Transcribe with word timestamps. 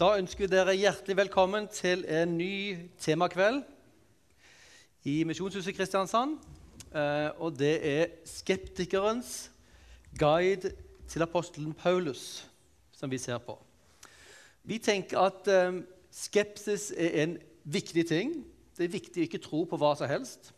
Da 0.00 0.14
ønsker 0.16 0.46
vi 0.46 0.48
dere 0.48 0.72
hjertelig 0.72 1.12
velkommen 1.18 1.66
til 1.68 2.06
en 2.08 2.30
ny 2.38 2.88
temakveld 3.04 3.58
i 5.04 5.18
Misjonshuset 5.28 5.76
Kristiansand. 5.76 6.38
Eh, 6.88 7.28
Og 7.36 7.58
det 7.58 7.74
er 7.84 8.06
skeptikerens 8.24 9.50
guide 10.16 10.72
til 11.04 11.22
apostelen 11.22 11.74
Paulus 11.74 12.46
som 12.96 13.10
vi 13.12 13.18
ser 13.18 13.44
på. 13.44 13.58
Vi 14.64 14.78
tenker 14.78 15.20
at 15.20 15.52
eh, 15.52 15.82
skepsis 16.10 16.94
er 16.96 17.20
en 17.26 17.36
viktig 17.64 18.06
ting. 18.08 18.32
Det 18.78 18.88
er 18.88 18.96
viktig 18.96 19.20
å 19.20 19.28
ikke 19.28 19.42
tro 19.44 19.66
på 19.68 19.76
hva 19.76 19.92
som 20.00 20.08
helst. 20.08 20.54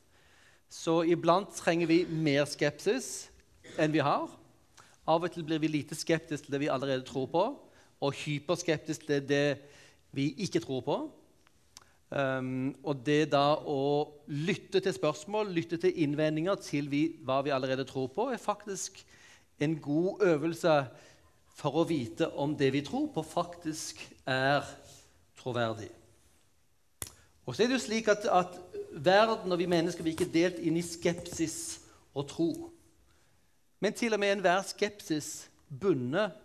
Så 0.70 1.00
iblant 1.02 1.50
trenger 1.58 1.90
vi 1.90 2.04
mer 2.06 2.46
skepsis 2.46 3.26
enn 3.74 3.90
vi 3.90 4.06
har. 4.06 4.30
Av 5.02 5.18
og 5.18 5.34
til 5.34 5.42
blir 5.42 5.58
vi 5.58 5.74
lite 5.80 5.98
skeptiske 5.98 6.46
til 6.46 6.54
det 6.54 6.62
vi 6.62 6.70
allerede 6.70 7.02
tror 7.10 7.26
på, 7.26 7.46
og 8.02 8.16
hyperskeptisk 8.18 9.06
det 9.08 9.20
er 9.20 9.28
det 9.28 9.46
vi 10.12 10.32
ikke 10.44 10.60
tror 10.60 10.82
på. 10.86 10.96
Um, 12.12 12.74
og 12.84 13.00
det 13.06 13.30
da 13.32 13.54
å 13.56 14.04
lytte 14.28 14.82
til 14.84 14.92
spørsmål, 14.92 15.48
lytte 15.48 15.78
til 15.80 15.96
innvendinger 16.04 16.58
til 16.60 16.90
vi, 16.92 17.06
hva 17.24 17.38
vi 17.46 17.54
allerede 17.54 17.86
tror 17.88 18.10
på, 18.12 18.28
er 18.28 18.42
faktisk 18.42 19.00
en 19.62 19.78
god 19.80 20.26
øvelse 20.28 20.74
for 21.56 21.80
å 21.80 21.86
vite 21.88 22.28
om 22.36 22.52
det 22.58 22.68
vi 22.74 22.82
tror 22.84 23.08
på, 23.14 23.24
faktisk 23.24 24.02
er 24.28 24.66
troverdig. 25.40 25.88
Og 27.46 27.54
så 27.54 27.64
er 27.64 27.70
det 27.70 27.78
jo 27.78 27.86
slik 27.86 28.10
at, 28.12 28.28
at 28.28 28.60
verden 28.92 29.52
og 29.52 29.58
vi 29.58 29.70
mennesker 29.70 30.04
er 30.04 30.12
ikke 30.12 30.30
delt 30.34 30.60
inn 30.60 30.76
i 30.76 30.84
skepsis 30.84 31.80
og 32.12 32.28
tro. 32.28 32.50
Men 33.80 33.96
til 33.96 34.12
og 34.14 34.20
med 34.20 34.36
enhver 34.36 34.62
skepsis 34.68 35.48
bundet 35.80 36.36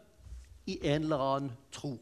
i 0.68 0.78
en 0.84 1.08
eller 1.08 1.24
annen 1.24 1.52
tro. 1.74 1.96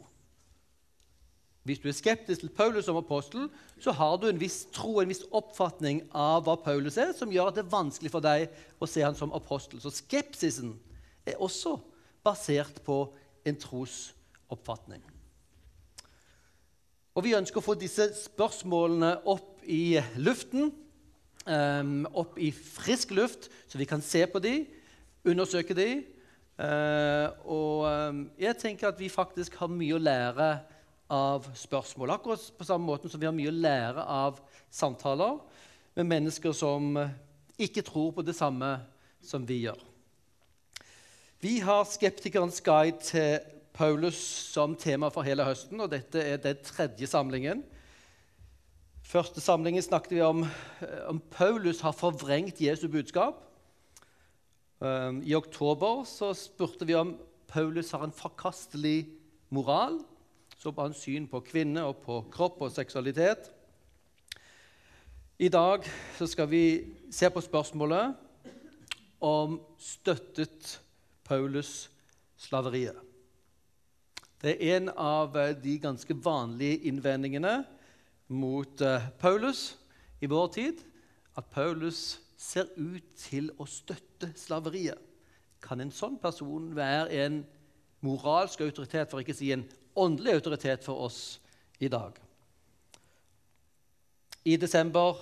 Hvis 1.66 1.80
du 1.82 1.88
er 1.90 1.98
skeptisk 1.98 2.44
til 2.44 2.52
Paulus 2.54 2.86
som 2.86 2.98
apostel, 3.00 3.48
så 3.82 3.94
har 3.98 4.20
du 4.22 4.28
en 4.30 4.40
viss 4.40 4.68
tro, 4.74 5.00
en 5.02 5.10
viss 5.10 5.24
oppfatning 5.34 6.04
av 6.14 6.44
hva 6.46 6.54
Paulus 6.62 7.00
er, 7.02 7.16
som 7.18 7.32
gjør 7.34 7.50
at 7.50 7.58
det 7.58 7.64
er 7.64 7.72
vanskelig 7.72 8.12
for 8.14 8.22
deg 8.22 8.52
å 8.78 8.90
se 8.90 9.02
han 9.02 9.18
som 9.18 9.34
apostel. 9.34 9.82
Så 9.82 9.90
skepsisen 9.96 10.76
er 11.26 11.42
også 11.42 11.80
basert 12.26 12.84
på 12.86 13.00
en 13.46 13.58
trosoppfatning. 13.58 15.02
Og 17.16 17.24
Vi 17.24 17.34
ønsker 17.34 17.62
å 17.62 17.66
få 17.66 17.78
disse 17.80 18.10
spørsmålene 18.20 19.16
opp 19.32 19.64
i 19.66 19.98
luften, 20.22 20.70
um, 21.48 22.02
opp 22.14 22.38
i 22.38 22.52
frisk 22.52 23.16
luft, 23.16 23.50
så 23.66 23.80
vi 23.80 23.88
kan 23.90 24.04
se 24.06 24.26
på 24.28 24.42
dem, 24.44 24.66
undersøke 25.26 25.74
dem. 25.74 26.04
Uh, 26.56 27.28
og 27.52 27.84
um, 27.84 28.20
jeg 28.40 28.56
tenker 28.62 28.88
at 28.88 29.00
vi 29.00 29.12
faktisk 29.12 29.58
har 29.60 29.72
mye 29.72 29.98
å 29.98 30.00
lære 30.00 30.50
av 31.12 31.50
spørsmål. 31.58 32.14
Akkurat 32.16 32.46
på 32.58 32.68
samme 32.68 32.88
måte 32.88 33.12
som 33.12 33.20
vi 33.20 33.28
har 33.28 33.36
mye 33.36 33.52
å 33.52 33.58
lære 33.58 34.06
av 34.08 34.40
samtaler 34.74 35.42
med 36.00 36.08
mennesker 36.14 36.56
som 36.56 36.96
ikke 37.60 37.84
tror 37.86 38.14
på 38.16 38.24
det 38.26 38.36
samme 38.38 38.78
som 39.24 39.44
vi 39.48 39.66
gjør. 39.66 39.84
Vi 41.44 41.60
har 41.60 41.84
skeptikerens 41.88 42.62
guide 42.64 43.04
til 43.04 43.44
Paulus 43.76 44.18
som 44.54 44.76
tema 44.80 45.12
for 45.12 45.28
hele 45.28 45.44
høsten, 45.46 45.82
og 45.84 45.92
dette 45.92 46.22
er 46.24 46.40
den 46.42 46.62
tredje 46.64 47.08
samlingen. 47.12 47.66
Første 49.06 49.44
samlingen 49.44 49.84
snakket 49.84 50.16
vi 50.16 50.24
om 50.26 50.46
om 51.12 51.20
Paulus 51.36 51.84
har 51.86 51.94
forvrengt 51.94 52.62
Jesu 52.64 52.88
budskap. 52.88 53.44
Um, 54.80 55.22
I 55.24 55.36
oktober 55.36 56.04
så 56.04 56.34
spurte 56.36 56.86
vi 56.86 56.96
om 57.00 57.16
Paulus 57.48 57.92
har 57.96 58.04
en 58.04 58.16
forkastelig 58.16 59.08
moral. 59.50 60.02
Så 60.60 60.72
på 60.72 60.82
hans 60.82 61.00
syn 61.00 61.28
på 61.32 61.40
kvinne 61.46 61.84
og 61.86 62.02
på 62.04 62.20
kropp 62.34 62.62
og 62.66 62.74
seksualitet. 62.74 63.52
I 65.40 65.50
dag 65.52 65.84
så 66.18 66.28
skal 66.28 66.50
vi 66.50 66.64
se 67.12 67.30
på 67.30 67.44
spørsmålet 67.44 68.16
om 69.24 69.60
støttet 69.80 70.80
Paulus 71.24 71.90
slaveriet. 72.38 72.98
Det 74.42 74.56
er 74.56 74.78
en 74.78 74.90
av 74.92 75.36
de 75.64 75.78
ganske 75.80 76.16
vanlige 76.24 76.88
innvendingene 76.90 77.64
mot 78.28 78.82
eh, 78.82 79.08
Paulus 79.20 79.78
i 80.22 80.28
vår 80.30 80.48
tid 80.56 80.84
at 81.38 81.48
Paulus 81.52 82.20
ser 82.46 82.70
ut 82.78 83.06
til 83.18 83.50
å 83.58 83.68
støtte 83.70 84.30
slaveriet. 84.38 85.00
Kan 85.64 85.82
en 85.82 85.94
sånn 85.94 86.20
person 86.22 86.70
være 86.78 87.26
en 87.26 87.40
moralsk 88.06 88.62
autoritet, 88.62 89.10
for 89.10 89.24
ikke 89.24 89.34
å 89.34 89.40
si 89.40 89.52
en 89.56 89.66
åndelig 89.98 90.38
autoritet 90.38 90.86
for 90.86 91.08
oss 91.08 91.40
i 91.82 91.90
dag? 91.90 92.20
I 94.46 94.60
desember 94.62 95.18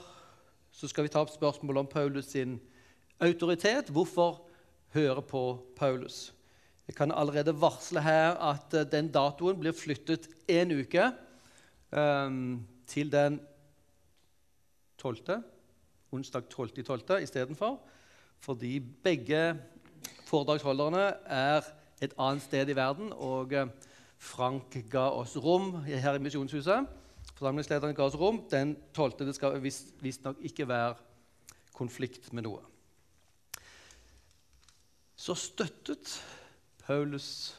skal 0.73 1.05
vi 1.05 1.13
ta 1.13 1.21
opp 1.23 1.31
spørsmålet 1.31 1.85
om 1.85 1.87
Paulus 1.87 2.33
sin 2.33 2.57
autoritet. 3.23 3.91
Hvorfor 3.93 4.41
høre 4.91 5.23
på 5.23 5.43
Paulus? 5.77 6.33
Jeg 6.87 6.97
kan 6.97 7.13
allerede 7.15 7.55
varsle 7.55 8.03
her 8.03 8.35
at 8.43 8.73
uh, 8.75 8.83
den 8.83 9.07
datoen 9.13 9.61
blir 9.61 9.71
flyttet 9.71 10.27
én 10.51 10.73
uke 10.75 11.05
um, 11.95 12.59
til 12.87 13.11
den 13.13 13.39
12. 14.99 15.39
Onsdag 16.13 16.49
12.12. 16.53 17.17
istedenfor. 17.25 17.79
Fordi 18.39 18.79
begge 18.79 19.59
foredragsholderne 20.25 21.05
er 21.25 21.61
et 22.01 22.13
annet 22.17 22.43
sted 22.45 22.69
i 22.69 22.75
verden. 22.77 23.13
Og 23.13 23.53
uh, 23.53 23.67
Frank 24.17 24.77
ga 24.91 25.07
oss 25.09 25.35
rom 25.37 25.81
her 25.87 26.13
i 26.13 26.21
Misjonshuset. 26.21 26.85
Forsamlingslederen 27.33 27.95
ga 27.95 28.05
oss 28.05 28.19
rom. 28.19 28.43
Den 28.51 28.77
12. 28.93 29.17
Det 29.25 29.35
skal 29.35 29.57
visstnok 30.01 30.39
ikke 30.41 30.67
være 30.67 30.95
konflikt 31.73 32.29
med 32.33 32.45
noe. 32.45 32.61
Så 35.15 35.35
støttet 35.39 36.17
Paulus 36.85 37.55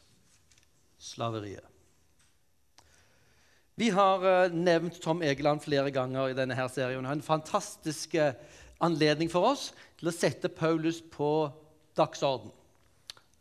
slaveriet. 1.00 1.73
Vi 3.74 3.88
har 3.90 4.22
uh, 4.22 4.52
nevnt 4.54 5.00
Tom 5.02 5.22
Egeland 5.26 5.58
flere 5.64 5.90
ganger 5.90 6.30
i 6.30 6.34
denne 6.38 6.54
her 6.54 6.68
serien. 6.70 7.00
Han 7.00 7.08
har 7.08 7.16
en 7.16 7.26
fantastisk 7.26 8.12
uh, 8.14 8.30
anledning 8.78 9.26
for 9.32 9.48
oss 9.48 9.72
til 9.98 10.10
å 10.10 10.14
sette 10.14 10.46
Paulus 10.46 11.00
på 11.10 11.48
dagsorden. 11.98 12.52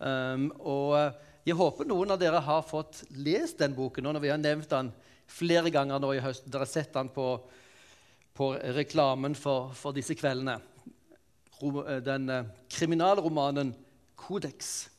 Um, 0.02 0.48
og 0.58 0.96
uh, 0.98 1.12
Jeg 1.46 1.60
håper 1.60 1.86
noen 1.86 2.16
av 2.16 2.22
dere 2.22 2.42
har 2.42 2.66
fått 2.66 3.04
lest 3.14 3.60
den 3.62 3.76
boken 3.78 4.08
nå 4.08 4.16
når 4.16 4.24
vi 4.24 4.32
har 4.32 4.42
nevnt 4.42 4.72
den 4.72 4.90
flere 5.30 5.70
ganger 5.70 6.02
nå 6.02 6.16
i 6.18 6.24
høst. 6.24 6.50
Dere 6.50 6.66
har 6.66 6.72
sett 6.72 6.98
den 6.98 7.14
på, 7.14 7.28
på 8.34 8.50
reklamen 8.80 9.38
for, 9.38 9.70
for, 9.78 9.94
disse 9.94 10.18
kveldene. 10.18 10.58
Den 12.02 12.32
kriminalromanen 12.74 13.76
'Kodeks' 14.18 14.90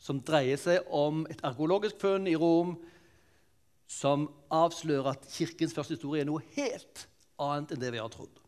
som 0.00 0.18
dreier 0.26 0.58
seg 0.58 0.90
om 0.90 1.22
et 1.30 1.44
arkeologisk 1.46 2.00
funn 2.02 2.26
i 2.26 2.34
Rom 2.40 2.74
som 3.86 4.26
avslører 4.52 5.12
at 5.14 5.28
kirkens 5.30 5.74
første 5.74 5.94
historie 5.94 6.24
er 6.24 6.28
noe 6.28 6.44
helt 6.56 7.06
annet 7.38 7.74
enn 7.74 7.82
det 7.82 7.92
vi 7.94 8.02
har 8.02 8.10
trodd. 8.12 8.42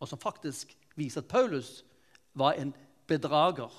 Og 0.00 0.08
som 0.08 0.20
faktisk 0.20 0.72
viser 0.98 1.24
at 1.24 1.30
Paulus 1.30 1.80
var 2.38 2.58
en 2.58 2.72
bedrager 3.10 3.72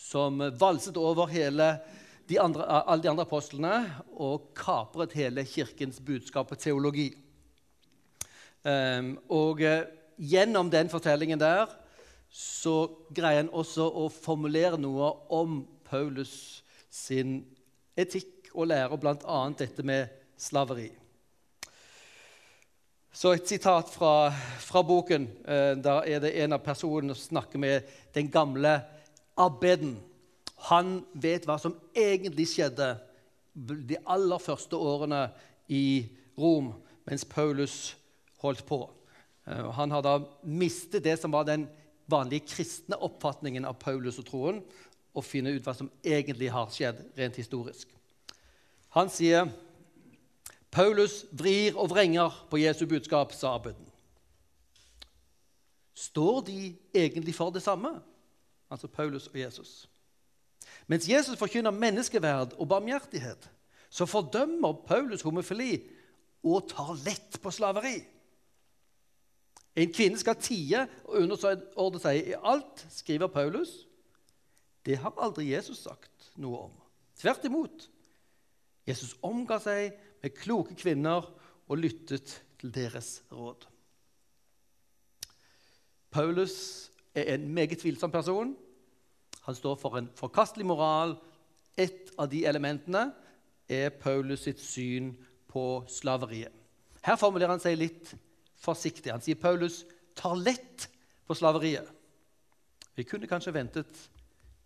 som 0.00 0.40
valset 0.60 0.96
over 1.00 1.30
de 2.30 2.38
andre, 2.40 2.64
alle 2.64 3.02
de 3.02 3.10
andre 3.10 3.26
apostlene 3.26 3.74
og 4.16 4.52
kapret 4.56 5.16
hele 5.18 5.44
kirkens 5.48 6.00
budskap 6.00 6.52
og 6.52 6.60
teologi. 6.60 7.10
Um, 8.62 9.14
og 9.32 9.62
uh, 9.64 9.88
gjennom 10.20 10.68
den 10.70 10.90
fortellingen 10.92 11.40
der 11.40 11.70
så 12.30 12.90
greier 13.16 13.42
han 13.42 13.54
også 13.56 13.88
å 13.88 14.06
formulere 14.12 14.78
noe 14.78 15.08
om 15.32 15.62
Paulus 15.88 16.62
sin 16.92 17.40
etikk 17.98 18.39
og 18.54 18.70
lærer 18.70 18.96
bl.a. 19.00 19.38
dette 19.58 19.84
med 19.86 20.10
slaveri. 20.40 20.90
Så 23.12 23.32
et 23.34 23.48
sitat 23.48 23.90
fra, 23.90 24.30
fra 24.62 24.82
boken. 24.86 25.26
Eh, 25.44 25.74
der 25.82 26.06
er 26.06 26.22
det 26.22 26.36
en 26.44 26.54
av 26.54 26.62
personene 26.62 27.16
som 27.18 27.34
snakker 27.34 27.58
med 27.58 27.88
den 28.14 28.30
gamle 28.30 28.76
abbeden. 29.36 29.96
Han 30.70 31.00
vet 31.12 31.46
hva 31.48 31.58
som 31.58 31.74
egentlig 31.96 32.46
skjedde 32.52 32.92
de 33.54 33.98
aller 34.06 34.38
første 34.38 34.78
årene 34.78 35.26
i 35.68 36.06
Rom 36.38 36.70
mens 37.08 37.26
Paulus 37.26 37.96
holdt 38.40 38.62
på. 38.68 38.84
Eh, 39.46 39.70
han 39.74 39.90
har 39.90 40.06
da 40.06 40.16
mistet 40.46 41.04
det 41.04 41.18
som 41.20 41.34
var 41.34 41.48
den 41.48 41.66
vanlige 42.10 42.46
kristne 42.54 42.98
oppfatningen 42.98 43.66
av 43.66 43.78
Paulus 43.82 44.18
og 44.22 44.26
troen, 44.30 44.62
og 45.10 45.26
finne 45.26 45.50
ut 45.50 45.64
hva 45.66 45.74
som 45.74 45.90
egentlig 46.06 46.50
har 46.54 46.70
skjedd 46.70 47.02
rent 47.18 47.38
historisk. 47.38 47.90
Han 48.96 49.10
sier 49.10 49.50
Paulus 50.70 51.24
vrir 51.32 51.78
og 51.78 51.90
vrenger 51.90 52.34
på 52.50 52.58
Jesu 52.62 52.86
budskap, 52.86 53.32
sa 53.34 53.54
abbeden. 53.54 53.86
Står 55.94 56.40
de 56.46 56.76
egentlig 56.94 57.34
for 57.34 57.50
det 57.50 57.62
samme, 57.62 58.00
altså 58.70 58.88
Paulus 58.88 59.26
og 59.26 59.38
Jesus? 59.38 59.88
Mens 60.86 61.08
Jesus 61.08 61.38
forkynner 61.38 61.70
menneskeverd 61.70 62.54
og 62.58 62.68
barmhjertighet, 62.68 63.50
så 63.90 64.06
fordømmer 64.06 64.72
Paulus 64.86 65.22
homofili 65.22 65.82
og 66.42 66.70
tar 66.70 66.94
lett 67.04 67.38
på 67.42 67.50
slaveri. 67.50 67.98
En 69.76 69.92
kvinne 69.92 70.18
skal 70.18 70.38
tie 70.40 70.82
og 71.04 71.20
underordne 71.22 72.02
seg 72.02 72.32
i 72.32 72.38
alt, 72.38 72.86
skriver 72.90 73.30
Paulus. 73.30 73.84
Det 74.86 74.98
har 74.98 75.14
aldri 75.20 75.50
Jesus 75.52 75.84
sagt 75.84 76.30
noe 76.40 76.66
om. 76.66 76.76
Tvert 77.20 77.44
imot. 77.46 77.86
Jesus 78.90 79.16
omga 79.26 79.60
seg 79.62 79.94
med 80.20 80.36
kloke 80.36 80.76
kvinner 80.78 81.26
og 81.70 81.78
lyttet 81.78 82.34
til 82.60 82.72
deres 82.74 83.20
råd. 83.32 83.66
Paulus 86.10 86.90
er 87.14 87.34
en 87.34 87.46
meget 87.54 87.78
tvilsom 87.78 88.10
person. 88.10 88.56
Han 89.46 89.54
står 89.54 89.76
for 89.78 89.98
en 89.98 90.10
forkastelig 90.18 90.66
moral. 90.66 91.14
Et 91.78 92.10
av 92.18 92.28
de 92.30 92.42
elementene 92.46 93.10
er 93.70 93.94
Paulus 93.94 94.44
sitt 94.44 94.60
syn 94.62 95.12
på 95.50 95.84
slaveriet. 95.88 96.52
Her 97.06 97.16
formulerer 97.16 97.54
han 97.54 97.62
seg 97.62 97.78
litt 97.78 98.12
forsiktig. 98.60 99.12
Han 99.14 99.22
sier 99.24 99.38
Paulus 99.40 99.84
tar 100.18 100.36
lett 100.36 100.88
på 101.26 101.36
slaveriet. 101.38 101.86
Vi 102.98 103.06
kunne 103.08 103.30
kanskje 103.30 103.54
ventet, 103.54 104.02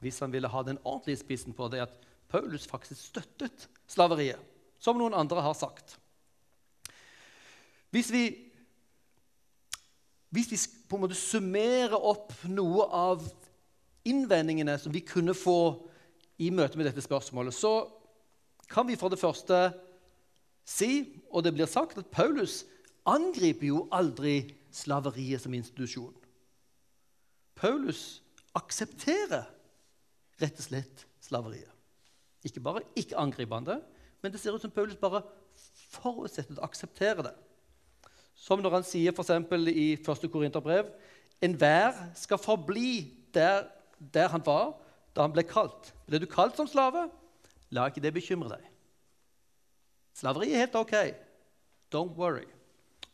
hvis 0.02 0.18
han 0.24 0.32
ville 0.32 0.50
ha 0.50 0.62
den 0.66 0.80
ordentlige 0.82 1.20
spissen 1.20 1.54
på 1.54 1.68
det, 1.70 1.84
at 1.84 2.00
Paulus 2.34 2.66
faktisk 2.66 3.12
støttet 3.12 3.68
slaveriet, 3.86 4.40
som 4.82 4.98
noen 4.98 5.14
andre 5.14 5.42
har 5.44 5.54
sagt. 5.54 5.94
Hvis 7.94 8.10
vi, 8.10 8.24
hvis 10.34 10.50
vi 10.50 10.58
på 10.90 10.98
en 10.98 11.04
måte 11.04 11.18
summerer 11.18 11.94
opp 11.94 12.32
noe 12.50 12.88
av 12.90 13.22
innvendingene 14.04 14.74
som 14.82 14.92
vi 14.92 15.04
kunne 15.06 15.36
få 15.38 15.58
i 16.42 16.50
møte 16.50 16.74
med 16.80 16.88
dette 16.88 17.04
spørsmålet, 17.04 17.54
så 17.54 17.86
kan 18.66 18.88
vi 18.88 18.98
for 18.98 19.14
det 19.14 19.20
første 19.20 19.68
si, 20.66 21.22
og 21.30 21.44
det 21.46 21.54
blir 21.54 21.70
sagt, 21.70 22.00
at 22.02 22.10
Paulus 22.10 22.64
angriper 23.06 23.68
jo 23.68 23.84
aldri 23.94 24.40
slaveriet 24.74 25.44
som 25.44 25.54
institusjon. 25.54 26.16
Paulus 27.54 28.24
aksepterer 28.58 29.46
rett 30.42 30.58
og 30.58 30.66
slett 30.66 31.06
slaveriet. 31.22 31.73
Ikke 32.44 32.60
bare 32.60 32.84
ikke 32.96 33.18
angripende, 33.18 33.80
men 34.22 34.32
det 34.32 34.40
ser 34.40 34.54
ut 34.54 34.62
som 34.62 34.72
Paulus 34.72 34.96
bare 35.00 35.22
forutsetter 35.94 36.58
å 36.58 36.66
akseptere 36.66 37.24
det. 37.26 37.34
Som 38.34 38.60
når 38.60 38.78
han 38.78 38.86
sier 38.86 39.14
f.eks. 39.14 39.30
i 39.70 39.88
1. 39.96 40.30
Korinterbrev 40.32 40.90
Enhver 41.42 41.96
skal 42.16 42.40
forbli 42.40 43.12
der, 43.34 43.66
der 43.98 44.30
han 44.32 44.44
var 44.46 44.76
da 45.14 45.26
han 45.26 45.34
ble 45.34 45.44
kalt. 45.46 45.90
Ble 46.06 46.20
du 46.22 46.26
kalt 46.30 46.56
som 46.56 46.68
slave? 46.70 47.06
La 47.74 47.88
ikke 47.90 48.02
det 48.04 48.14
bekymre 48.14 48.54
deg. 48.54 48.64
Slaveri 50.14 50.52
er 50.52 50.64
helt 50.64 50.78
ok. 50.78 50.94
Don't 51.92 52.14
worry. 52.16 52.46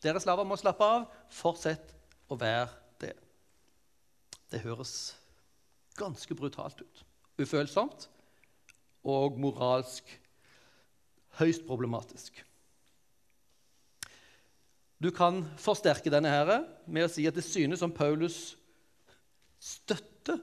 Dere 0.05 0.21
slaver 0.21 0.47
må 0.49 0.57
slappe 0.61 0.85
av. 0.85 1.09
Fortsett 1.33 1.93
å 2.31 2.39
være 2.39 2.69
det. 3.03 3.15
Det 4.53 4.63
høres 4.65 4.95
ganske 5.99 6.37
brutalt 6.37 6.81
ut. 6.81 7.05
Ufølsomt 7.41 8.09
og 9.07 9.39
moralsk 9.41 10.09
høyst 11.41 11.67
problematisk. 11.67 12.45
Du 15.01 15.09
kan 15.17 15.41
forsterke 15.57 16.13
denne 16.13 16.29
her 16.29 16.67
med 16.85 17.07
å 17.07 17.13
si 17.13 17.25
at 17.29 17.37
det 17.37 17.47
synes 17.47 17.81
som 17.81 17.93
Paulus 17.93 18.59
støtter 19.61 20.41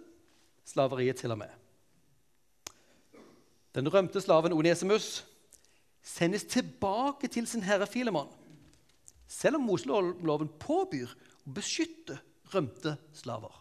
slaveriet 0.66 1.22
til 1.22 1.34
og 1.36 1.44
med. 1.44 1.52
Den 3.78 3.90
rømte 3.94 4.22
slaven 4.24 4.56
Onesimus 4.58 5.22
sendes 6.02 6.48
tilbake 6.50 7.30
til 7.30 7.46
sin 7.46 7.62
herre 7.62 7.86
Filemon, 7.86 8.32
selv 9.28 9.60
om 9.60 9.68
Moseloven 9.68 10.50
påbyr 10.58 11.14
å 11.46 11.54
beskytte 11.54 12.18
rømte 12.54 12.96
slaver. 13.14 13.54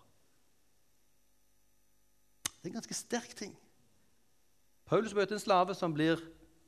Det 2.47 2.71
er 2.71 2.73
en 2.73 2.79
ganske 2.81 2.97
sterk 2.97 3.35
ting. 3.37 3.53
Paulus 4.87 5.15
møter 5.15 5.35
en 5.35 5.43
slave 5.43 5.75
som 5.75 5.95
blir 5.95 6.21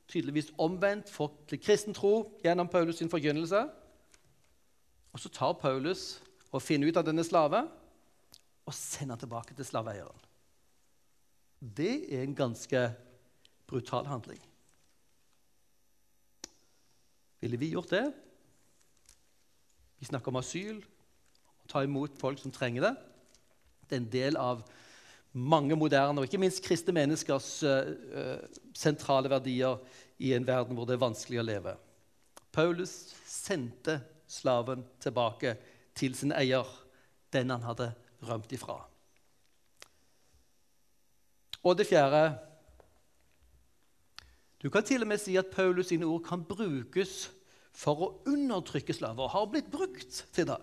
tydeligvis 0.09 0.51
omvendt 0.57 1.11
til 1.47 1.61
kristen 1.61 1.93
tro 1.93 2.39
gjennom 2.43 2.67
Paulus' 2.67 2.97
sin 2.99 3.09
forkynnelse. 3.09 3.69
Og 5.13 5.19
Så 5.19 5.29
tar 5.29 5.53
Paulus 5.53 6.21
og 6.51 6.61
finner 6.61 6.89
ut 6.89 6.97
av 6.97 7.05
denne 7.05 7.23
slave 7.23 7.63
og 8.65 8.73
sender 8.73 9.15
han 9.15 9.19
tilbake 9.19 9.55
til 9.55 9.65
slaveeieren. 9.65 10.25
Det 11.59 12.13
er 12.13 12.23
en 12.23 12.35
ganske 12.35 12.95
brutal 13.67 14.05
handling. 14.05 14.41
Ville 17.39 17.57
vi 17.57 17.71
gjort 17.71 17.89
det? 17.89 18.13
Vi 19.99 20.05
snakker 20.05 20.31
om 20.31 20.39
asyl, 20.39 20.83
å 21.63 21.67
ta 21.67 21.83
imot 21.83 22.17
folk 22.19 22.39
som 22.39 22.51
trenger 22.51 22.87
det. 22.87 22.95
Det 23.89 23.97
er 23.97 24.01
en 24.03 24.11
del 24.11 24.37
av 24.39 24.63
mange 25.33 25.75
moderne 25.77 26.21
og 26.21 26.25
ikke 26.25 26.41
minst 26.41 26.63
kristne 26.65 26.93
menneskers 26.95 27.49
uh, 27.63 28.39
sentrale 28.75 29.29
verdier 29.29 29.77
i 30.19 30.33
en 30.33 30.47
verden 30.47 30.77
hvor 30.77 30.87
det 30.89 30.97
er 30.97 31.05
vanskelig 31.05 31.41
å 31.41 31.47
leve. 31.47 31.75
Paulus 32.51 32.93
sendte 33.29 33.99
slaven 34.29 34.83
tilbake 35.01 35.55
til 35.97 36.15
sin 36.17 36.33
eier, 36.33 36.65
den 37.33 37.53
han 37.53 37.65
hadde 37.65 37.91
rømt 38.25 38.51
ifra. 38.55 38.81
Og 41.63 41.75
det 41.77 41.87
fjerde 41.87 42.37
Du 44.59 44.69
kan 44.69 44.83
til 44.83 45.01
og 45.01 45.07
med 45.07 45.21
si 45.21 45.37
at 45.39 45.53
Paulus 45.53 45.87
sine 45.87 46.05
ord 46.05 46.25
kan 46.25 46.41
brukes 46.43 47.29
for 47.71 48.01
å 48.03 48.09
undertrykke 48.27 48.91
slaver, 48.93 49.23
og 49.23 49.31
har 49.31 49.45
blitt 49.47 49.69
brukt 49.71 50.25
til 50.35 50.49
det. 50.49 50.57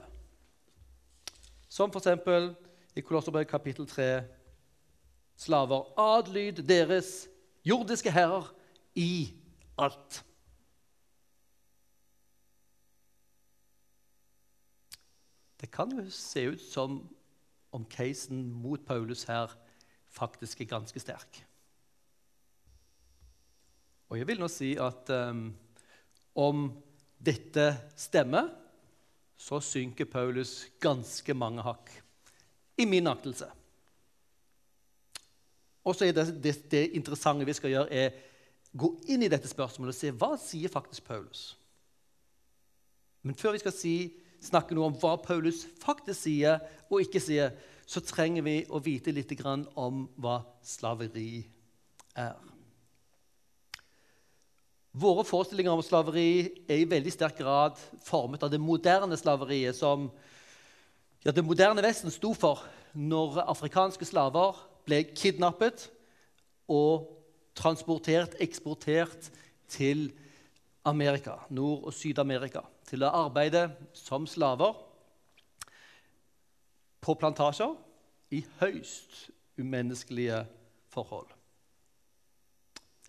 Som 1.73 1.89
f.eks. 1.89 2.53
i 2.97 3.01
Kolosserbrevet 3.01 3.49
kapittel 3.49 3.87
3.: 3.89 4.25
Slaver, 5.37 5.91
adlyd 6.01 6.63
deres 6.67 7.27
jordiske 7.67 8.11
herrer 8.11 8.49
i 8.97 9.35
alt. 9.79 10.23
Det 15.61 15.69
kan 15.73 15.93
jo 15.93 16.07
se 16.11 16.47
ut 16.53 16.63
som 16.63 17.01
om 17.73 17.85
casen 17.85 18.47
mot 18.53 18.81
Paulus 18.87 19.25
her 19.29 19.53
faktisk 20.17 20.61
er 20.61 20.71
ganske 20.71 21.01
sterk. 21.01 21.43
Og 24.09 24.21
jeg 24.21 24.29
vil 24.29 24.41
nå 24.41 24.49
si 24.49 24.77
at 24.81 25.11
um, 25.11 25.51
om 26.39 26.69
dette 27.19 27.67
stemmer, 27.99 28.53
så 29.37 29.59
synker 29.61 30.09
Paulus 30.09 30.63
ganske 30.81 31.35
mange 31.37 31.65
hakk 31.67 31.91
i 32.81 32.87
min 32.89 33.09
aktelse. 33.11 33.51
Og 35.87 35.95
så 35.95 36.09
er 36.09 36.17
det, 36.17 36.27
det, 36.43 36.55
det, 36.71 36.83
interessante 36.99 37.47
vi 37.47 37.55
skal 37.55 37.71
gjøre, 37.71 37.95
er 37.95 38.11
gå 38.77 38.91
inn 39.13 39.23
i 39.23 39.31
dette 39.31 39.49
spørsmålet 39.49 39.95
og 39.95 39.99
se 39.99 40.13
hva 40.19 40.33
sier 40.41 40.73
faktisk 40.73 41.07
Paulus. 41.07 41.45
Men 43.23 43.39
før 43.39 43.55
vi 43.55 43.63
skal 43.63 43.75
si 43.75 43.97
snakke 44.43 44.75
noe 44.77 44.91
om 44.91 44.99
hva 45.01 45.15
Paulus 45.23 45.65
faktisk 45.83 46.27
sier 46.27 46.61
og 46.91 47.01
ikke 47.03 47.23
sier, 47.23 47.55
så 47.87 48.03
trenger 48.03 48.43
vi 48.43 48.57
å 48.67 48.83
vite 48.83 49.15
litt 49.15 49.33
om 49.47 50.05
hva 50.19 50.41
slaveri 50.67 51.47
er. 52.19 52.35
Våre 54.97 55.27
forestillinger 55.29 55.77
om 55.77 55.85
slaveri 55.85 56.65
er 56.67 56.81
i 56.81 56.89
veldig 56.89 57.13
sterk 57.13 57.39
grad 57.39 57.77
formet 58.03 58.43
av 58.43 58.51
det 58.51 58.59
moderne 58.63 59.17
slaveriet 59.21 59.77
som 59.77 60.09
ja, 61.23 61.33
det 61.35 61.45
moderne 61.45 61.85
Vesten 61.85 62.11
sto 62.11 62.33
for 62.35 62.63
når 62.97 63.43
afrikanske 63.45 64.09
slaver 64.09 64.57
ble 64.87 65.03
kidnappet 65.13 65.89
og 66.71 67.09
transportert, 67.57 68.37
eksportert 68.41 69.31
til 69.69 70.11
Amerika, 70.87 71.41
Nord- 71.51 71.85
og 71.89 71.95
Syd-Amerika 71.95 72.63
til 72.87 73.03
å 73.03 73.13
arbeide 73.27 73.69
som 73.97 74.27
slaver 74.31 74.77
på 77.03 77.15
plantasjer 77.19 77.75
i 78.35 78.43
høyst 78.61 79.27
umenneskelige 79.59 80.45
forhold. 80.95 81.33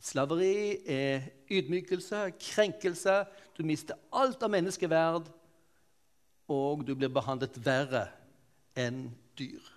Slaveri 0.07 0.77
er 0.87 1.25
ydmykelse, 1.51 2.31
krenkelse. 2.39 3.25
Du 3.57 3.63
mister 3.67 3.97
alt 4.15 4.43
av 4.43 4.53
menneskeverd, 4.53 5.27
og 6.47 6.85
du 6.87 6.93
blir 6.95 7.11
behandlet 7.11 7.57
verre 7.65 8.05
enn 8.79 9.09
dyr. 9.37 9.76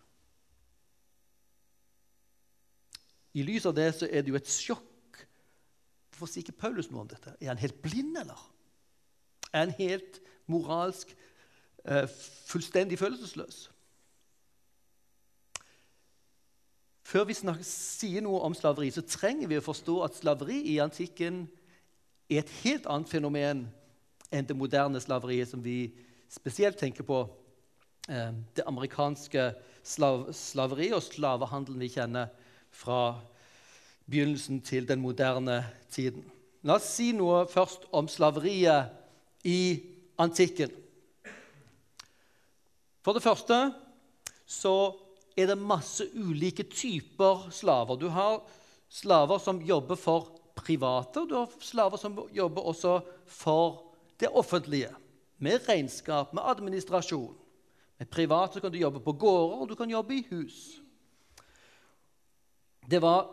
I 3.35 3.45
lys 3.47 3.67
av 3.69 3.77
det 3.77 3.91
så 3.95 4.09
er 4.09 4.25
det 4.25 4.33
jo 4.33 4.39
et 4.39 4.51
sjokk. 4.51 5.21
Hvorfor 6.11 6.31
sier 6.31 6.45
ikke 6.45 6.61
Paulus 6.67 6.91
noe 6.91 7.05
om 7.05 7.11
dette? 7.11 7.37
Er 7.39 7.53
han 7.53 7.63
helt 7.63 7.79
blind, 7.85 8.17
eller? 8.19 8.41
er 9.53 9.67
han 9.67 9.75
helt 9.79 10.21
moralsk 10.51 11.13
eh, 11.85 12.07
fullstendig 12.47 12.99
følelsesløs. 12.99 13.69
Før 17.11 17.27
vi 17.27 17.35
snakker, 17.35 17.67
sier 17.67 18.23
noe 18.23 18.43
om 18.47 18.55
slaveri, 18.55 18.91
så 18.95 19.03
trenger 19.03 19.51
vi 19.51 19.59
å 19.59 19.65
forstå 19.65 19.97
at 20.07 20.19
slaveri 20.21 20.61
i 20.75 20.79
antikken 20.83 21.43
er 22.31 22.45
et 22.45 22.53
helt 22.63 22.87
annet 22.87 23.11
fenomen 23.11 23.65
enn 24.31 24.47
det 24.47 24.55
moderne 24.55 25.01
slaveriet 25.03 25.51
som 25.51 25.63
vi 25.65 25.91
spesielt 26.31 26.79
tenker 26.79 27.07
på. 27.07 27.25
Eh, 28.07 28.31
det 28.55 28.67
amerikanske 28.71 29.51
slav 29.83 30.29
slaveriet 30.37 30.95
og 30.95 31.03
slavehandelen 31.03 31.83
vi 31.83 31.91
kjenner 31.91 32.31
fra 32.71 33.21
begynnelsen 34.11 34.61
til 34.61 34.89
den 34.89 35.00
moderne 35.00 35.62
tiden. 35.91 36.25
La 36.62 36.77
oss 36.77 36.91
si 36.97 37.11
noe 37.17 37.47
først 37.49 37.87
om 37.97 38.09
slaveriet 38.11 38.91
i 39.49 39.81
antikken. 40.21 40.73
For 43.00 43.17
det 43.17 43.25
første 43.25 43.61
så 44.50 44.75
er 45.39 45.49
det 45.49 45.57
masse 45.59 46.05
ulike 46.15 46.67
typer 46.69 47.49
slaver. 47.55 47.97
Du 47.97 48.09
har 48.12 48.43
slaver 48.91 49.39
som 49.41 49.62
jobber 49.62 49.97
for 49.97 50.29
private, 50.59 51.23
og 51.23 51.29
du 51.31 51.37
har 51.39 51.55
slaver 51.65 51.97
som 51.97 52.19
jobber 52.35 52.67
også 52.73 52.99
for 53.27 53.95
det 54.21 54.29
offentlige. 54.29 54.91
Med 55.39 55.65
regnskap, 55.69 56.35
med 56.35 56.45
administrasjon. 56.45 57.37
Med 57.99 58.11
private 58.11 58.61
kan 58.61 58.73
du 58.73 58.79
jobbe 58.79 59.00
på 59.00 59.12
gårder, 59.12 59.57
og 59.62 59.69
du 59.69 59.75
kan 59.75 59.91
jobbe 59.91 60.19
i 60.19 60.27
hus. 60.31 60.81
Det 62.91 62.99
var 63.03 63.29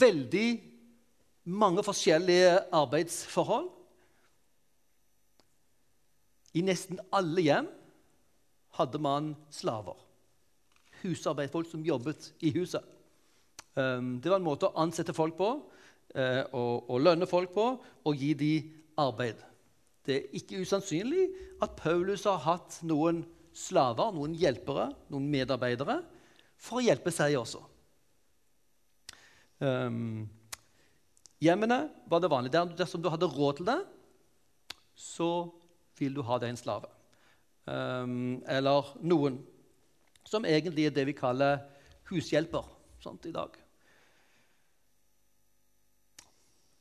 veldig 0.00 0.48
mange 1.50 1.82
forskjellige 1.86 2.58
arbeidsforhold. 2.76 3.70
I 6.54 6.62
nesten 6.66 7.00
alle 7.14 7.44
hjem 7.46 7.68
hadde 8.76 9.00
man 9.02 9.34
slaver. 9.54 9.96
Husarbeidsfolk 11.00 11.70
som 11.70 11.84
jobbet 11.86 12.32
i 12.44 12.52
huset. 12.54 12.84
Um, 13.78 14.18
det 14.20 14.28
var 14.28 14.40
en 14.40 14.46
måte 14.46 14.68
å 14.68 14.76
ansette 14.82 15.14
folk 15.16 15.38
på, 15.38 15.50
og, 16.10 16.90
og 16.90 17.02
lønne 17.06 17.26
folk 17.30 17.52
på, 17.54 17.64
og 17.78 18.18
gi 18.18 18.32
dem 18.34 18.70
arbeid. 18.98 19.38
Det 20.06 20.16
er 20.16 20.38
ikke 20.40 20.58
usannsynlig 20.64 21.28
at 21.62 21.76
Paulus 21.78 22.24
har 22.26 22.40
hatt 22.42 22.80
noen 22.82 23.22
slaver, 23.56 24.10
noen 24.16 24.34
hjelpere, 24.38 24.88
noen 25.12 25.28
medarbeidere, 25.30 26.00
for 26.60 26.80
å 26.80 26.84
hjelpe 26.84 27.12
seg 27.14 27.36
også. 27.38 27.62
Um, 29.60 30.28
hjemmene 31.40 31.82
var 32.08 32.22
det 32.22 32.30
vanlig. 32.32 32.52
Dersom 32.78 33.02
du 33.02 33.10
hadde 33.12 33.28
råd 33.28 33.60
til 33.60 33.68
det, 33.68 33.80
så 34.96 35.30
vil 36.00 36.16
du 36.16 36.22
ha 36.24 36.38
deg 36.40 36.52
en 36.52 36.60
slave. 36.60 36.88
Um, 37.68 38.40
eller 38.48 38.94
noen. 39.04 39.40
Som 40.24 40.46
egentlig 40.48 40.86
er 40.88 40.94
det 40.94 41.06
vi 41.08 41.16
kaller 41.16 41.60
hushjelper 42.10 42.66
sant, 43.02 43.26
i 43.26 43.34
dag. 43.34 43.54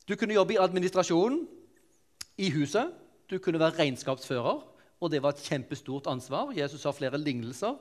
Du 0.09 0.15
kunne 0.17 0.33
jobbe 0.33 0.55
i 0.55 0.61
administrasjonen 0.61 1.43
i 2.41 2.49
huset. 2.55 2.95
Du 3.29 3.37
kunne 3.37 3.61
være 3.61 3.77
regnskapsfører, 3.77 4.63
og 4.99 5.11
det 5.11 5.21
var 5.21 5.35
et 5.35 5.43
kjempestort 5.45 6.07
ansvar. 6.09 6.53
Jesus 6.57 6.83
har 6.83 6.95
flere 6.97 7.19
lignelser 7.21 7.75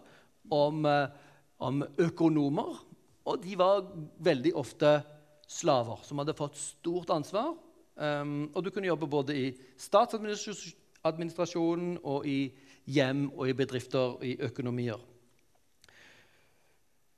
om, 0.51 0.85
eh, 0.87 1.09
om 1.59 1.83
økonomer, 1.99 2.85
og 3.29 3.45
de 3.45 3.53
var 3.61 3.85
veldig 4.25 4.57
ofte 4.57 5.05
slaver 5.49 6.05
som 6.05 6.19
hadde 6.21 6.37
fått 6.37 6.57
stort 6.61 7.09
ansvar. 7.13 7.55
Um, 7.99 8.51
og 8.55 8.65
du 8.65 8.71
kunne 8.71 8.87
jobbe 8.89 9.07
både 9.11 9.37
i 9.37 9.53
statsadministrasjonen 9.81 11.99
og 12.07 12.27
i 12.29 12.53
hjem 12.89 13.31
og 13.35 13.49
i 13.49 13.53
bedrifter 13.59 14.25
i 14.25 14.37
økonomier. 14.49 14.99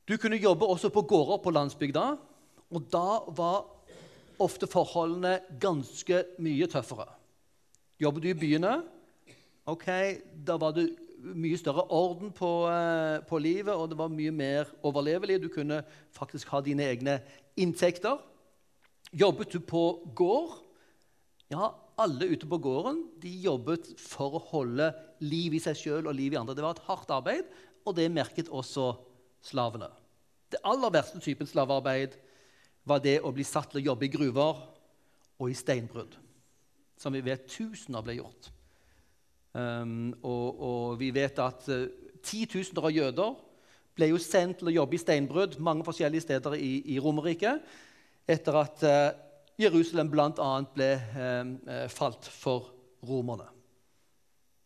Du 0.09 0.17
kunne 0.19 0.43
jobbe 0.43 0.67
også 0.67 0.89
på 0.91 1.03
gårder 1.07 1.39
på 1.45 1.51
landsbygda, 1.55 2.17
og 2.71 2.83
da 2.91 3.21
var 3.37 3.65
ofte 4.43 4.67
forholdene 4.71 5.41
ganske 5.61 6.25
mye 6.43 6.67
tøffere. 6.71 7.07
Jobber 8.01 8.21
du 8.25 8.29
i 8.33 8.41
byene, 8.41 8.83
ok, 9.69 9.87
da 10.47 10.57
var 10.59 10.73
det 10.75 10.89
mye 11.21 11.59
større 11.59 11.85
orden 11.93 12.33
på, 12.33 12.69
eh, 12.71 13.21
på, 13.29 13.39
livet, 13.39 13.75
og 13.75 13.91
det 13.91 13.99
var 13.99 14.09
mye 14.13 14.33
mer 14.33 14.71
overlevelig. 14.83 15.43
Du 15.43 15.49
kunne 15.49 15.83
faktisk 16.13 16.49
ha 16.49 16.61
dine 16.61 16.87
egne 16.89 17.21
inntekter. 17.57 18.19
Jobbet 19.13 19.53
du 19.53 19.61
på 19.61 20.03
gård, 20.15 20.59
ja, 21.51 21.73
alle 21.99 22.31
ute 22.31 22.47
på 22.47 22.59
gården 22.59 23.03
de 23.21 23.31
jobbet 23.45 23.91
for 23.99 24.39
å 24.39 24.45
holde 24.53 24.93
liv 25.21 25.55
i 25.55 25.61
seg 25.61 25.77
sjøl 25.77 26.07
og 26.07 26.15
liv 26.17 26.33
i 26.33 26.39
andre. 26.41 26.55
Det 26.55 26.65
var 26.65 26.79
et 26.79 26.87
hardt 26.87 27.11
arbeid, 27.11 27.49
og 27.85 27.97
det 27.97 28.11
merket 28.13 28.49
også 28.49 28.95
slavene. 29.45 29.91
Det 30.51 30.63
aller 30.67 30.93
verste 30.95 31.21
typen 31.23 31.47
slavearbeid 31.47 32.17
var 32.89 33.03
det 33.03 33.21
å 33.23 33.33
bli 33.35 33.45
satt 33.45 33.71
til 33.73 33.83
å 33.83 33.89
jobbe 33.91 34.07
i 34.07 34.13
gruver 34.13 34.63
og 35.41 35.51
i 35.51 35.57
steinbrudd, 35.57 36.17
som 37.01 37.15
vi 37.15 37.23
vet 37.25 37.49
tusener 37.51 38.05
ble 38.05 38.19
gjort. 38.19 38.51
Um, 39.53 40.13
og, 40.23 40.61
og, 40.63 40.99
vi 41.01 41.09
vet 41.15 41.39
at 41.43 41.65
uh, 41.73 41.89
titusener 42.23 42.87
av 42.87 42.95
jøder 42.95 43.33
ble 43.99 44.13
jo 44.13 44.21
sendt 44.23 44.61
til 44.61 44.71
å 44.71 44.75
jobbe 44.77 44.95
i 44.95 45.01
steinbrudd 45.03 45.57
mange 45.59 45.83
forskjellige 45.83 46.23
steder 46.23 46.55
i, 46.55 46.77
i 46.95 47.01
Romerike 47.03 47.57
etter 48.31 48.59
at 48.61 48.85
uh, 48.87 49.11
Jerusalem 49.61 50.09
bl.a. 50.09 50.51
ble 50.73 50.91
eh, 50.97 51.87
falt 51.93 52.29
for 52.33 52.71
romerne. 53.05 53.49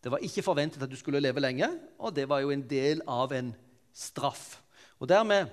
Det 0.04 0.12
var 0.12 0.22
ikke 0.22 0.44
forventet 0.44 0.84
at 0.84 0.92
du 0.92 0.94
skulle 1.00 1.22
leve 1.22 1.42
lenge, 1.42 1.66
og 1.98 2.14
det 2.14 2.28
var 2.30 2.44
jo 2.44 2.52
en 2.54 2.62
del 2.68 3.00
av 3.10 3.32
en 3.34 3.50
straff. 3.90 4.60
Og 5.00 5.08
Dermed 5.10 5.50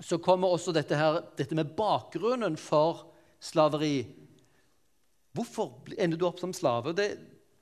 så 0.00 0.18
kommer 0.22 0.54
også 0.54 0.72
dette, 0.72 0.96
her, 0.96 1.20
dette 1.36 1.56
med 1.58 1.74
bakgrunnen 1.76 2.56
for 2.56 3.10
slaveri. 3.42 4.06
Hvorfor 5.36 5.82
ender 5.98 6.16
du 6.16 6.26
opp 6.28 6.40
som 6.40 6.54
slave? 6.56 6.94
Det, 6.96 7.10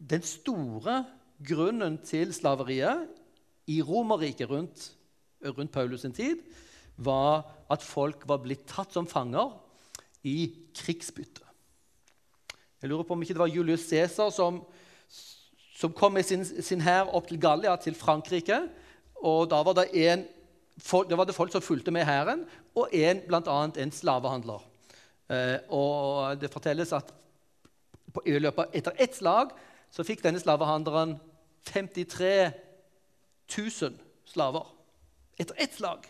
den 0.00 0.22
store 0.24 1.04
grunnen 1.46 1.98
til 2.04 2.32
slaveriet 2.34 3.08
i 3.70 3.80
Romerriket 3.82 4.50
rundt, 4.50 4.92
rundt 5.44 5.76
Paulus' 5.76 6.04
sin 6.04 6.12
tid 6.16 6.40
var 6.96 7.44
at 7.70 7.82
folk 7.84 8.26
var 8.28 8.42
blitt 8.42 8.66
tatt 8.68 8.92
som 8.92 9.08
fanger 9.08 9.52
i 10.24 10.50
krigsbytte. 10.76 11.44
Jeg 12.80 12.90
lurer 12.90 13.04
på 13.04 13.14
om 13.16 13.22
ikke 13.22 13.36
det 13.36 13.42
var 13.42 13.52
Julius 13.52 13.86
Cæsar 13.88 14.30
som, 14.32 14.62
som, 15.76 15.92
kom 15.92 16.12
med 16.16 16.24
sin, 16.24 16.44
sin 16.44 16.80
hær 16.80 17.12
opp 17.12 17.28
til 17.28 17.40
Gallia, 17.40 17.76
til 17.76 17.94
Frankrike. 17.94 18.62
og 19.20 19.50
Da 19.50 19.62
var 19.62 19.76
det, 19.76 19.88
en, 19.92 20.24
det, 20.76 21.18
var 21.18 21.28
det 21.28 21.36
folk 21.36 21.52
som 21.52 21.64
fulgte 21.64 21.92
med 21.92 22.04
hæren, 22.08 22.44
og 22.74 22.88
en, 22.92 23.20
bl.a. 23.28 23.58
en 23.76 23.92
slavehandler. 23.92 24.64
Eh, 25.30 25.56
og 25.68 26.40
Det 26.40 26.52
fortelles 26.52 26.92
at 26.92 27.12
på, 28.12 28.22
i 28.26 28.38
løpet 28.38 28.72
etter 28.74 28.96
ett 28.98 29.14
slag 29.14 29.52
så 29.90 30.06
fikk 30.06 30.22
denne 30.24 30.40
slavehandleren 30.42 31.16
53 31.66 32.50
000 33.58 33.98
slaver. 34.30 34.66
Etter 35.40 35.58
ett 35.58 35.74
slag. 35.74 36.06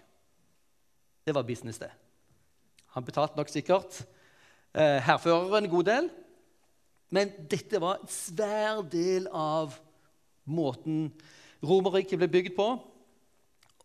Det 1.24 1.34
var 1.34 1.46
business, 1.48 1.78
det. 1.78 1.90
Han 2.94 3.04
betalte 3.06 3.38
nok 3.38 3.48
sikkert 3.48 4.02
eh, 4.74 4.98
hærføreren 5.04 5.64
en 5.64 5.70
god 5.70 5.88
del. 5.88 6.10
Men 7.10 7.32
dette 7.50 7.80
var 7.82 7.98
en 7.98 8.10
svær 8.10 8.82
del 8.86 9.28
av 9.32 9.74
måten 10.50 11.10
Romerriket 11.60 12.16
ble 12.20 12.28
bygd 12.30 12.54
på. 12.56 12.68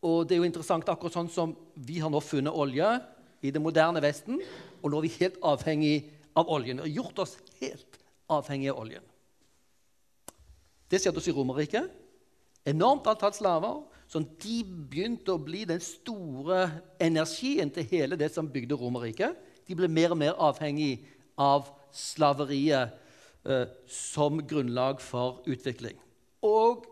Og 0.06 0.28
det 0.28 0.36
er 0.36 0.44
jo 0.44 0.48
interessant, 0.48 0.88
akkurat 0.90 1.16
sånn 1.16 1.32
som 1.32 1.56
vi 1.76 2.00
har 2.00 2.12
nå 2.14 2.22
funnet 2.24 2.54
olje 2.54 2.88
i 3.46 3.52
det 3.54 3.62
moderne 3.62 4.02
Vesten, 4.04 4.40
og 4.82 4.92
nå 4.92 5.00
er 5.00 5.06
vi 5.06 5.18
helt 5.18 5.42
avhengig 5.46 5.96
av 6.38 6.50
oljen. 6.52 6.80
Har 6.84 6.92
gjort 6.92 7.26
oss 7.26 7.36
helt 7.60 8.00
avhengig 8.32 8.72
av 8.72 8.80
oljen. 8.86 9.06
Det 10.96 11.02
skjedde 11.04 11.20
også 11.20 11.34
i 11.34 11.36
Romerriket. 11.36 11.88
Enormt 12.72 13.08
antall 13.12 13.34
slaver. 13.36 13.82
Sånn 14.08 14.24
de 14.40 14.62
begynte 14.64 15.34
å 15.34 15.42
bli 15.44 15.66
den 15.68 15.82
store 15.84 16.70
energien 17.04 17.68
til 17.74 17.84
hele 17.90 18.16
det 18.16 18.30
som 18.32 18.48
bygde 18.48 18.78
Romerriket. 18.80 19.36
De 19.68 19.76
ble 19.76 19.90
mer 19.92 20.14
og 20.16 20.22
mer 20.22 20.38
avhengig 20.40 21.02
av 21.36 21.68
slaveriet 21.92 22.94
eh, 23.44 23.66
som 23.92 24.40
grunnlag 24.48 25.04
for 25.04 25.42
utvikling. 25.52 25.98
Og 26.48 26.86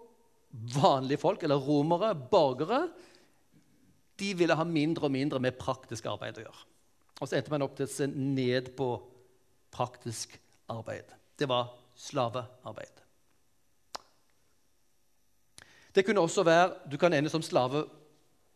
vanlige 0.75 1.21
folk, 1.21 1.45
eller 1.47 1.63
romere, 1.63 2.11
borgere, 2.11 2.81
de 4.19 4.33
ville 4.35 4.57
ha 4.59 4.65
mindre 4.67 5.07
og 5.07 5.15
mindre 5.15 5.39
med 5.39 5.55
praktisk 5.61 6.11
arbeid 6.11 6.41
å 6.41 6.43
gjøre. 6.43 6.67
Og 7.21 7.29
så 7.29 7.39
endte 7.39 7.55
man 7.55 7.63
opp 7.63 7.79
til 7.79 7.87
å 7.87 7.93
se 7.93 8.09
ned 8.11 8.73
på 8.75 8.89
praktisk 9.71 10.35
arbeid. 10.75 11.07
Det 11.39 11.47
var 11.47 11.71
slavearbeid. 11.95 13.02
Det 15.93 16.01
kunne 16.05 16.23
også 16.25 16.41
være 16.45 16.89
du 16.89 16.97
kan 16.97 17.13
ende 17.13 17.29
som 17.29 17.43
slave 17.45 17.85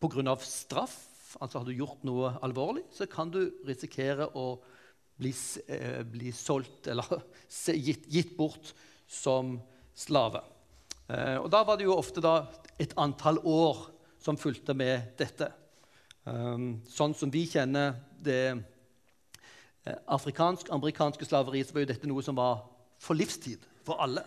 pga. 0.02 0.36
straff. 0.42 1.04
Altså 1.42 1.60
Har 1.60 1.66
du 1.66 1.76
gjort 1.76 2.04
noe 2.04 2.34
alvorlig, 2.42 2.84
så 2.92 3.06
kan 3.06 3.30
du 3.30 3.52
risikere 3.68 4.30
å 4.34 4.60
bli, 5.18 5.34
eh, 5.68 6.04
bli 6.04 6.32
solgt 6.32 6.88
eller 6.88 7.06
gitt, 7.88 8.08
gitt, 8.08 8.38
bort 8.38 8.74
som 9.08 9.60
slave. 9.94 10.42
Eh, 11.10 11.38
og 11.38 11.50
Da 11.52 11.64
var 11.64 11.78
det 11.78 11.86
jo 11.86 11.98
ofte 11.98 12.22
da, 12.22 12.48
et 12.80 12.94
antall 12.98 13.38
år 13.44 13.92
som 14.20 14.38
fulgte 14.38 14.74
med 14.74 15.14
dette. 15.18 15.52
Eh, 16.26 16.58
sånn 16.90 17.14
som 17.14 17.30
vi 17.30 17.46
kjenner 17.46 18.00
det 18.18 18.56
eh, 19.86 20.00
afrikansk-amerikanske 20.08 21.26
slaveriet, 21.26 21.68
så 21.68 21.74
var 21.74 21.86
jo 21.86 21.94
dette 21.94 22.10
noe 22.10 22.24
som 22.24 22.36
var 22.40 22.64
for 22.98 23.14
livstid 23.14 23.62
for 23.86 24.00
alle. 24.02 24.24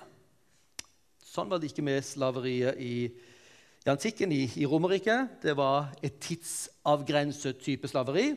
Sånn 1.31 1.47
var 1.47 1.61
det 1.63 1.69
ikke 1.71 1.85
med 1.87 2.03
slaveriet 2.03 2.79
i, 2.83 3.07
i 3.07 3.91
antikken, 3.91 4.33
i, 4.35 4.49
i 4.59 4.67
Romerriket. 4.67 5.37
Det 5.45 5.53
var 5.55 5.93
et 6.03 6.17
tidsavgrenset 6.19 7.61
type 7.63 7.87
slaveri. 7.87 8.33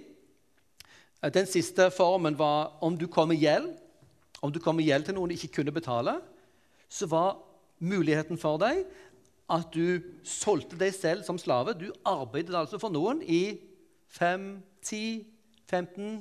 Den 1.33 1.50
siste 1.50 1.88
formen 1.95 2.38
var 2.38 2.75
om 2.85 2.93
du 3.00 3.07
kom 3.09 3.33
i 3.33 3.39
gjeld, 3.41 3.71
om 4.45 4.53
du 4.53 4.59
kom 4.62 4.77
i 4.77 4.85
gjeld 4.91 5.07
til 5.07 5.17
noen 5.17 5.33
du 5.33 5.38
ikke 5.39 5.55
kunne 5.55 5.73
betale, 5.73 6.19
så 6.85 7.09
var 7.09 7.39
muligheten 7.81 8.38
for 8.38 8.62
deg 8.62 8.83
at 9.50 9.73
du 9.73 10.03
solgte 10.27 10.77
deg 10.77 10.93
selv 10.93 11.25
som 11.25 11.41
slave. 11.41 11.73
Du 11.73 11.89
arbeidet 12.05 12.53
altså 12.53 12.77
for 12.77 12.93
noen 12.93 13.25
i 13.25 13.57
5, 14.19 14.50
10, 14.85 15.25
15, 15.65 16.17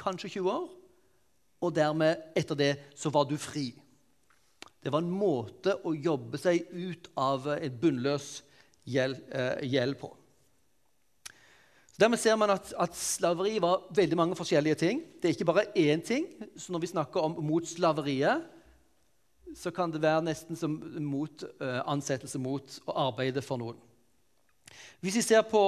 kanskje 0.00 0.38
20 0.38 0.52
år. 0.56 0.68
Og 1.60 1.76
dermed, 1.76 2.24
etter 2.32 2.56
det, 2.56 2.74
så 2.96 3.12
var 3.12 3.28
du 3.28 3.36
fri. 3.36 3.74
Det 4.84 4.92
var 4.92 5.00
en 5.00 5.14
måte 5.16 5.78
å 5.80 5.94
jobbe 5.96 6.36
seg 6.36 6.66
ut 6.76 7.08
av 7.16 7.46
et 7.54 7.72
bunnløs 7.80 8.42
eh, 8.84 9.62
gjeld 9.64 9.96
på. 9.96 10.10
Så 11.94 12.02
Dermed 12.02 12.20
ser 12.20 12.36
man 12.36 12.52
at, 12.52 12.72
at, 12.76 12.96
slaveri 12.98 13.54
var 13.62 13.86
veldig 13.96 14.18
mange 14.18 14.36
forskjellige 14.36 14.80
ting. 14.82 15.00
Det 15.22 15.30
er 15.30 15.36
ikke 15.36 15.48
bare 15.48 15.70
én 15.78 16.02
ting. 16.04 16.26
Så 16.58 16.74
når 16.74 16.84
vi 16.84 16.90
snakker 16.90 17.22
om 17.22 17.38
mot 17.46 17.64
slaveriet, 17.64 18.44
så 19.56 19.70
kan 19.70 19.92
det 19.94 20.02
være 20.02 20.26
nesten 20.26 20.58
som 20.58 20.74
mot 21.06 21.44
uh, 21.62 21.80
ansettelse 21.86 22.40
mot 22.42 22.78
å 22.90 22.96
arbeide 23.06 23.44
for 23.46 23.62
noen. 23.62 23.78
Hvis 25.00 25.20
vi 25.20 25.22
ser 25.22 25.46
på, 25.46 25.62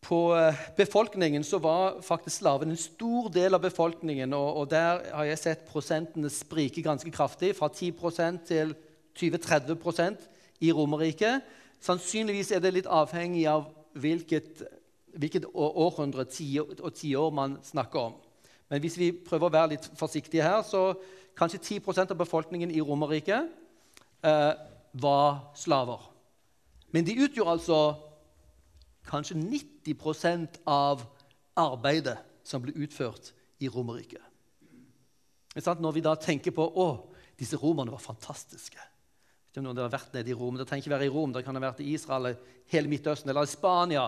på 0.00 0.18
uh, 0.32 0.56
befolkningen, 0.76 1.44
så 1.44 1.58
var 1.58 2.00
faktisk 2.02 2.40
slaven 2.40 2.72
en 2.72 2.80
stor 2.80 3.28
del 3.32 3.54
av 3.54 3.62
befolkningen. 3.64 4.32
Og, 4.32 4.62
og 4.62 4.70
der 4.70 5.04
har 5.12 5.28
jeg 5.28 5.42
sett 5.42 5.66
prosentene 5.68 6.30
sprike 6.32 6.82
ganske 6.82 7.12
kraftig, 7.12 7.52
fra 7.56 7.68
10 7.68 8.40
til 8.48 8.74
20-30% 9.18 10.26
i 10.60 10.72
Romerriket. 10.72 11.44
Sannsynligvis 11.80 12.52
er 12.52 12.64
det 12.64 12.74
litt 12.76 12.88
avhengig 12.88 13.46
av 13.48 13.68
hvilket, 14.00 14.64
hvilket 15.16 15.48
århundre 15.54 16.26
og 16.26 16.92
tiår 16.94 17.30
man 17.34 17.58
snakker 17.64 18.10
om. 18.10 18.18
Men 18.70 18.82
hvis 18.84 18.98
vi 19.00 19.10
prøver 19.12 19.48
å 19.48 19.54
være 19.54 19.72
litt 19.74 19.88
forsiktige 19.98 20.46
her, 20.46 20.62
så 20.62 20.92
kanskje 21.38 21.80
10% 21.80 22.12
av 22.12 22.18
befolkningen 22.20 22.70
i 22.70 22.82
Romerriket 22.84 23.48
eh, 24.22 24.52
var 24.92 25.40
slaver. 25.58 26.04
Men 26.94 27.06
de 27.06 27.18
utgjorde 27.24 27.56
altså 27.56 27.80
kanskje 29.08 29.38
90% 29.38 30.60
av 30.68 31.04
arbeidet 31.58 32.18
som 32.46 32.62
ble 32.62 32.74
utført 32.82 33.32
i 33.60 33.68
Romerriket. 33.68 34.22
Når 35.54 35.92
vi 35.96 36.02
da 36.04 36.14
tenker 36.18 36.54
på 36.54 36.64
å, 36.64 36.88
disse 37.40 37.58
romerne 37.58 37.90
var 37.90 38.02
fantastiske 38.04 38.78
Ikke 39.50 39.62
om 39.64 39.72
dere 39.72 39.88
har 39.88 39.94
vært 39.96 40.12
nede 40.14 40.30
i 40.30 40.34
Rom, 40.36 40.54
Dere 40.54 40.68
trenger 40.68 40.84
ikke 40.84 40.92
være 40.92 41.06
i 41.08 41.10
Rom, 41.10 41.32
dere 41.34 41.42
kan 41.42 41.56
ha 41.56 41.62
vært 41.64 41.80
i 41.82 41.88
Israel, 41.90 42.36
hele 42.70 42.90
Midtøsten 42.92 43.32
eller 43.32 43.48
i 43.48 43.50
Spania 43.50 44.04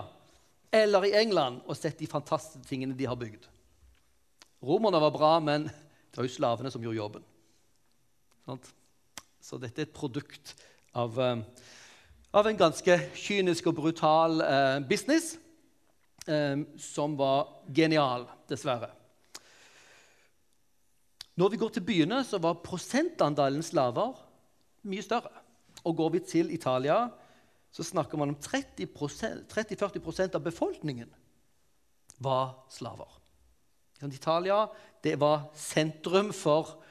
eller 0.73 1.05
i 1.05 1.15
England 1.19 1.65
og 1.67 1.77
sett 1.77 1.99
de 1.99 2.07
fantastiske 2.09 2.63
tingene 2.69 2.95
de 2.97 3.05
har 3.09 3.19
bygd. 3.19 3.49
Romerne 4.63 5.01
var 5.03 5.11
bra, 5.13 5.33
men 5.43 5.67
det 5.67 6.17
var 6.17 6.25
jo 6.29 6.33
slavene 6.33 6.71
som 6.71 6.83
gjorde 6.85 7.01
jobben. 7.01 7.25
Så 9.43 9.59
dette 9.59 9.83
er 9.83 9.89
et 9.89 9.95
produkt 9.95 10.55
av, 10.95 11.19
eh, 11.19 11.43
av 12.33 12.47
en 12.49 12.57
ganske 12.57 12.95
kynisk 13.13 13.67
og 13.69 13.75
brutal 13.77 14.41
eh, 14.41 14.79
business 14.89 15.35
eh, 16.25 16.57
som 16.81 17.17
var 17.19 17.47
genial, 17.69 18.25
dessverre. 18.49 18.89
Når 21.37 21.49
vi 21.49 21.57
går 21.61 21.69
til 21.73 21.85
byene, 21.85 22.23
så 22.25 22.37
var 22.41 22.61
prosentandelen 22.65 23.63
slaver 23.65 24.13
mye 24.89 25.01
større. 25.05 25.31
Og 25.83 25.97
går 25.97 26.09
vi 26.15 26.19
til 26.25 26.51
Italia, 26.53 27.09
så 27.73 27.83
snakker 27.85 28.17
man 28.17 28.29
om 28.33 28.39
30-40% 28.41 30.35
av 30.37 30.41
befolkningen 30.45 31.09
var 32.23 32.49
slaver. 32.69 33.09
Italia 34.03 34.67
det 35.03 35.15
var 35.19 35.41
sentrum 35.55 36.33
for, 36.35 36.83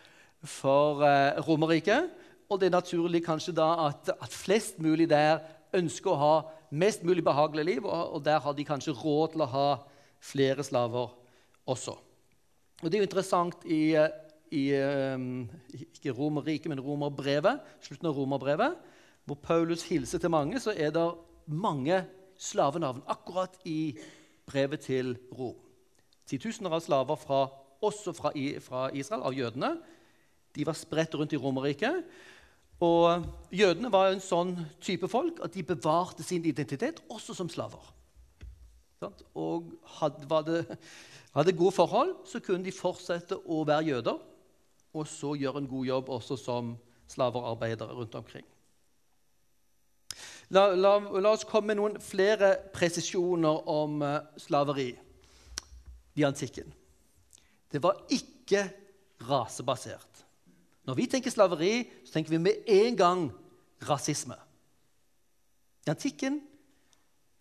for 0.42 1.02
eh, 1.06 1.38
Romerriket. 1.44 2.10
Og 2.52 2.60
det 2.60 2.68
er 2.68 2.76
naturlig 2.76 3.22
kanskje 3.24 3.54
da 3.56 3.68
at, 3.88 4.12
at, 4.12 4.32
flest 4.32 4.80
mulig 4.82 5.08
der 5.10 5.40
ønsker 5.72 6.12
å 6.12 6.20
ha 6.20 6.34
mest 6.76 7.04
mulig 7.04 7.24
behagelig 7.24 7.64
liv, 7.64 7.86
og, 7.86 8.18
og 8.18 8.24
der 8.24 8.42
har 8.44 8.56
de 8.56 8.66
kanskje 8.68 8.94
råd 8.96 9.32
til 9.32 9.44
å 9.44 9.52
ha 9.54 9.68
flere 10.22 10.64
slaver 10.64 11.14
også. 11.72 11.96
Og 12.82 12.90
Det 12.90 12.98
er 12.98 13.02
jo 13.02 13.08
interessant 13.08 13.64
i, 13.64 13.94
i 14.52 14.64
um, 15.16 15.46
ikke 15.72 16.12
Romerriket, 16.16 16.68
men 16.68 16.82
Romerbrevet, 16.82 17.62
slutten 17.80 18.10
av 18.10 18.18
Romerbrevet, 18.18 18.76
hvor 19.24 19.38
Paulus 19.40 19.86
hilser 19.86 20.20
til 20.20 20.32
mange, 20.34 20.60
så 20.60 20.74
er 20.74 20.90
det 20.92 21.06
mange 21.46 22.02
slavenavn 22.42 23.04
akkurat 23.10 23.54
i 23.64 23.94
brevet 24.46 24.82
til 24.84 25.14
Rom. 25.38 25.56
Titusener 26.28 26.74
av 26.74 26.82
slaver 26.82 27.18
fra 27.20 27.46
også 27.82 28.14
fra, 28.14 28.32
fra 28.62 28.88
Israel, 28.94 29.24
av 29.26 29.34
jødene. 29.34 29.72
De 30.54 30.66
var 30.66 30.76
spredt 30.78 31.14
rundt 31.18 31.32
i 31.34 31.40
Romerriket. 31.40 32.04
Og 32.82 33.26
jødene 33.54 33.92
var 33.92 34.10
en 34.10 34.22
sånn 34.22 34.56
type 34.82 35.08
folk 35.10 35.38
at 35.44 35.54
de 35.54 35.62
bevarte 35.66 36.24
sin 36.26 36.44
identitet 36.48 37.02
også 37.12 37.36
som 37.38 37.50
slaver. 37.52 37.82
Og 39.38 39.70
hadde, 39.98 40.42
det, 40.46 40.78
hadde 41.34 41.56
gode 41.58 41.74
forhold, 41.74 42.14
så 42.26 42.42
kunne 42.42 42.66
de 42.66 42.74
fortsette 42.74 43.38
å 43.38 43.62
være 43.66 43.88
jøder 43.92 44.20
og 44.92 45.08
så 45.08 45.34
gjøre 45.38 45.62
en 45.62 45.70
god 45.70 45.86
jobb 45.88 46.10
også 46.18 46.36
som 46.36 46.74
slaverarbeidere 47.12 47.94
rundt 47.96 48.14
omkring. 48.18 48.44
La, 50.52 50.66
la, 50.76 50.98
la 51.00 51.32
oss 51.32 51.46
komme 51.48 51.72
med 51.72 51.78
noen 51.80 51.94
flere 52.02 52.54
presisjoner 52.74 53.68
om 53.72 54.02
uh, 54.04 54.18
slaveri 54.36 54.90
i 56.20 56.26
antikken. 56.28 56.68
Det 57.72 57.80
var 57.80 58.02
ikke 58.12 58.66
rasebasert. 59.24 60.11
Når 60.86 60.98
vi 60.98 61.06
tenker 61.06 61.30
slaveri, 61.30 61.74
så 62.04 62.16
tenker 62.16 62.34
vi 62.34 62.40
med 62.42 62.66
en 62.66 62.96
gang 62.98 63.28
rasisme. 63.88 64.34
I 65.86 65.90
antikken 65.90 66.40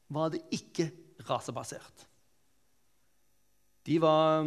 var 0.09 0.33
det 0.33 0.41
ikke 0.53 0.89
rasebasert. 1.29 2.07
De, 3.85 3.97
var, 4.01 4.45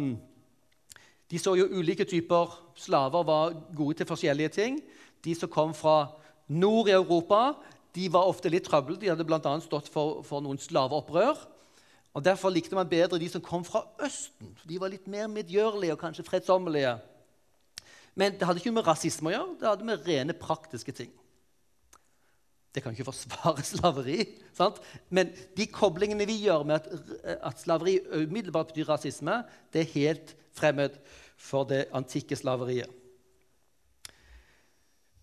de 1.31 1.39
så 1.39 1.55
jo 1.59 1.67
ulike 1.75 2.05
typer 2.07 2.53
slaver 2.79 3.23
var 3.27 3.55
gode 3.75 3.99
til 3.99 4.07
forskjellige 4.07 4.53
ting. 4.55 4.79
De 5.25 5.35
som 5.35 5.51
kom 5.51 5.73
fra 5.75 6.11
nord 6.47 6.87
i 6.87 6.95
Europa, 6.95 7.55
de 7.95 8.07
var 8.11 8.27
ofte 8.29 8.51
litt 8.51 8.67
trøbbel. 8.67 8.99
De 8.99 9.11
hadde 9.11 9.27
bl.a. 9.27 9.57
stått 9.63 9.91
for, 9.91 10.21
for 10.23 10.43
noen 10.43 10.59
slaveopprør. 10.59 11.39
Og 12.15 12.23
Derfor 12.23 12.53
likte 12.53 12.75
man 12.75 12.87
bedre 12.87 13.19
de 13.19 13.27
som 13.31 13.43
kom 13.43 13.65
fra 13.67 13.83
Østen. 14.03 14.53
De 14.63 14.79
var 14.79 14.91
litt 14.91 15.07
mer 15.11 15.27
medgjørlige 15.31 15.95
og 15.95 15.99
kanskje 15.99 16.23
fredsommelige. 16.27 16.95
Men 18.15 18.35
det 18.35 18.47
hadde 18.47 18.61
ikke 18.61 18.73
med 18.75 18.87
rasisme 18.87 19.31
å 19.31 19.35
gjøre, 19.35 19.55
det 19.59 19.69
hadde 19.69 19.87
med 19.87 20.07
rene 20.07 20.35
praktiske 20.39 20.93
ting. 20.95 21.11
Det 22.75 22.83
kan 22.83 22.95
ikke 22.95 23.07
forsvare 23.07 23.63
slaveri. 23.73 24.23
Sant? 24.55 24.81
Men 25.09 25.31
de 25.55 25.67
koblingene 25.71 26.27
vi 26.27 26.41
gjør 26.43 26.65
med 26.67 26.79
at, 26.79 27.37
at 27.51 27.61
slaveri 27.63 27.99
umiddelbart 28.11 28.71
betyr 28.71 28.91
rasisme, 28.91 29.41
det 29.71 29.83
er 29.83 29.93
helt 29.95 30.35
fremmed 30.55 30.97
for 31.39 31.67
det 31.67 31.85
antikke 31.95 32.37
slaveriet. 32.39 32.91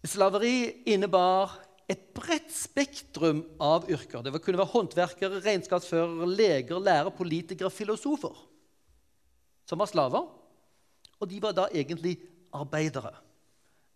Slaveri 0.03 0.83
innebar 0.91 1.53
et 1.93 2.09
bredt 2.17 2.51
spektrum 2.53 3.43
av 3.63 3.87
yrker. 3.91 4.25
Det 4.25 4.41
kunne 4.43 4.59
være 4.59 4.73
håndverkere, 4.73 5.43
regnskapsførere, 5.45 6.29
leger, 6.29 6.81
lærere, 6.81 7.13
politikere, 7.15 7.71
filosofer 7.71 8.35
som 9.69 9.81
var 9.81 9.91
slaver. 9.91 10.27
Og 11.21 11.31
de 11.31 11.39
var 11.43 11.55
da 11.57 11.69
egentlig 11.71 12.17
arbeidere. 12.53 13.15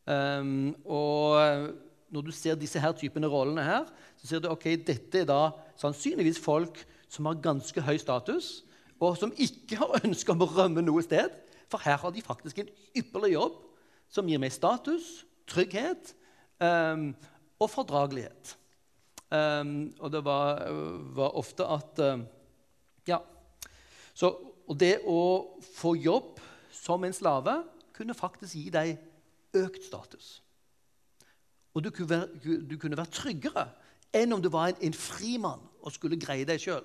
Um, 0.07 0.75
og 0.85 1.73
når 2.15 2.27
du 2.29 2.33
ser 2.35 2.59
disse 2.59 2.81
her 2.81 2.95
typene 2.97 3.29
rollene 3.31 3.65
her, 3.67 3.89
så 4.17 4.29
ser 4.29 4.43
du 4.43 4.51
ok, 4.53 4.69
dette 4.87 5.25
er 5.25 5.29
da 5.29 5.51
sannsynligvis 5.81 6.39
folk 6.43 6.79
som 7.11 7.27
har 7.29 7.43
ganske 7.43 7.83
høy 7.83 7.97
status, 8.01 8.63
og 9.03 9.17
som 9.21 9.35
ikke 9.37 9.79
har 9.81 9.99
ønske 10.07 10.33
om 10.33 10.45
å 10.45 10.51
rømme 10.51 10.85
noe 10.85 11.05
sted. 11.05 11.35
For 11.71 11.83
her 11.83 11.99
har 12.01 12.15
de 12.15 12.25
faktisk 12.25 12.63
en 12.63 12.71
ypperlig 12.97 13.35
jobb 13.35 13.59
som 14.13 14.29
gir 14.31 14.41
meg 14.41 14.55
status, 14.55 15.27
trygghet. 15.51 16.15
Um, 16.63 17.11
og 17.61 17.71
fordragelighet. 17.73 18.57
Um, 19.33 19.93
og 19.99 20.13
det 20.13 20.23
var, 20.25 20.63
var 21.17 21.37
ofte 21.37 21.67
at 21.67 22.03
um, 22.05 22.27
Ja. 23.09 23.21
Så, 24.15 24.33
det 24.75 25.01
å 25.07 25.57
få 25.77 25.95
jobb 25.95 26.41
som 26.75 27.05
en 27.05 27.15
slave 27.15 27.61
kunne 27.97 28.17
faktisk 28.17 28.55
gi 28.59 28.71
deg 28.73 28.97
økt 29.57 29.87
status. 29.87 30.37
Og 31.77 31.85
du 31.85 31.91
kunne 31.91 32.11
være, 32.11 32.61
du 32.65 32.77
kunne 32.81 32.97
være 32.97 33.13
tryggere 33.13 33.67
enn 34.17 34.33
om 34.33 34.43
du 34.43 34.49
var 34.53 34.71
en, 34.71 34.79
en 34.89 34.97
frimann 34.97 35.65
og 35.83 35.93
skulle 35.93 36.21
greie 36.21 36.47
deg 36.49 36.61
sjøl. 36.63 36.85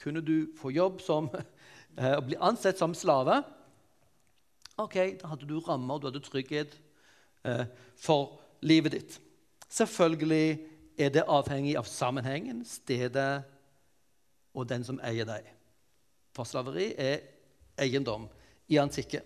Kunne 0.00 0.22
du 0.24 0.50
få 0.58 0.72
jobb 0.74 1.02
som, 1.04 1.28
eh, 2.00 2.16
å 2.16 2.24
bli 2.24 2.38
ansett 2.40 2.80
som 2.80 2.96
slave, 2.96 3.42
ok, 4.80 4.96
da 5.20 5.30
hadde 5.34 5.48
du 5.48 5.58
rammer, 5.60 6.00
du 6.00 6.08
hadde 6.08 6.22
trygghet 6.24 6.74
eh, 7.44 7.66
for 8.00 8.40
livet 8.64 8.96
ditt. 8.96 9.18
Selvfølgelig 9.70 10.58
er 11.00 11.12
det 11.14 11.28
avhengig 11.28 11.76
av 11.78 11.88
sammenhengen, 11.88 12.64
stedet 12.66 13.42
og 14.56 14.66
den 14.68 14.84
som 14.84 14.98
eier 15.06 15.28
deg. 15.28 15.46
For 16.34 16.48
slaveri 16.48 16.90
er 16.98 17.22
eiendom 17.80 18.26
i 18.70 18.80
antikken. 18.82 19.22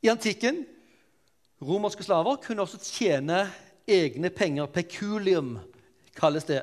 I 0.00 0.08
antikken 0.08 0.62
romerske 1.60 2.04
slaver 2.04 2.40
kunne 2.40 2.64
også 2.64 2.80
tjene 2.80 3.42
egne 3.88 4.30
penger. 4.32 4.68
Peculium 4.72 5.58
kalles 6.16 6.46
det. 6.48 6.62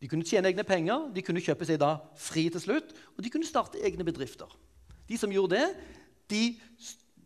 De 0.00 0.08
kunne 0.08 0.26
tjene 0.28 0.48
egne 0.52 0.64
penger, 0.64 1.10
de 1.12 1.24
kunne 1.24 1.42
kjøpe 1.44 1.66
seg 1.68 1.80
da 1.80 1.96
fri 2.20 2.46
til 2.52 2.62
slutt, 2.62 2.92
og 3.16 3.24
de 3.24 3.32
kunne 3.32 3.48
starte 3.48 3.80
egne 3.84 4.04
bedrifter. 4.04 4.48
De 5.08 5.18
som 5.20 5.32
gjorde 5.32 5.56
det, 5.56 5.68
de 6.32 6.42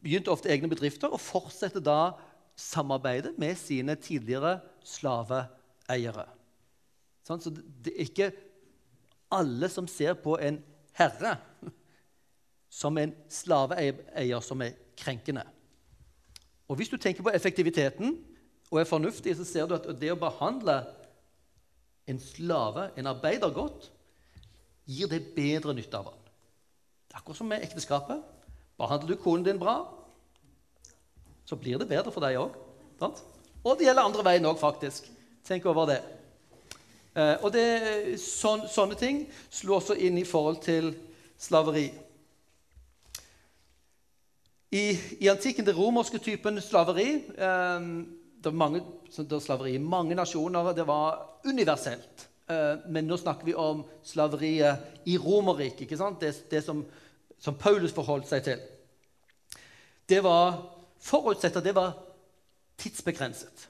begynte 0.01 0.33
ofte 0.33 0.51
egne 0.53 0.71
bedrifter 0.71 1.11
og 1.11 1.23
fortsatte 1.23 1.83
da 1.83 2.15
samarbeidet 2.59 3.37
med 3.41 3.59
sine 3.59 3.97
tidligere 4.01 4.59
slaveeiere. 4.87 6.27
Sånn, 7.27 7.43
så 7.43 7.53
det 7.53 7.95
er 7.95 8.07
ikke 8.07 8.31
alle 9.31 9.71
som 9.71 9.87
ser 9.91 10.17
på 10.19 10.37
en 10.43 10.59
herre 10.99 11.37
som 12.71 12.99
en 12.99 13.13
slaveeier 13.29 14.41
som 14.47 14.63
er 14.63 14.77
krenkende. 14.97 15.43
Og 16.71 16.77
Hvis 16.77 16.89
du 16.89 16.97
tenker 16.97 17.23
på 17.23 17.33
effektiviteten 17.35 18.15
og 18.71 18.81
er 18.81 18.87
fornuftig, 18.87 19.37
så 19.37 19.45
ser 19.45 19.67
du 19.67 19.75
at 19.75 19.89
det 19.99 20.13
å 20.13 20.19
behandle 20.19 20.85
en 22.07 22.21
slave, 22.23 22.91
en 22.97 23.11
arbeider, 23.11 23.51
godt, 23.51 23.91
gir 24.87 25.11
det 25.11 25.25
bedre 25.35 25.75
nytte 25.75 25.99
av 25.99 26.11
han. 26.11 26.21
Akkurat 27.15 27.39
som 27.39 27.51
med 27.51 27.65
ekteskapet. 27.67 28.23
Behandler 28.79 29.17
du 29.17 29.23
konen 29.23 29.45
din 29.45 29.59
bra, 29.59 29.83
så 31.45 31.59
blir 31.59 31.79
det 31.79 31.89
bedre 31.91 32.13
for 32.15 32.23
deg 32.23 32.39
òg. 32.39 32.55
Og 33.03 33.77
det 33.77 33.89
gjelder 33.89 34.07
andre 34.07 34.25
veien 34.25 34.47
òg, 34.47 34.59
faktisk. 34.61 35.11
Tenk 35.45 35.67
over 35.67 35.91
det. 35.91 35.99
Eh, 37.19 37.35
og 37.43 37.51
det, 37.53 38.21
sån, 38.23 38.69
sånne 38.71 38.97
ting 38.99 39.25
slår 39.51 39.81
også 39.81 39.99
inn 39.99 40.21
i 40.21 40.27
forhold 40.29 40.63
til 40.63 40.93
slaveri. 41.41 41.89
I, 44.71 44.85
i 45.19 45.29
antikken 45.29 45.67
det 45.67 45.75
romerske 45.75 46.21
typen 46.23 46.61
slaveri 46.63 47.09
eh, 47.19 47.87
det 48.41 48.49
var 48.49 48.57
mange, 48.57 48.81
det 49.17 49.33
var 49.33 49.41
slaveri 49.41 49.75
i 49.75 49.79
mange 49.83 50.15
nasjoner. 50.15 50.73
Det 50.73 50.87
var 50.87 51.19
universelt. 51.45 52.29
Eh, 52.49 52.77
men 52.89 53.07
nå 53.07 53.19
snakker 53.21 53.45
vi 53.45 53.55
om 53.55 53.83
slaveriet 54.03 55.05
i 55.05 55.19
Romerriket. 55.19 55.91
Det, 56.21 56.33
det 56.51 56.63
som, 56.65 56.85
som, 57.39 57.55
Paulus 57.55 57.93
forholdt 57.93 58.29
seg 58.31 58.45
til. 58.47 58.63
Det 60.09 60.23
var 60.25 60.57
forutsett 61.01 61.57
at 61.57 61.65
det 61.65 61.75
var 61.77 61.93
tidsbegrenset. 62.81 63.69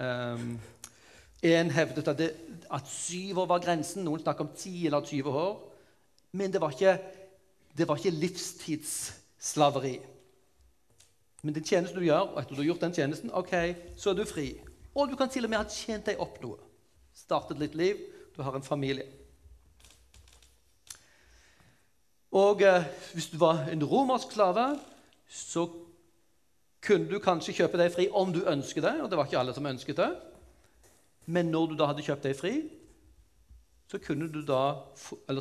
Um, 0.00 0.54
en 1.42 1.70
hevdet 1.70 2.08
at, 2.08 2.18
det, 2.18 2.30
at 2.70 2.88
syv 2.88 3.42
år 3.42 3.50
var 3.50 3.64
grensen. 3.64 4.04
Noen 4.06 4.22
snakker 4.22 4.46
om 4.46 4.54
ti 4.56 4.86
eller 4.86 5.04
20 5.04 5.40
år. 5.42 5.58
Men 6.32 6.52
det 6.52 6.62
var 6.62 6.72
ikke, 6.72 6.94
det 7.76 7.88
var 7.88 7.98
ikke 7.98 8.16
livstidsslaveri. 9.40 10.00
Men 11.42 11.54
den 11.54 11.64
tjenesten 11.64 11.98
du 11.98 12.04
gjør, 12.04 12.34
og 12.34 12.40
etter 12.40 12.54
du 12.54 12.60
har 12.60 12.68
gjort 12.68 12.82
den 12.84 12.94
tjenesten, 12.94 13.32
ok, 13.32 13.74
så 13.96 14.10
er 14.10 14.14
du 14.14 14.24
fri. 14.28 14.60
Og 14.94 15.08
du 15.08 15.16
kan 15.16 15.28
til 15.28 15.44
og 15.44 15.50
med 15.50 15.58
ha 15.58 15.64
tjent 15.64 16.06
deg 16.06 16.20
opp 16.20 16.40
noe. 16.42 16.58
Startet 17.14 17.58
litt 17.58 17.74
liv. 17.74 17.96
Du 18.36 18.42
har 18.42 18.54
en 18.54 18.62
familie. 18.62 19.06
Og 22.30 22.62
eh, 22.62 22.84
hvis 23.14 23.30
du 23.32 23.38
var 23.38 23.66
en 23.72 23.82
romersk 23.82 24.32
slave, 24.32 24.78
så 25.26 25.64
kunne 26.80 27.08
du 27.08 27.18
kanskje 27.20 27.56
kjøpe 27.56 27.78
deg 27.80 27.90
fri 27.92 28.08
om 28.12 28.32
du 28.32 28.44
ønsket 28.44 28.84
det. 28.84 29.00
Og 29.00 29.10
det 29.10 29.18
var 29.18 29.26
ikke 29.26 29.40
alle 29.40 29.54
som 29.56 29.66
ønsket 29.66 29.96
det. 29.96 30.10
Men 31.26 31.50
når 31.50 31.72
du 31.72 31.78
da 31.78 31.88
hadde 31.90 32.04
kjøpt 32.04 32.28
deg 32.28 32.36
fri, 32.36 32.54
så, 33.90 33.98
da, 34.46 34.62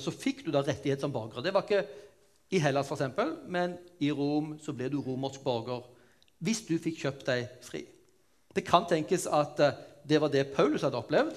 så 0.01 0.13
fikk 0.15 0.45
du 0.45 0.51
da 0.51 0.63
rettighet 0.65 1.03
som 1.03 1.13
borger. 1.13 1.43
Det 1.45 1.53
var 1.53 1.67
ikke 1.67 1.83
i 2.49 2.59
Hellas, 2.61 2.89
f.eks., 2.89 3.35
men 3.47 3.77
i 4.01 4.11
Rom 4.11 4.55
så 4.61 4.73
ble 4.73 4.89
du 4.89 4.99
romersk 5.03 5.43
borger 5.45 5.85
hvis 6.39 6.63
du 6.67 6.77
fikk 6.79 7.01
kjøpt 7.01 7.25
deg 7.27 7.47
fri. 7.65 7.83
Det 8.55 8.63
kan 8.65 8.87
tenkes 8.87 9.27
at 9.27 9.59
eh, 9.59 9.79
det 10.07 10.21
var 10.23 10.31
det 10.31 10.47
Paulus 10.55 10.85
hadde 10.85 10.97
opplevd. 10.97 11.35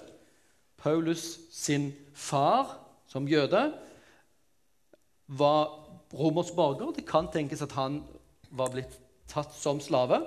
Paulus 0.78 1.24
sin 1.52 1.90
far 2.14 2.78
som 3.10 3.26
jøde 3.28 3.64
var 5.26 5.74
romersk 6.14 6.54
borger. 6.54 6.94
Det 6.94 7.04
kan 7.08 7.28
tenkes 7.34 7.64
at 7.66 7.74
han 7.76 8.00
var 8.54 8.70
blitt 8.72 8.94
tatt 9.32 9.52
som 9.56 9.80
slave 9.82 10.22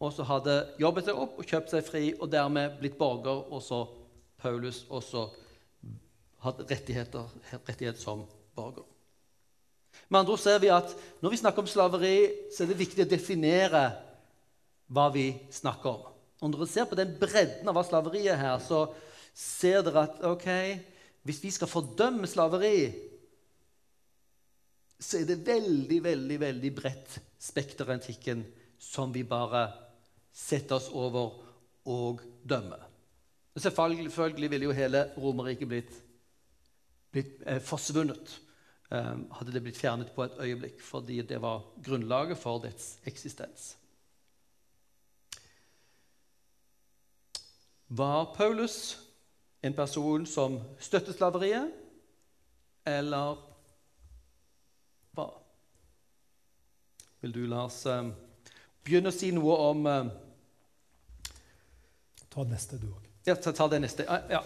og 0.00 0.12
så 0.16 0.24
hadde 0.24 0.54
jobbet 0.80 1.08
seg 1.08 1.18
opp 1.20 1.40
og 1.40 1.48
kjøpt 1.48 1.74
seg 1.74 1.84
fri 1.84 2.04
og 2.16 2.30
dermed 2.32 2.78
blitt 2.80 2.96
borger, 2.98 3.42
og 3.52 3.60
så 3.62 3.82
Paulus 4.40 4.86
også 4.88 5.26
hadde 6.40 6.64
rettigheter, 6.70 7.28
rettighet 7.52 8.00
som 8.00 8.24
borger. 8.56 8.86
Med 10.10 10.20
andre 10.20 10.34
ord 10.34 10.42
ser 10.42 10.58
vi 10.58 10.72
at 10.74 10.94
Når 11.22 11.30
vi 11.30 11.40
snakker 11.40 11.62
om 11.62 11.70
slaveri, 11.70 12.16
så 12.50 12.64
er 12.64 12.72
det 12.72 12.80
viktig 12.80 13.04
å 13.04 13.10
definere 13.10 13.84
hva 14.90 15.06
vi 15.14 15.28
snakker 15.54 15.90
om. 15.92 16.08
Og 16.40 16.50
Når 16.50 16.58
dere 16.58 16.72
ser 16.72 16.88
på 16.90 16.98
den 16.98 17.14
bredden 17.20 17.68
av 17.68 17.76
hva 17.76 17.84
slaveri 17.86 18.24
er 18.26 18.40
her, 18.40 18.58
så 18.58 18.88
ser 19.36 19.84
dere 19.86 20.06
at 20.08 20.24
ok, 20.26 20.48
hvis 21.22 21.42
vi 21.44 21.52
skal 21.54 21.70
fordømme 21.70 22.26
slaveri, 22.26 22.90
så 25.00 25.20
er 25.20 25.28
det 25.28 25.44
veldig, 25.46 26.00
veldig, 26.04 26.40
veldig 26.40 26.72
bredt 26.76 27.20
spekter 27.40 27.86
av 27.86 27.94
antikken 27.94 28.42
som 28.80 29.12
vi 29.14 29.22
bare 29.24 29.68
setter 30.32 30.80
oss 30.80 30.90
over 30.92 31.38
og 31.88 32.24
dømmer. 32.42 32.82
Selvfølgelig 33.60 34.50
ville 34.50 34.68
jo 34.68 34.76
hele 34.76 35.06
Romerriket 35.20 35.68
blitt, 35.68 35.96
blitt 37.12 37.40
eh, 37.44 37.60
forsvunnet 37.62 38.38
hadde 38.90 39.52
det 39.54 39.62
blitt 39.62 39.78
fjernet 39.78 40.08
på 40.14 40.24
et 40.24 40.38
øyeblikk, 40.42 40.80
fordi 40.82 41.20
det 41.22 41.38
var 41.42 41.62
grunnlaget 41.84 42.38
for 42.38 42.58
dets 42.64 42.96
eksistens. 43.06 43.76
Var 47.86 48.34
Paulus 48.34 48.98
en 49.62 49.74
person 49.74 50.26
som 50.26 50.58
støttet 50.82 51.14
slaveriet, 51.16 51.70
eller 52.86 53.38
hva? 55.14 55.28
Vil 57.20 57.34
du, 57.34 57.44
Lars, 57.46 57.84
eh, 57.86 58.10
begynne 58.82 59.10
å 59.10 59.14
si 59.14 59.30
noe 59.36 59.56
om 59.70 59.86
Ta 59.90 60.06
Ta 62.30 62.44
neste, 62.46 62.78
du 62.78 62.86
òg. 62.86 63.06
Ja, 63.26 63.34
ta, 63.34 63.50
ta, 63.52 63.66
det 63.68 63.80
neste. 63.82 64.04
Ja. 64.30 64.44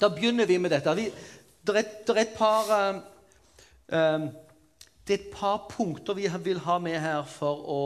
Da 0.00 0.08
begynner 0.10 0.46
vi 0.46 0.56
med 0.58 0.72
dette. 0.72 0.94
Vi, 0.96 1.10
det, 1.76 1.84
er, 2.08 2.20
et 2.22 2.34
par 2.36 2.70
um, 3.88 4.28
Det 5.06 5.14
er 5.14 5.18
et 5.18 5.30
par 5.32 5.66
punkter 5.70 6.16
vi 6.18 6.28
vil 6.44 6.62
ha 6.64 6.78
med 6.82 6.98
her 7.00 7.22
for 7.28 7.64
å, 7.64 7.82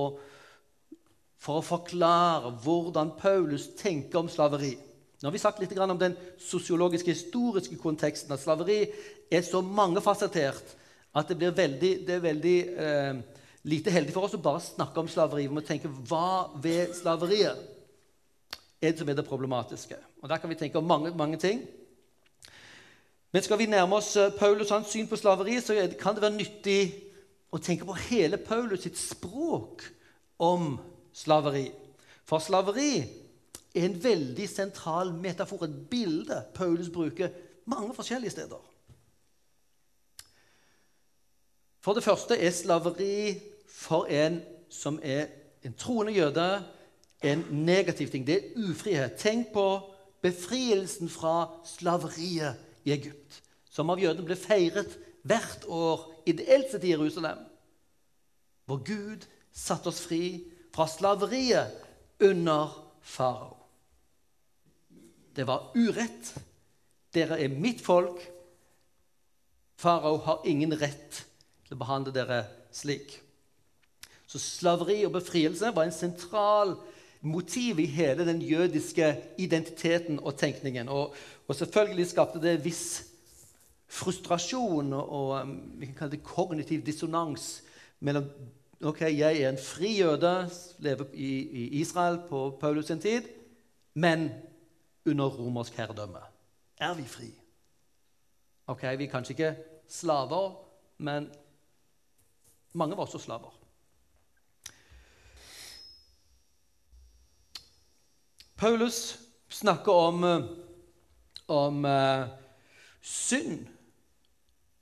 for 1.38 1.60
å 1.60 1.66
forklare 1.66 2.54
hvordan 2.64 3.14
Paulus 3.18 3.70
tenker 3.78 4.22
om 4.22 4.30
slaveri. 4.30 4.74
Nå 5.22 5.28
har 5.28 5.34
vi 5.34 5.42
sagt 5.42 5.60
litt 5.62 5.74
om 5.78 5.98
den 5.98 6.16
sosiologiske, 6.42 7.14
historiske 7.14 7.76
konteksten. 7.78 8.34
At 8.34 8.42
slaveri 8.42 8.80
er 9.30 9.44
så 9.46 9.60
mangefasettert 9.62 10.74
at 11.14 11.28
det 11.28 11.36
blir 11.38 11.52
veldig, 11.54 11.92
det 12.06 12.16
er 12.16 12.24
veldig 12.24 12.56
eh, 12.82 13.20
lite 13.70 13.92
heldig 13.94 14.14
for 14.14 14.26
oss 14.26 14.34
å 14.34 14.42
bare 14.42 14.64
snakke 14.64 15.02
om 15.02 15.10
slaveri. 15.10 15.46
Vi 15.46 15.54
må 15.54 15.62
tenke 15.66 15.90
hva 16.08 16.50
ved 16.64 16.96
slaveriet 16.98 17.68
er 18.82 18.90
det 18.90 18.98
som 18.98 19.08
er 19.12 19.18
det 19.18 19.28
problematiske. 19.28 19.98
Og 20.22 20.28
Der 20.28 20.42
kan 20.42 20.50
vi 20.50 20.58
tenke 20.58 20.78
om 20.78 20.88
mange, 20.88 21.14
mange 21.14 21.38
ting. 21.38 21.62
Men 23.32 23.42
skal 23.42 23.58
vi 23.58 23.66
nærme 23.66 23.96
oss 23.96 24.16
eh, 24.16 24.32
Paulus 24.38 24.70
hans 24.70 24.92
syn 24.92 25.08
på 25.08 25.16
slaveri, 25.16 25.60
så 25.60 25.76
kan 26.00 26.14
det 26.14 26.24
være 26.24 26.36
nyttig 26.36 26.80
å 27.52 27.60
tenke 27.60 27.86
på 27.88 27.96
hele 28.08 28.36
Paulus 28.40 28.84
sitt 28.84 28.98
språk 29.00 29.84
om 30.42 30.74
slaveri. 31.16 31.70
For 32.28 32.44
slaveri 32.44 33.00
er 33.72 33.86
en 33.86 33.96
veldig 34.04 34.48
sentral 34.48 35.14
metafor, 35.16 35.64
et 35.64 35.78
bilde 35.90 36.42
Paulus 36.54 36.90
bruker 36.92 37.32
mange 37.64 37.94
forskjellige 37.96 38.34
steder. 38.34 38.60
For 41.82 41.96
det 41.96 42.04
første 42.04 42.36
er 42.36 42.52
slaveri 42.54 43.40
for 43.66 44.06
en 44.12 44.42
som 44.70 45.00
er 45.02 45.32
en 45.64 45.74
troende 45.78 46.12
jøde, 46.12 46.46
en 47.22 47.46
negativ 47.50 48.10
ting. 48.10 48.26
Det 48.26 48.36
er 48.36 48.68
ufrihet. 48.68 49.16
Tenk 49.18 49.52
på 49.54 49.66
befrielsen 50.22 51.08
fra 51.10 51.48
slaveriet 51.66 52.71
i 52.84 52.92
Egypt, 52.94 53.40
som 53.70 53.90
av 53.92 54.00
jødene 54.00 54.26
ble 54.26 54.36
feiret 54.38 54.98
hvert 55.22 55.66
år 55.70 56.08
ideelt 56.28 56.70
sett 56.72 56.84
i 56.84 56.92
Jerusalem. 56.92 57.40
Hvor 58.66 58.82
Gud 58.86 59.26
satte 59.52 59.90
oss 59.92 60.02
fri 60.04 60.42
fra 60.72 60.86
slaveriet 60.88 61.74
under 62.22 62.72
farao. 63.02 63.56
Det 65.32 65.46
var 65.48 65.72
urett. 65.74 66.34
Dere 67.12 67.38
er 67.44 67.52
mitt 67.52 67.80
folk. 67.84 68.20
Farao 69.76 70.16
har 70.24 70.46
ingen 70.48 70.72
rett 70.78 71.22
til 71.66 71.76
å 71.76 71.80
behandle 71.80 72.14
dere 72.14 72.44
slik. 72.72 73.18
Så 74.26 74.40
slaveri 74.40 75.02
og 75.04 75.16
befrielse 75.18 75.72
var 75.74 75.84
en 75.84 75.94
sentral 75.94 76.76
motiv 77.22 77.78
i 77.78 77.86
hele 77.86 78.26
den 78.26 78.42
jødiske 78.42 79.16
identiteten 79.38 80.20
og 80.20 80.36
tenkningen. 80.38 80.88
Og, 80.88 81.14
og 81.48 81.54
selvfølgelig 81.54 82.06
skapte 82.06 82.42
det 82.42 82.64
viss 82.64 83.04
frustrasjon 83.92 84.92
og 84.92 85.42
um, 85.42 85.56
vi 85.76 85.86
kan 85.86 85.94
kalle 85.94 86.16
det 86.16 86.24
kognitiv 86.24 86.80
dissonans 86.82 87.62
mellom 88.00 88.24
ok, 88.82 89.00
jeg 89.00 89.42
er 89.42 89.52
en 89.52 89.58
fri 89.60 89.92
jøde, 90.00 90.50
lever 90.78 91.12
i, 91.14 91.30
i 91.62 91.66
Israel 91.80 92.18
på 92.28 92.56
Paulus 92.60 92.86
sin 92.86 93.00
tid, 93.00 93.28
men 93.94 94.30
under 95.06 95.24
romersk 95.24 95.76
herredømme. 95.76 96.18
Er 96.80 96.94
vi 96.94 97.04
fri? 97.04 97.28
Ok, 98.66 98.82
Vi 98.82 99.04
er 99.04 99.10
kanskje 99.10 99.32
ikke 99.32 99.56
slaver, 99.88 100.54
men 100.98 101.30
mange 102.72 102.96
var 102.96 103.04
også 103.04 103.18
slaver. 103.18 103.61
Paulus 108.62 109.18
snakker 109.48 109.92
om, 109.92 110.24
eh, 110.24 110.44
om 111.46 111.84
uh, 111.84 112.28
synd 113.02 113.64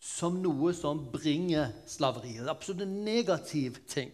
som 0.04 0.34
noe 0.42 0.74
som 0.76 0.98
bringer 1.08 1.70
slaveriet. 1.88 2.42
Det 2.42 2.44
er 2.44 2.52
absolutt 2.52 2.90
negativ 2.92 3.78
ting. 3.88 4.10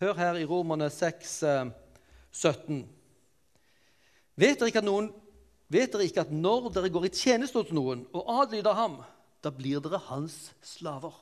Hør 0.00 0.16
her 0.16 0.38
i 0.40 0.46
Romerne 0.48 0.88
6, 0.88 1.34
uh, 1.44 1.68
17. 2.32 2.80
Vet 4.40 4.64
dere, 4.64 4.84
noen, 4.86 5.10
vet 5.68 5.92
dere 5.92 6.08
ikke 6.08 6.24
at 6.24 6.32
når 6.32 6.70
dere 6.78 6.94
går 6.94 7.10
i 7.10 7.12
tjeneste 7.12 7.60
hos 7.60 7.76
noen 7.76 8.06
og 8.16 8.32
adlyder 8.46 8.80
ham, 8.80 8.96
da 9.44 9.52
blir 9.52 9.84
dere 9.84 10.00
hans 10.08 10.54
slaver? 10.64 11.20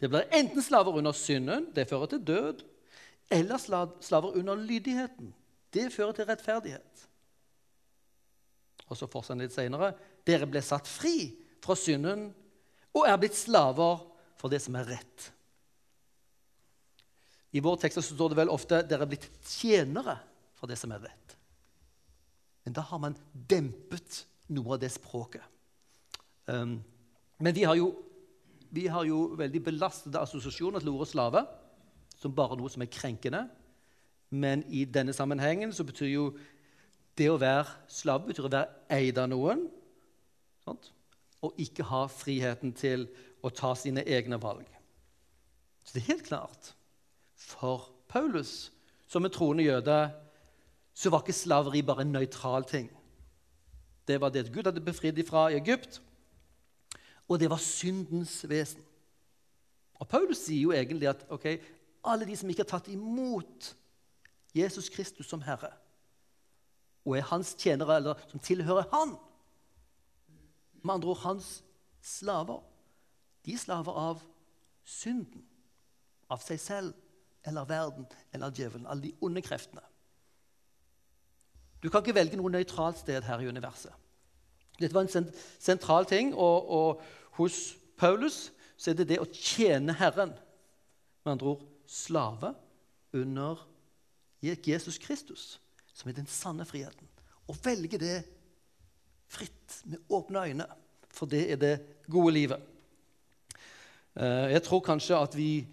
Det 0.00 0.08
blir 0.08 0.24
enten 0.40 0.64
slaver 0.64 0.96
under 1.02 1.12
synden, 1.12 1.68
det 1.76 1.90
fører 1.92 2.14
til 2.16 2.24
død, 2.32 2.66
eller 3.28 3.58
slaver 3.58 4.36
under 4.36 4.56
lydigheten. 4.56 5.32
Det 5.72 5.90
fører 5.92 6.16
til 6.16 6.28
rettferdighet. 6.28 7.08
Og 8.88 8.96
så 8.96 9.08
fortsetter 9.08 9.36
han 9.36 9.44
litt 9.44 9.56
senere. 9.56 9.90
Dere 10.24 10.48
ble 10.48 10.62
satt 10.64 10.88
fri 10.88 11.28
fra 11.64 11.76
synden 11.76 12.30
og 12.96 13.04
er 13.04 13.18
blitt 13.20 13.36
slaver 13.36 14.00
for 14.40 14.52
det 14.52 14.62
som 14.64 14.78
er 14.78 14.88
rett. 14.94 15.28
I 17.52 17.62
vår 17.64 17.78
tekst 17.80 18.00
står 18.04 18.32
det 18.32 18.40
vel 18.42 18.52
ofte 18.52 18.82
dere 18.88 19.06
er 19.06 19.10
blitt 19.10 19.28
tjenere 19.44 20.18
for 20.58 20.70
det 20.70 20.76
som 20.80 20.92
er 20.92 21.04
rett. 21.04 21.36
Men 22.64 22.76
da 22.76 22.84
har 22.84 23.00
man 23.00 23.16
dempet 23.32 24.24
noe 24.52 24.76
av 24.76 24.82
det 24.82 24.90
språket. 24.92 25.44
Um, 26.48 26.78
men 27.40 27.54
vi 27.56 27.64
har, 27.64 27.76
jo, 27.76 27.92
vi 28.72 28.86
har 28.88 29.04
jo 29.08 29.34
veldig 29.38 29.62
belastede 29.64 30.20
assosiasjoner 30.20 30.82
til 30.82 30.92
ordet 30.92 31.10
slave 31.12 31.44
som 32.18 32.34
bare 32.34 32.58
noe 32.58 32.70
som 32.72 32.82
er 32.82 32.92
krenkende. 32.92 33.44
Men 34.30 34.64
i 34.68 34.84
denne 34.84 35.14
sammenhengen 35.16 35.72
så 35.72 35.86
betyr 35.88 36.10
jo 36.12 36.24
det 37.18 37.30
å 37.32 37.40
være 37.40 37.70
slave 37.90 38.28
betyr 38.28 38.46
å 38.46 38.52
være 38.52 38.98
eid 38.98 39.18
av 39.18 39.30
noen. 39.32 39.66
Sant? 40.64 40.90
Og 41.42 41.58
ikke 41.62 41.86
ha 41.88 42.04
friheten 42.10 42.74
til 42.76 43.06
å 43.42 43.50
ta 43.54 43.72
sine 43.78 44.04
egne 44.06 44.38
valg. 44.42 44.66
Så 45.84 45.94
det 45.94 46.02
er 46.02 46.12
helt 46.12 46.26
klart 46.26 46.74
For 47.38 47.92
Paulus, 48.10 48.72
som 49.06 49.24
en 49.24 49.30
troende 49.30 49.62
jøde, 49.62 49.96
så 50.94 51.10
var 51.10 51.22
ikke 51.22 51.36
slaveri 51.36 51.84
bare 51.86 52.02
en 52.02 52.12
nøytral 52.12 52.64
ting. 52.66 52.88
Det 54.08 54.16
var 54.20 54.32
det 54.34 54.48
Gud 54.50 54.66
hadde 54.66 54.82
befridd 54.82 55.20
fra 55.28 55.46
i 55.48 55.58
Egypt, 55.60 56.00
og 57.28 57.38
det 57.38 57.50
var 57.50 57.62
syndens 57.62 58.40
vesen. 58.48 58.82
Og 60.00 60.08
Paulus 60.08 60.40
sier 60.42 60.62
jo 60.62 60.72
egentlig 60.74 61.08
at 61.10 61.22
ok, 61.30 61.46
alle 62.08 62.26
de 62.28 62.36
som 62.36 62.50
ikke 62.50 62.64
har 62.64 62.72
tatt 62.76 62.90
imot 62.92 63.72
Jesus 64.56 64.88
Kristus 64.92 65.28
som 65.28 65.42
Herre, 65.44 65.72
og 67.04 67.16
er 67.16 67.28
hans 67.30 67.54
tjenere, 67.56 67.96
eller 67.96 68.24
som 68.28 68.40
tilhører 68.42 68.88
Han. 68.92 69.16
Med 70.82 70.94
andre 70.94 71.08
ord 71.08 71.22
hans 71.22 71.64
slaver. 72.02 72.62
De 73.44 73.54
er 73.54 73.58
slaver 73.58 73.96
av 73.96 74.20
synden, 74.84 75.44
av 76.30 76.42
seg 76.44 76.60
selv 76.60 77.48
eller 77.48 77.68
verden 77.68 78.06
eller 78.32 78.52
djevelen. 78.52 78.86
Alle 78.86 79.08
de 79.08 79.14
onde 79.24 79.42
kreftene. 79.42 79.82
Du 81.82 81.88
kan 81.88 82.02
ikke 82.02 82.16
velge 82.16 82.36
noe 82.36 82.52
nøytralt 82.52 82.98
sted 83.00 83.22
her 83.24 83.40
i 83.40 83.48
universet. 83.48 83.94
Dette 84.78 84.94
var 84.94 85.06
en 85.06 85.32
sentral 85.58 86.06
ting, 86.06 86.34
og, 86.34 86.70
og 86.70 87.02
hos 87.38 87.76
Paulus 87.98 88.48
så 88.76 88.90
er 88.90 88.98
det 89.00 89.08
det 89.10 89.20
å 89.22 89.30
tjene 89.32 89.94
Herren. 89.98 90.34
Med 91.24 91.32
andre 91.34 91.54
ord 91.54 91.64
slave 91.88 92.52
under 93.16 93.64
Jesus 94.42 94.98
Kristus, 94.98 95.60
som 95.94 96.10
er 96.10 96.18
den 96.18 96.28
sanne 96.30 96.66
friheten. 96.68 97.08
Og 97.48 97.56
velge 97.64 97.98
det 97.98 98.18
fritt, 99.28 99.80
med 99.84 99.98
åpne 100.08 100.44
øyne, 100.44 100.66
for 101.10 101.26
det 101.26 101.46
er 101.52 101.56
det 101.56 101.74
gode 102.08 102.32
livet. 102.36 102.60
Eh, 104.16 104.52
jeg 104.52 104.62
tror 104.62 104.84
kanskje 104.84 105.16
at 105.16 105.36
vi, 105.36 105.66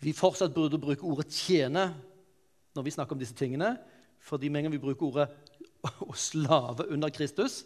vi 0.00 0.12
fortsatt 0.12 0.54
burde 0.54 0.78
bruke 0.78 1.02
ordet 1.02 1.26
'tjene' 1.26 1.94
når 2.74 2.82
vi 2.82 2.90
snakker 2.90 3.12
om 3.12 3.18
disse 3.18 3.34
tingene. 3.34 3.78
fordi 4.22 4.48
med 4.48 4.64
en 4.64 4.72
vi 4.72 4.78
bruker 4.78 5.06
ordet 5.06 5.28
'å 5.84 6.14
slave 6.14 6.88
under 6.88 7.08
Kristus', 7.08 7.64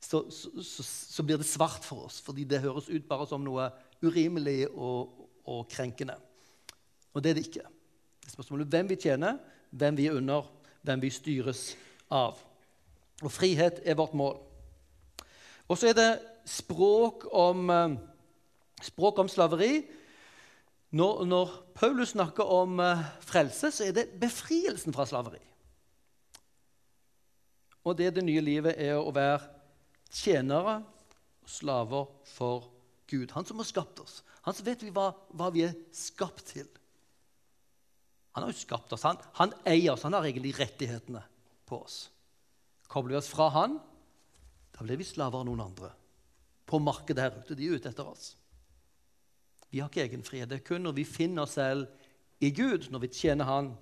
så, 0.00 0.30
så, 0.30 0.82
så, 0.82 1.22
blir 1.22 1.36
det 1.36 1.46
svart 1.46 1.84
for 1.84 2.06
oss, 2.06 2.20
fordi 2.20 2.44
det 2.44 2.60
høres 2.60 2.88
ut 2.88 3.08
bare 3.08 3.26
som 3.26 3.44
noe 3.44 3.68
urimelig 4.02 4.68
og, 4.70 5.28
og 5.44 5.68
krenkende. 5.68 6.16
Og 7.14 7.22
det 7.22 7.30
er 7.30 7.38
det 7.38 7.46
ikke. 7.46 7.66
Det 8.20 8.28
er 8.28 8.36
spørsmålet 8.36 8.70
hvem 8.70 8.88
vi 8.90 8.98
tjener, 9.00 9.38
hvem 9.70 9.96
vi 9.96 10.06
er 10.06 10.18
under, 10.18 10.46
hvem 10.82 11.02
vi 11.02 11.10
styres 11.10 11.74
av. 12.10 12.38
Og 13.22 13.32
frihet 13.32 13.82
er 13.84 13.98
vårt 13.98 14.14
mål. 14.14 14.38
Og 15.68 15.78
så 15.78 15.90
er 15.90 15.96
det 15.98 16.10
språk 16.48 17.26
om, 17.32 17.70
eh, 17.70 17.96
språk 18.82 19.18
om 19.18 19.28
slaveri. 19.28 19.84
Når, 20.90 21.24
når, 21.24 21.50
Paulus 21.74 22.08
snakker 22.08 22.44
om 22.44 22.80
eh, 22.80 23.04
frelse, 23.20 23.70
så 23.70 23.84
er 23.84 23.92
det 23.92 24.20
befrielsen 24.20 24.92
fra 24.92 25.06
slaveri. 25.06 25.42
Og 27.84 27.98
det 27.98 28.14
det 28.14 28.24
nye 28.24 28.40
livet 28.40 28.74
er 28.76 28.98
å 28.98 29.12
være 29.14 29.46
tjenere 30.10 30.82
og 31.42 31.48
slaver 31.48 32.10
for 32.24 32.66
Gud. 33.06 33.30
Han 33.30 33.46
som 33.46 33.56
har 33.56 33.68
skapt 33.68 34.00
oss. 34.00 34.22
Han 34.42 34.54
som 34.54 34.66
vet 34.66 34.82
vi 34.82 34.90
hva, 34.90 35.12
hva 35.32 35.50
vi 35.54 35.64
er 35.68 35.76
skapt 35.92 36.44
til. 36.52 36.68
Han 38.32 38.44
har 38.44 38.52
jo 38.52 38.58
skapt 38.60 38.92
oss. 38.94 39.04
Han, 39.08 39.18
han, 39.38 39.54
eier 39.66 39.94
oss. 39.94 40.04
Han 40.06 40.14
har 40.14 40.26
egentlig 40.28 40.54
rettighetene 40.58 41.22
på 41.66 41.80
oss. 41.82 42.02
Kobler 42.90 43.16
vi 43.16 43.20
oss 43.20 43.30
fra 43.30 43.48
han, 43.54 43.78
da 44.74 44.84
blir 44.86 44.98
vi 44.98 45.06
slaver 45.06 45.42
av 45.42 45.46
noen 45.46 45.62
andre. 45.62 45.90
På 46.66 46.78
markedet 46.82 47.26
her 47.26 47.40
ute. 47.40 47.56
De 47.58 47.66
er 47.66 47.78
ute 47.78 47.90
etter 47.90 48.06
oss. 48.06 48.32
Vi 49.70 49.82
har 49.82 49.90
ikke 49.90 50.02
egen 50.06 50.24
frihet. 50.26 50.50
Det 50.50 50.60
er 50.60 50.66
kun 50.66 50.82
når 50.86 50.96
vi 50.98 51.06
finner 51.06 51.44
oss 51.44 51.58
selv 51.58 51.86
i 52.42 52.50
Gud, 52.54 52.88
når 52.90 53.04
vi 53.04 53.12
tjener 53.14 53.46
Han, 53.46 53.74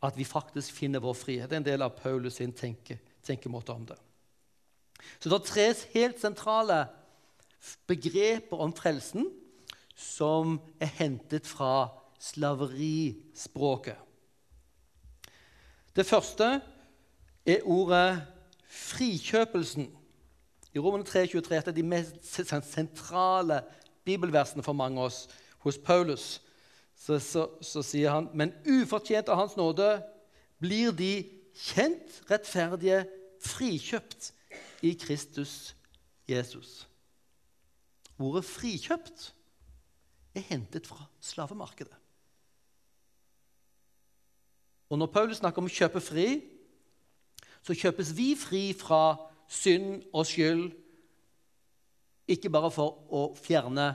at 0.00 0.16
vi 0.16 0.24
faktisk 0.24 0.72
finner 0.72 1.02
vår 1.04 1.16
frihet. 1.18 1.50
Det 1.50 1.58
er 1.58 1.60
en 1.60 1.66
del 1.66 1.84
av 1.84 1.96
Paulus 1.98 2.38
sin 2.40 2.52
tenke, 2.56 2.96
tenkemåte 3.24 3.72
om 3.72 3.84
det. 3.88 3.98
Så 5.20 5.28
det 5.28 5.36
er 5.36 5.48
tre 5.48 5.66
helt 5.94 6.20
sentrale 6.20 6.78
begreper 7.88 8.60
om 8.60 8.72
frelsen 8.72 9.26
som 9.96 10.56
er 10.80 10.92
hentet 11.00 11.48
fra 11.48 11.90
slaverispråket. 12.20 13.96
Det 15.96 16.06
første 16.06 16.60
er 17.46 17.64
ordet 17.64 18.22
frikjøpelsen. 18.70 19.88
I 20.74 20.78
Romerne 20.78 21.04
3,23 21.04 21.54
er 21.54 21.74
de 21.74 21.82
mest 21.82 22.40
sentrale 22.70 23.62
bibelversene 24.04 24.62
for 24.62 24.76
mange 24.76 25.00
av 25.00 25.10
oss 25.10 25.24
hos 25.64 25.78
Paulus. 25.78 26.40
Så, 26.94 27.18
så, 27.18 27.46
så 27.64 27.82
sier 27.82 28.12
han 28.12 28.28
men 28.36 28.52
ufortjent 28.68 29.28
av 29.32 29.40
Hans 29.40 29.56
nåde 29.56 29.88
blir 30.60 30.92
de 30.92 31.24
kjent, 31.56 32.20
rettferdige, 32.30 33.06
frikjøpt 33.40 34.30
i 34.84 34.92
Kristus 35.00 35.74
Jesus. 36.28 36.86
Ordet 38.20 38.44
'frikjøpt' 38.44 39.30
er 40.36 40.44
hentet 40.52 40.86
fra 40.86 41.08
slavemarkedet. 41.20 41.99
Og 44.90 44.98
når 44.98 45.12
Paulus 45.14 45.38
snakker 45.38 45.62
om 45.62 45.68
å 45.70 45.72
kjøpe 45.72 46.02
fri, 46.02 46.28
så 47.62 47.76
kjøpes 47.76 48.14
vi 48.16 48.32
fri 48.38 48.62
fra 48.74 49.14
synd 49.50 50.02
og 50.10 50.26
skyld. 50.26 50.70
Ikke 52.30 52.50
bare 52.52 52.70
for 52.74 53.04
å 53.14 53.28
fjerne 53.38 53.92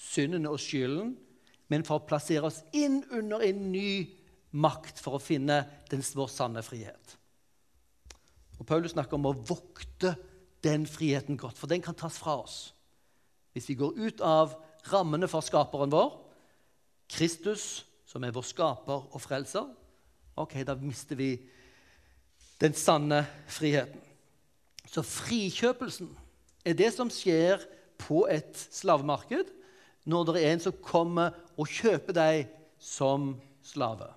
synden 0.00 0.48
og 0.48 0.60
skylden, 0.62 1.12
men 1.70 1.84
for 1.86 2.00
å 2.00 2.06
plassere 2.08 2.48
oss 2.48 2.62
inn 2.76 3.02
under 3.12 3.44
en 3.44 3.66
ny 3.72 3.92
makt 4.56 4.98
for 4.98 5.18
å 5.18 5.22
finne 5.22 5.62
den 5.90 6.02
vår 6.02 6.30
sanne 6.32 6.64
frihet. 6.66 7.16
Og 8.58 8.66
Paulus 8.68 8.92
snakker 8.96 9.16
om 9.16 9.30
å 9.30 9.36
vokte 9.36 10.16
den 10.64 10.84
friheten 10.88 11.38
godt, 11.40 11.56
for 11.56 11.70
den 11.70 11.84
kan 11.84 11.96
tas 11.96 12.18
fra 12.20 12.40
oss. 12.42 12.72
Hvis 13.52 13.68
vi 13.70 13.78
går 13.78 13.96
ut 13.96 14.20
av 14.24 14.56
rammene 14.90 15.28
for 15.30 15.44
skaperen 15.44 15.92
vår, 15.92 16.10
Kristus, 17.10 17.84
som 18.06 18.24
er 18.24 18.34
vår 18.34 18.46
skaper 18.46 19.06
og 19.10 19.22
frelser, 19.22 19.68
ok, 20.44 20.60
da 20.66 20.76
mister 20.78 21.18
vi 21.18 21.34
den 22.60 22.76
sanne 22.76 23.24
friheten. 23.48 24.00
Så 24.90 25.04
frikjøpelsen 25.06 26.10
er 26.66 26.76
det 26.76 26.90
som 26.94 27.10
skjer 27.12 27.62
på 28.00 28.24
et 28.32 28.56
slavemarked 28.72 29.52
når 30.10 30.32
det 30.32 30.40
er 30.40 30.54
en 30.54 30.64
som 30.64 30.80
kommer 30.82 31.36
og 31.60 31.68
kjøper 31.68 32.16
deg 32.16 32.48
som 32.80 33.34
slave. 33.62 34.08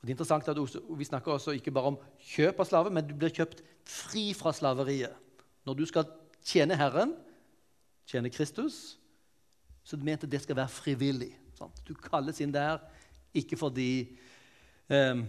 Og 0.00 0.08
det 0.08 0.10
er 0.10 0.16
interessant 0.16 0.48
at 0.48 0.58
Vi 0.98 1.04
snakker 1.04 1.32
også 1.32 1.54
ikke 1.54 1.70
bare 1.70 1.92
om 1.92 1.98
kjøp 2.18 2.60
av 2.60 2.66
slave, 2.66 2.90
men 2.90 3.06
du 3.06 3.14
blir 3.14 3.30
kjøpt 3.30 3.62
fri 3.84 4.32
fra 4.34 4.52
slaveriet. 4.52 5.14
Når 5.64 5.74
du 5.78 5.84
skal 5.86 6.08
tjene 6.42 6.74
Herren, 6.74 7.14
tjene 8.06 8.30
Kristus, 8.30 8.98
så 9.84 9.96
du 9.96 10.02
mente 10.04 10.26
det 10.26 10.42
skal 10.42 10.56
være 10.58 10.72
frivillig. 10.72 11.30
Sant? 11.58 11.78
Du 11.86 11.94
kalles 11.94 12.40
inn 12.42 12.54
der 12.54 12.80
ikke 13.34 13.56
fordi 13.56 14.18
eh, 14.92 15.22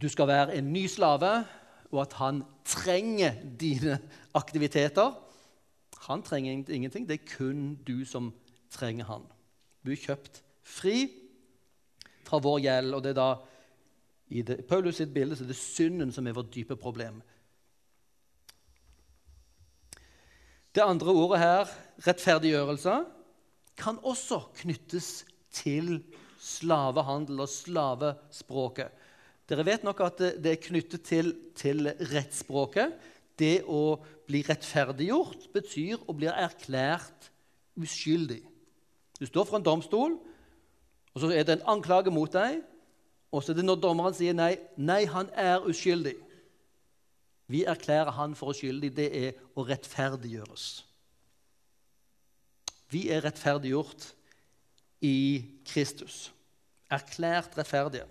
du 0.00 0.08
skal 0.08 0.28
være 0.28 0.56
en 0.56 0.72
ny 0.72 0.86
slave, 0.86 1.44
og 1.92 2.00
at 2.02 2.12
han 2.18 2.42
trenger 2.64 3.34
dine 3.60 3.98
aktiviteter. 4.34 5.14
Han 6.08 6.22
trenger 6.22 6.52
ingenting. 6.52 7.08
Det 7.08 7.20
er 7.20 7.36
kun 7.36 7.74
du 7.86 8.04
som 8.04 8.34
trenger 8.70 9.04
han. 9.04 9.22
Du 9.86 9.90
er 9.90 10.02
kjøpt 10.02 10.42
fri 10.66 11.06
fra 12.26 12.38
vår 12.42 12.58
gjeld. 12.58 12.94
og 12.94 13.02
det 13.02 13.14
er 13.14 13.20
da 13.20 13.30
i 14.28 14.42
det, 14.42 14.64
Paulus 14.66 14.98
sitt 14.98 15.14
bilde 15.14 15.36
så 15.36 15.44
er 15.44 15.52
det 15.52 15.58
synden 15.58 16.12
som 16.12 16.26
er 16.26 16.34
vårt 16.34 16.54
dype 16.54 16.76
problem. 16.76 17.22
Det 20.74 20.82
andre 20.82 21.12
ordet 21.14 21.38
her, 21.40 21.70
rettferdiggjørelse, 22.06 22.96
kan 23.78 23.98
også 24.02 24.40
knyttes 24.58 25.24
til 25.50 26.02
slavehandel 26.46 27.42
og 27.42 27.50
slavespråket. 27.50 29.04
Dere 29.46 29.66
vet 29.66 29.84
nok 29.86 30.02
at 30.06 30.22
det 30.42 30.52
er 30.52 30.62
knyttet 30.62 31.04
til, 31.06 31.32
til 31.54 31.90
rettsspråket. 32.10 32.94
Det 33.38 33.60
å 33.68 33.98
bli 34.26 34.42
rettferdiggjort 34.46 35.50
betyr 35.54 36.02
å 36.08 36.14
bli 36.16 36.30
erklært 36.32 37.30
uskyldig. 37.78 38.40
Du 39.20 39.26
står 39.28 39.46
for 39.48 39.58
en 39.58 39.66
domstol, 39.66 40.16
og 41.14 41.22
så 41.22 41.30
er 41.32 41.46
det 41.46 41.58
en 41.58 41.68
anklage 41.76 42.12
mot 42.12 42.32
deg. 42.32 42.62
Og 43.32 43.42
så 43.42 43.52
er 43.52 43.60
det 43.60 43.66
når 43.66 43.80
dommeren 43.82 44.16
sier 44.16 44.36
nei, 44.36 44.54
nei, 44.76 45.04
han 45.10 45.30
er 45.36 45.64
uskyldig. 45.68 46.14
Vi 47.52 47.62
erklærer 47.68 48.14
han 48.16 48.34
for 48.38 48.54
uskyldig. 48.54 48.90
Det 48.96 49.06
er 49.14 49.40
å 49.54 49.64
rettferdiggjøres. 49.66 50.66
Vi 52.90 53.06
er 53.10 53.24
rettferdiggjort 53.26 54.10
i 55.06 55.18
Kristus. 55.66 56.30
Erklært 56.92 57.56
rettferdige. 57.58 58.06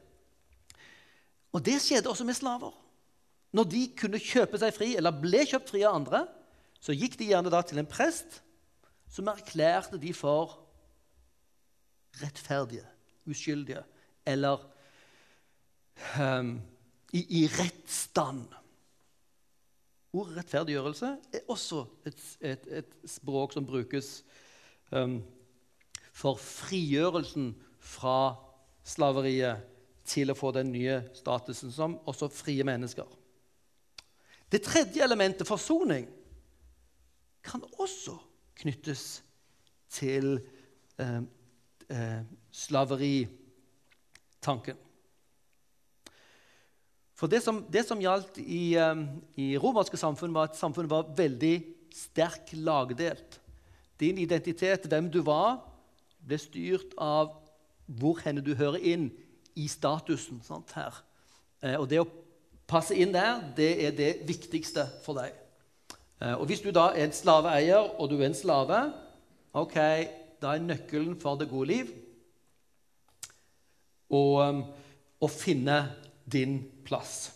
Og 1.55 1.63
det 1.63 1.77
skjedde 1.81 2.11
også 2.11 2.25
med 2.27 2.35
slaver. 2.35 2.73
Når 3.55 3.69
de 3.71 3.83
kunne 3.95 4.19
kjøpe 4.19 4.59
seg 4.59 4.73
fri, 4.75 4.89
eller 4.99 5.15
ble 5.15 5.45
kjøpt 5.47 5.71
fri 5.71 5.85
av 5.87 5.95
andre, 6.01 6.25
så 6.83 6.95
gikk 6.95 7.15
de 7.19 7.29
gjerne 7.31 7.51
da 7.53 7.61
til 7.63 7.79
en 7.79 7.89
prest 7.89 8.41
som 9.11 9.29
erklærte 9.31 9.99
de 10.01 10.11
for 10.13 10.57
rettferdige, 12.19 12.83
uskyldige 13.27 13.83
eller 14.25 14.59
um, 16.19 16.57
i, 17.13 17.21
i 17.41 17.45
rett 17.47 17.87
stand. 17.91 18.45
Ordet 20.15 20.39
rettferdiggjørelse 20.39 21.11
er 21.35 21.51
også 21.51 21.85
et, 22.07 22.19
et, 22.39 22.67
et 22.81 22.97
språk 23.09 23.55
som 23.55 23.67
brukes 23.67 24.17
um, 24.91 25.21
for 26.15 26.39
frigjørelsen 26.39 27.53
fra 27.79 28.35
slaveriet 28.85 29.57
til 30.05 30.29
å 30.29 30.37
få 30.37 30.51
den 30.53 30.69
nye 30.73 30.99
statusen 31.17 31.71
som 31.73 31.97
også 32.05 32.29
frie 32.33 32.63
mennesker. 32.67 33.07
Det 34.51 34.61
tredje 34.63 35.03
elementet, 35.03 35.47
forsoning, 35.47 36.07
kan 37.45 37.63
også 37.81 38.17
knyttes 38.61 39.23
til 39.91 40.39
eh, 41.01 41.21
eh, 41.89 42.21
slaveritanken. 42.53 44.77
For 47.15 47.31
det 47.31 47.39
som, 47.45 47.61
det 47.71 47.85
som 47.87 48.01
gjaldt 48.01 48.37
i, 48.43 48.75
eh, 48.77 48.95
i 49.39 49.57
romerske 49.61 49.97
samfunn, 49.97 50.33
var 50.35 50.43
at 50.49 50.59
samfunnet 50.59 50.91
var 50.91 51.13
veldig 51.17 51.55
sterk 51.95 52.51
lagdelt. 52.59 53.39
Din 53.99 54.17
identitet, 54.19 54.87
hvem 54.91 55.07
du 55.11 55.21
var, 55.23 55.61
ble 56.25 56.37
styrt 56.41 56.93
av 56.99 57.44
hvor 57.85 58.19
henne 58.25 58.43
du 58.43 58.53
hører 58.57 58.81
inn 58.81 59.09
i 59.55 59.67
statusen. 59.71 60.41
Sant, 60.43 60.73
her. 60.75 61.01
Eh, 61.61 61.77
og 61.79 61.87
det 61.89 62.01
å 62.01 62.09
passe 62.69 62.95
inn 62.97 63.13
der, 63.13 63.41
det 63.57 63.71
er 63.85 63.95
det 63.95 64.11
viktigste 64.27 64.87
for 65.05 65.17
deg. 65.19 65.35
Eh, 66.21 66.33
og 66.33 66.47
hvis 66.49 66.63
du 66.63 66.71
da 66.75 66.91
er 66.93 67.07
en 67.07 67.15
slaveeier, 67.15 67.95
og 67.99 68.09
du 68.09 68.17
er 68.19 68.29
en 68.29 68.37
slave, 68.37 68.81
ok, 69.55 69.77
da 70.41 70.55
er 70.55 70.65
nøkkelen 70.65 71.15
for 71.21 71.39
det 71.39 71.49
gode 71.51 71.71
liv 71.71 71.93
å, 74.11 74.21
um, 74.45 74.65
finne 75.31 75.77
din 76.29 76.59
plass. 76.85 77.31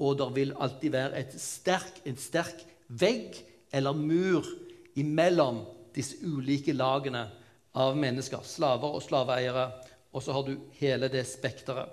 Og 0.00 0.18
det 0.18 0.28
vil 0.36 0.52
alltid 0.60 0.92
være 0.92 1.22
sterk, 1.40 2.02
en 2.04 2.18
sterk 2.20 2.64
vegg 2.88 3.38
eller 3.72 3.96
mur 3.96 4.44
imellom 4.98 5.62
disse 5.94 6.18
ulike 6.20 6.74
lagene 6.76 7.26
av 7.76 7.96
mennesker. 7.98 8.42
Slaver 8.46 8.96
og 8.96 9.02
slaveeiere. 9.04 9.68
Og 10.10 10.24
så 10.24 10.34
har 10.34 10.46
du 10.46 10.56
hele 10.80 11.10
det 11.12 11.24
spekteret. 11.28 11.90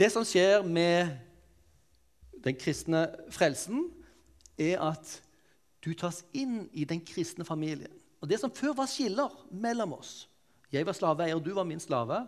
Det 0.00 0.08
som 0.10 0.24
skjer 0.24 0.64
med 0.64 1.12
den 2.40 2.56
kristne 2.56 3.04
frelsen, 3.30 3.90
er 4.60 4.80
at 4.80 5.18
du 5.84 5.92
tas 5.96 6.22
inn 6.36 6.64
i 6.72 6.86
den 6.88 7.02
kristne 7.04 7.44
familien. 7.44 7.92
Og 8.20 8.28
Det 8.28 8.40
som 8.40 8.52
før 8.52 8.74
var 8.82 8.88
skiller 8.88 9.32
mellom 9.50 9.94
oss 9.96 10.26
Jeg 10.70 10.86
var 10.86 10.92
slaveeier, 10.94 11.40
du 11.40 11.50
var 11.50 11.64
min 11.64 11.80
slave. 11.80 12.20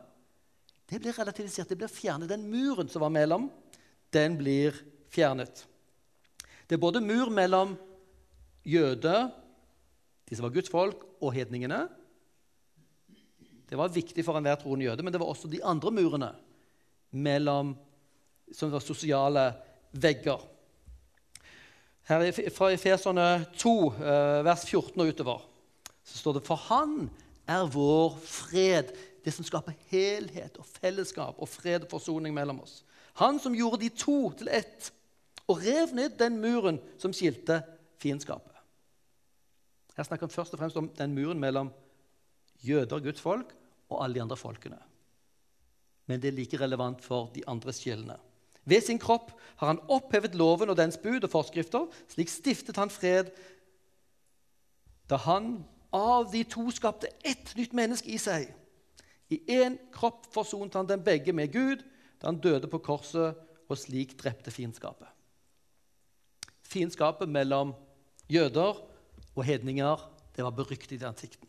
Det 0.88 0.98
blir 0.98 1.14
relativisert, 1.14 1.68
det 1.68 1.78
blir 1.78 1.88
fjernet. 1.88 2.28
Den 2.28 2.48
muren 2.50 2.88
som 2.88 3.04
var 3.04 3.12
mellom, 3.14 3.50
den 4.10 4.34
blir 4.36 4.74
fjernet. 5.14 5.62
Det 6.66 6.74
er 6.74 6.82
både 6.82 7.00
mur 7.00 7.30
mellom 7.30 7.76
jøder, 8.66 9.30
de 10.32 10.36
som 10.38 10.46
var 10.46 10.54
Guds 10.54 10.70
folk, 10.72 11.02
og 11.20 11.34
hedningene. 11.36 11.82
Det 13.68 13.76
var 13.76 13.92
viktig 13.92 14.22
for 14.24 14.38
enhver 14.38 14.56
troende 14.62 14.86
jøde, 14.86 15.04
men 15.04 15.12
det 15.12 15.18
var 15.20 15.28
også 15.28 15.50
de 15.52 15.60
andre 15.60 15.90
murene 15.92 16.30
mellom, 17.12 17.74
som 18.52 18.72
var 18.72 18.80
sosiale 18.80 19.50
vegger. 19.92 20.40
Her 22.08 22.24
Fra 22.48 22.70
Efeserne 22.72 23.44
2, 23.60 23.74
eh, 23.92 24.44
vers 24.44 24.64
14 24.64 25.00
og 25.04 25.12
utover, 25.12 25.42
så 26.04 26.18
står 26.18 26.38
det 26.38 26.46
For 26.46 26.56
Han 26.56 27.10
er 27.46 27.68
vår 27.68 28.16
fred 28.24 28.94
det 29.24 29.34
som 29.36 29.44
skaper 29.44 29.76
helhet 29.92 30.56
og 30.58 30.66
fellesskap 30.66 31.36
og 31.36 31.48
fred 31.48 31.84
og 31.84 31.92
forsoning 31.92 32.34
mellom 32.34 32.64
oss. 32.64 32.80
Han 33.20 33.38
som 33.38 33.54
gjorde 33.54 33.84
de 33.84 33.92
to 33.92 34.32
til 34.40 34.48
ett 34.48 34.88
og 35.46 35.60
rev 35.60 35.92
ned 35.92 36.16
den 36.16 36.40
muren 36.40 36.80
som 36.98 37.12
skilte 37.12 37.60
fiendskapet. 38.00 38.51
Her 39.96 40.06
snakker 40.06 40.26
han 40.26 40.34
først 40.34 40.54
og 40.54 40.60
fremst 40.60 40.78
om 40.80 40.88
den 40.98 41.14
muren 41.14 41.40
mellom 41.40 41.72
jøder, 42.64 43.02
Guds 43.04 43.20
folk, 43.20 43.54
og 43.90 44.04
alle 44.04 44.14
de 44.14 44.22
andre 44.22 44.36
folkene. 44.36 44.78
Men 46.06 46.22
det 46.22 46.30
er 46.30 46.36
like 46.36 46.60
relevant 46.60 47.02
for 47.04 47.30
de 47.34 47.44
andre 47.48 47.72
sjelene. 47.76 48.16
Ved 48.64 48.80
sin 48.80 48.98
kropp 48.98 49.32
har 49.56 49.72
han 49.72 49.82
opphevet 49.90 50.36
loven 50.38 50.70
og 50.70 50.78
dens 50.78 50.96
bud 50.96 51.24
og 51.24 51.30
forskrifter. 51.30 51.88
Slik 52.08 52.30
stiftet 52.30 52.78
han 52.78 52.90
fred 52.90 53.32
da 55.10 55.18
han 55.26 55.64
av 55.92 56.30
de 56.32 56.44
to 56.48 56.70
skapte 56.72 57.10
ett 57.26 57.50
nytt 57.58 57.74
menneske 57.76 58.08
i 58.08 58.20
seg 58.22 58.46
i 59.32 59.40
én 59.48 59.78
kropp 59.92 60.26
forsonte 60.32 60.78
han 60.78 60.88
dem 60.88 61.02
begge 61.04 61.32
med 61.36 61.52
Gud 61.52 61.82
da 62.20 62.28
han 62.28 62.40
døde 62.40 62.68
på 62.70 62.80
korset 62.84 63.38
og 63.68 63.78
slik 63.78 64.14
drepte 64.20 64.52
fiendskapet. 64.52 65.08
Fiendskapet 66.62 67.28
mellom 67.28 67.74
jøder 68.30 68.78
og 69.34 69.46
hedninger 69.48 70.08
det 70.36 70.44
var 70.44 70.54
beryktet 70.56 71.02
i 71.02 71.04
antikten. 71.04 71.48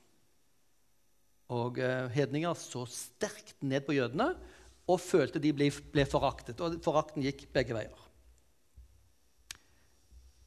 Og 1.53 1.77
eh, 1.79 2.09
Hedninger 2.11 2.55
så 2.57 2.85
sterkt 2.89 3.61
ned 3.63 3.85
på 3.85 3.95
jødene 3.95 4.33
og 4.87 4.99
følte 4.99 5.39
de 5.39 5.53
ble, 5.55 5.69
ble 5.93 6.05
foraktet. 6.09 6.59
Og 6.59 6.79
forakten 6.83 7.23
gikk 7.23 7.45
begge 7.55 7.75
veier. 7.75 8.01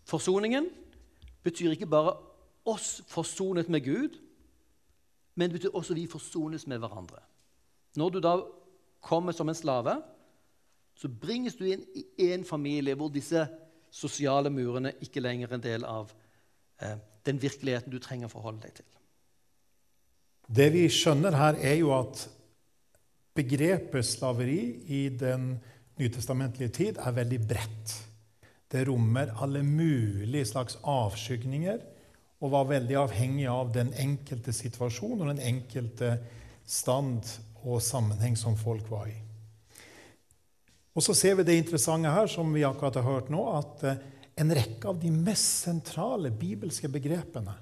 Forsoningen 0.07 0.69
betyr 1.47 1.75
ikke 1.75 1.89
bare 1.91 2.17
oss 2.67 3.01
forsonet 3.09 3.71
med 3.73 3.85
Gud, 3.87 4.19
men 5.35 5.51
det 5.51 5.61
betyr 5.61 5.77
også 5.77 5.97
vi 5.97 6.07
forsones 6.11 6.67
med 6.67 6.81
hverandre. 6.83 7.23
Når 7.97 8.11
du 8.11 8.21
da 8.21 8.37
kommer 9.01 9.33
som 9.33 9.49
en 9.49 9.57
slave, 9.57 9.97
så 10.97 11.09
bringes 11.09 11.57
du 11.57 11.67
inn 11.69 11.85
i 11.97 12.05
én 12.33 12.45
familie 12.45 12.97
hvor 12.97 13.13
disse 13.13 13.47
sosiale 13.93 14.51
murene 14.51 14.95
ikke 15.05 15.23
lenger 15.23 15.51
er 15.51 15.57
en 15.57 15.65
del 15.65 15.85
av 15.89 16.13
eh, 16.83 16.97
den 17.27 17.41
virkeligheten 17.43 17.93
du 17.93 17.99
trenger 18.03 18.31
å 18.31 18.33
forholde 18.33 18.67
deg 18.67 18.79
til. 18.79 18.89
Det 20.47 20.69
vi 20.75 20.87
skjønner 20.93 21.35
her, 21.35 21.59
er 21.59 21.81
jo 21.81 21.91
at 21.97 22.23
begrepet 23.37 24.07
slaveri 24.07 24.61
i 24.95 25.03
den 25.11 25.57
nytestamentlige 25.99 26.75
tid 26.77 27.01
er 27.03 27.17
veldig 27.17 27.41
bredt. 27.49 27.97
Det 28.71 28.87
rommer 28.89 29.35
alle 29.43 29.63
mulige 29.67 30.47
slags 30.53 30.79
avskygninger 30.83 31.83
og 32.45 32.53
var 32.53 32.71
veldig 32.71 32.99
avhengig 33.01 33.47
av 33.49 33.71
den 33.75 33.93
enkelte 33.99 34.53
situasjon 34.55 35.21
og 35.21 35.31
den 35.33 35.43
enkelte 35.55 36.17
stand 36.67 37.25
og 37.65 37.81
sammenheng 37.83 38.37
som 38.39 38.59
folk 38.59 38.91
var 38.91 39.09
i. 39.11 39.17
Og 40.97 41.05
så 41.05 41.15
ser 41.17 41.37
vi 41.37 41.45
det 41.45 41.59
interessante 41.59 42.13
her, 42.13 42.29
som 42.31 42.53
vi 42.55 42.65
akkurat 42.65 42.97
har 42.97 43.05
hørt 43.05 43.33
nå, 43.33 43.43
at 43.53 43.83
eh, 43.85 43.99
en 44.37 44.53
rekke 44.55 44.89
av 44.89 44.99
de 45.01 45.11
mest 45.11 45.65
sentrale 45.65 46.31
bibelske 46.31 46.91
begrepene 46.93 47.55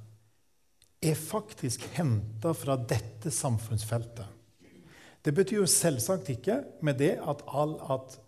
er 1.05 1.19
faktisk 1.19 1.85
henta 1.95 2.55
fra 2.57 2.77
dette 2.77 3.31
samfunnsfeltet. 3.31 4.27
Det 5.25 5.33
betyr 5.33 5.63
jo 5.63 5.71
selvsagt 5.71 6.31
ikke 6.35 6.59
med 6.85 6.99
det 7.01 7.15
at, 7.21 7.45
all, 7.49 7.77
at 7.93 8.19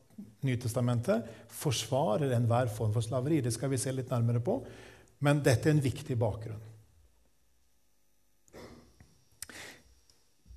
Nytestamentet 0.47 1.27
forsvarer 1.53 2.33
enhver 2.37 2.71
form 2.73 2.93
for 2.95 3.05
slaveri. 3.05 3.41
Det 3.45 3.53
skal 3.55 3.73
vi 3.73 3.81
se 3.81 3.93
litt 3.93 4.13
nærmere 4.13 4.41
på. 4.45 4.61
Men 5.25 5.41
dette 5.45 5.69
er 5.69 5.77
en 5.77 5.83
viktig 5.83 6.17
bakgrunn. 6.21 6.61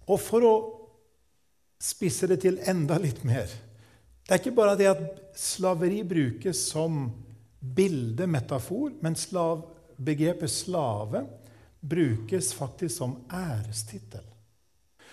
Og 0.10 0.20
for 0.22 0.46
å 0.46 0.54
spisse 1.80 2.28
det 2.30 2.42
til 2.44 2.58
enda 2.68 2.98
litt 3.00 3.22
mer 3.24 3.48
Det 4.26 4.34
er 4.34 4.42
ikke 4.42 4.58
bare 4.58 4.74
det 4.78 4.88
at 4.90 5.04
slaveri 5.38 6.02
brukes 6.06 6.60
som 6.72 7.06
bilde, 7.60 8.28
metafor, 8.28 8.92
men 9.02 9.16
slav, 9.16 9.66
begrepet 9.98 10.52
slave 10.52 11.26
brukes 11.80 12.54
faktisk 12.54 12.98
som 12.98 13.16
ærestittel. 13.34 14.26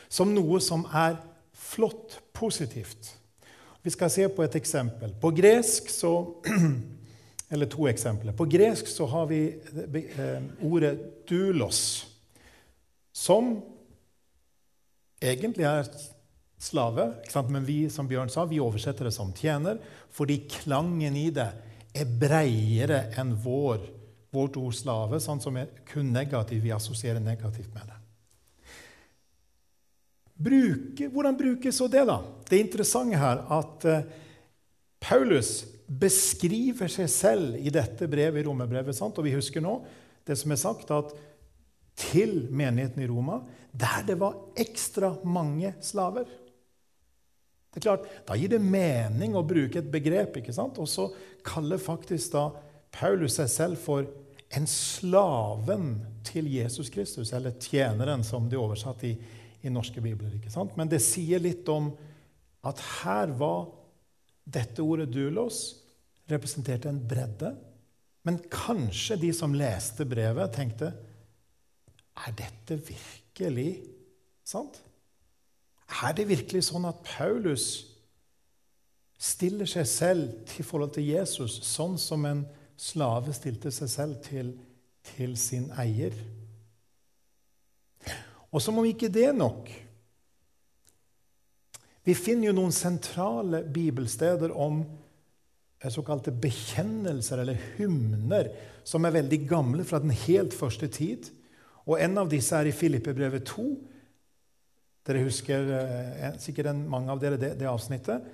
Som 0.08 0.34
noe 0.34 0.60
som 0.62 0.84
er 0.94 1.18
flott, 1.56 2.20
positivt. 2.36 3.14
Vi 3.82 3.90
skal 3.94 4.10
se 4.10 4.28
på 4.28 4.42
et 4.42 4.58
eksempel. 4.58 5.14
På 5.20 5.30
gresk 5.34 5.90
så 5.90 6.12
Eller 7.48 7.68
to 7.70 7.84
eksempler. 7.86 8.34
På 8.34 8.42
gresk 8.50 8.88
så 8.90 9.06
har 9.06 9.28
vi 9.30 9.54
eh, 9.54 10.42
ordet 10.66 10.98
'dulos', 11.28 12.02
som 13.14 13.60
egentlig 15.22 15.64
er 15.64 15.86
slave. 16.58 17.14
Men 17.48 17.64
vi 17.64 17.88
som 17.90 18.08
Bjørn 18.08 18.28
sa, 18.28 18.44
vi 18.44 18.58
oversetter 18.60 19.06
det 19.06 19.14
som 19.14 19.30
tjener, 19.32 19.78
fordi 20.10 20.40
klangen 20.50 21.16
i 21.16 21.30
det 21.30 21.52
er 21.96 22.16
breiere 22.20 23.06
enn 23.18 23.34
vår, 23.42 23.84
vårt 24.34 24.58
ord 24.60 24.74
slave, 24.76 25.20
sånn 25.22 25.40
som 25.42 25.56
er 25.58 25.70
kun 25.88 26.12
negativ. 26.14 26.62
Vi 26.64 26.74
assosierer 26.74 27.22
negativt 27.22 27.72
med 27.74 27.88
det. 27.88 28.00
Bruke, 30.36 31.08
hvordan 31.08 31.36
brukes 31.38 31.78
så 31.78 31.88
det, 31.88 32.04
da? 32.08 32.18
Det 32.48 32.60
interessante 32.60 33.16
her 33.16 33.40
at 33.56 33.86
uh, 33.88 34.02
Paulus 35.00 35.62
beskriver 35.86 36.90
seg 36.92 37.08
selv 37.08 37.56
i 37.56 37.72
dette 37.72 38.08
brevet, 38.10 38.42
i 38.42 38.46
romerbrevet. 38.46 39.00
Og 39.00 39.24
vi 39.24 39.36
husker 39.36 39.64
nå 39.64 39.78
det 40.26 40.36
som 40.36 40.52
er 40.52 40.60
sagt, 40.60 40.90
at 40.92 41.14
til 41.96 42.50
menigheten 42.52 43.00
i 43.00 43.08
Roma, 43.08 43.40
der 43.72 44.04
det 44.04 44.18
var 44.20 44.36
ekstra 44.58 45.14
mange 45.24 45.72
slaver 45.84 46.28
det 47.76 47.82
er 47.82 47.90
klart, 47.90 48.06
Da 48.24 48.34
gir 48.40 48.48
det 48.48 48.62
mening 48.64 49.34
å 49.36 49.44
bruke 49.44 49.82
et 49.82 49.90
begrep. 49.92 50.38
ikke 50.40 50.52
sant? 50.56 50.78
Og 50.80 50.88
så 50.88 51.10
kaller 51.44 51.76
faktisk 51.76 52.32
da 52.32 52.48
Paulus 52.90 53.36
seg 53.36 53.50
selv 53.52 53.76
for 53.76 54.06
en 54.56 54.64
slaven 54.66 55.98
til 56.24 56.48
Jesus 56.48 56.88
Kristus, 56.88 57.34
eller 57.36 57.52
tjeneren, 57.60 58.24
som 58.24 58.48
de 58.48 58.56
er 58.56 58.62
oversatt 58.62 59.04
i, 59.04 59.12
i 59.60 59.68
norske 59.68 60.00
bibler. 60.00 60.38
ikke 60.38 60.54
sant? 60.54 60.72
Men 60.78 60.88
det 60.88 61.02
sier 61.04 61.42
litt 61.42 61.68
om 61.68 61.90
at 62.64 62.80
her 63.02 63.34
var 63.36 63.68
dette 64.46 64.80
ordet 64.80 65.10
'dulos' 65.12 65.76
representerte 66.30 66.88
en 66.88 67.02
bredde. 67.08 67.52
Men 68.24 68.40
kanskje 68.50 69.20
de 69.20 69.34
som 69.36 69.52
leste 69.54 70.08
brevet, 70.08 70.52
tenkte 70.52 70.94
Er 72.16 72.32
dette 72.32 72.80
virkelig 72.80 73.82
sant? 74.42 74.80
Er 75.86 76.16
det 76.16 76.28
virkelig 76.28 76.66
sånn 76.68 76.86
at 76.88 77.02
Paulus 77.06 77.66
stiller 79.16 79.68
seg 79.70 79.86
selv 79.88 80.32
til 80.50 80.66
forhold 80.66 80.92
til 80.96 81.08
Jesus 81.08 81.60
sånn 81.64 81.96
som 82.00 82.26
en 82.28 82.44
slave 82.76 83.32
stilte 83.36 83.72
seg 83.72 83.90
selv 83.90 84.18
til, 84.26 84.52
til 85.14 85.36
sin 85.40 85.70
eier? 85.78 86.16
Og 88.50 88.62
som 88.62 88.78
om 88.80 88.86
ikke 88.88 89.10
det 89.12 89.28
er 89.30 89.36
nok 89.36 89.68
Vi 92.06 92.14
finner 92.14 92.52
jo 92.52 92.54
noen 92.54 92.74
sentrale 92.74 93.64
bibelsteder 93.66 94.52
om 94.54 94.84
såkalte 95.90 96.30
bekjennelser 96.30 97.40
eller 97.42 97.58
hymner 97.76 98.48
som 98.86 99.04
er 99.04 99.16
veldig 99.18 99.40
gamle 99.48 99.84
fra 99.86 99.98
den 100.02 100.10
helt 100.14 100.54
første 100.54 100.88
tid. 100.90 101.28
Og 101.86 102.00
En 102.00 102.18
av 102.18 102.30
disse 102.30 102.54
er 102.56 102.70
i 102.70 102.74
Filippebrevet 102.74 103.44
2, 103.50 103.66
dere 105.06 105.22
husker 105.22 105.70
eh, 105.76 106.36
sikkert 106.42 106.74
mange 106.90 107.12
av 107.12 107.20
dere 107.22 107.38
det, 107.38 107.54
det, 107.60 107.68
avsnittet. 107.70 108.24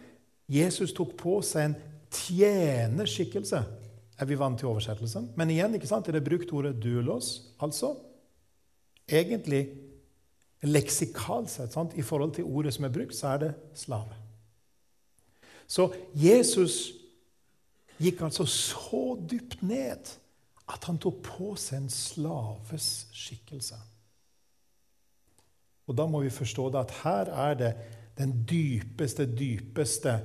Jesus 0.53 0.95
tok 0.97 1.15
på 1.21 1.39
seg 1.45 1.71
en 1.71 1.77
tjenerskikkelse, 2.13 3.61
er 4.21 4.29
vi 4.29 4.39
vant 4.39 4.59
til 4.61 4.71
oversettelsen. 4.71 5.31
Men 5.37 5.53
igjen 5.53 5.77
ikke 5.77 5.91
sant, 5.91 6.09
er 6.09 6.19
det 6.19 6.25
brukt 6.25 6.53
ordet 6.53 6.77
'dulos', 6.81 7.55
altså 7.61 7.95
egentlig 9.09 9.69
leksikalt 10.63 11.51
sett, 11.51 11.73
sant? 11.73 11.95
i 11.99 12.03
forhold 12.03 12.35
til 12.35 12.45
ordet 12.45 12.75
som 12.75 12.85
er 12.85 12.95
brukt, 12.95 13.17
så 13.17 13.35
er 13.35 13.39
det 13.39 13.55
slave. 13.75 14.17
Så 15.67 15.89
Jesus 16.15 16.93
gikk 18.03 18.23
altså 18.23 18.47
så 18.47 19.05
dypt 19.31 19.63
ned 19.63 20.13
at 20.73 20.85
han 20.85 20.99
tok 21.01 21.23
på 21.25 21.55
seg 21.59 21.83
en 21.83 21.91
slaves 21.91 22.91
skikkelse. 23.13 23.79
Og 25.87 25.97
da 25.99 26.07
må 26.07 26.23
vi 26.23 26.31
forstå 26.31 26.69
det 26.73 26.83
at 26.85 26.95
her 27.03 27.33
er 27.49 27.59
det 27.59 27.73
den 28.19 28.35
dypeste, 28.49 29.27
dypeste 29.27 30.19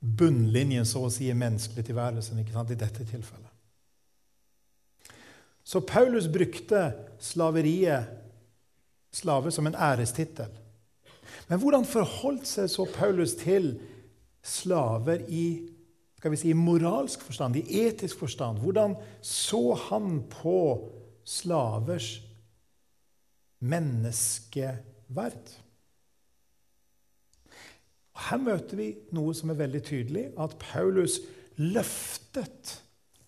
bunnlinjen 0.00 0.86
så 0.86 1.06
å 1.06 1.10
si, 1.12 1.28
i 1.30 1.36
menneskelig 1.36 1.86
tilværelsen 1.88 2.40
ikke 2.40 2.54
sant, 2.54 2.72
i 2.72 2.78
dette 2.78 3.04
tilfellet. 3.04 3.52
Så 5.66 5.82
Paulus 5.82 6.28
brukte 6.30 6.92
slaveriet, 7.18 8.12
slave, 9.12 9.50
som 9.50 9.66
en 9.66 9.74
ærestittel. 9.74 10.52
Men 11.48 11.58
hvordan 11.58 11.86
forholdt 11.88 12.46
seg 12.46 12.70
så 12.70 12.86
Paulus 12.94 13.34
til 13.40 13.72
slaver 14.46 15.24
i 15.26 15.46
skal 16.16 16.32
vi 16.32 16.38
si, 16.40 16.52
moralsk 16.56 17.22
forstand, 17.22 17.58
i 17.60 17.82
etisk 17.86 18.18
forstand? 18.22 18.62
Hvordan 18.62 18.96
så 19.22 19.76
han 19.88 20.22
på 20.30 20.58
slavers 21.26 22.16
menneskeverd. 23.60 25.52
Her 28.26 28.40
møter 28.40 28.78
vi 28.78 28.88
noe 29.16 29.34
som 29.36 29.52
er 29.52 29.60
veldig 29.60 29.82
tydelig, 29.84 30.24
at 30.40 30.56
Paulus 30.60 31.20
løftet 31.60 32.78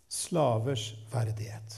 slavers 0.09 0.91
verdighet. 1.12 1.76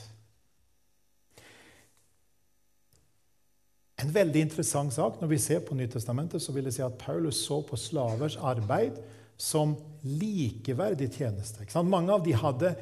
En 4.00 4.12
veldig 4.14 4.44
interessant 4.46 4.94
sak 4.94 5.18
når 5.20 5.32
vi 5.34 5.38
ser 5.42 5.64
på 5.66 5.76
Nytestamentet, 5.76 6.40
så 6.42 6.54
vil 6.54 6.68
jeg 6.68 6.78
si 6.78 6.84
at 6.86 6.96
Paulus 7.00 7.42
så 7.44 7.60
på 7.66 7.76
slavers 7.76 8.38
arbeid 8.40 8.96
som 9.40 9.74
likeverdig 10.04 11.10
tjeneste. 11.16 11.66
Mange 11.84 12.14
av 12.14 12.24
de 12.24 12.36
hadde, 12.36 12.74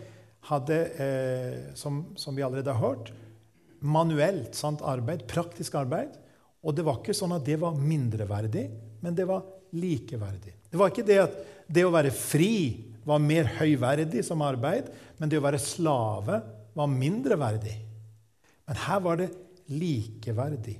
hadde 0.50 0.78
eh, 1.02 1.56
som, 1.78 2.04
som, 2.18 2.36
vi 2.36 2.44
allerede 2.46 2.74
har 2.74 2.82
hørt, 2.82 3.12
manuelt 3.80 4.56
sant, 4.58 4.82
arbeid, 4.82 5.26
praktisk 5.30 5.76
arbeid. 5.78 6.16
Og 6.64 6.74
det 6.74 6.84
var 6.86 6.98
ikke 7.00 7.16
sånn 7.16 7.36
at 7.36 7.46
det 7.46 7.58
var 7.62 7.76
mindreverdig, 7.78 8.66
men 9.04 9.16
det 9.16 9.28
var 9.28 9.44
likeverdig. 9.78 10.54
Det 10.68 10.80
var 10.80 10.92
ikke 10.92 11.06
det 11.06 11.18
at 11.22 11.36
det 11.68 11.84
å 11.86 11.92
være 11.94 12.12
fri 12.14 12.54
var 13.08 13.22
mer 13.22 13.48
høyverdig 13.58 14.24
som 14.26 14.42
arbeid, 14.44 14.88
men 15.20 15.30
det 15.30 15.38
å 15.38 15.44
være 15.44 15.60
slave 15.62 16.40
var 16.76 16.90
mindreverdig. 16.92 17.76
Men 18.68 18.80
her 18.84 19.00
var 19.04 19.20
det 19.20 19.30
likeverdig. 19.72 20.76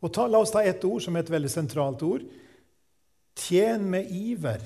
Og 0.00 0.12
ta, 0.14 0.26
La 0.26 0.40
oss 0.40 0.52
ta 0.54 0.62
ett 0.64 0.84
ord 0.86 1.02
som 1.04 1.16
er 1.16 1.24
et 1.24 1.32
veldig 1.32 1.50
sentralt 1.52 2.02
ord. 2.06 2.24
Tjen 3.38 3.84
med 3.92 4.10
iver, 4.10 4.62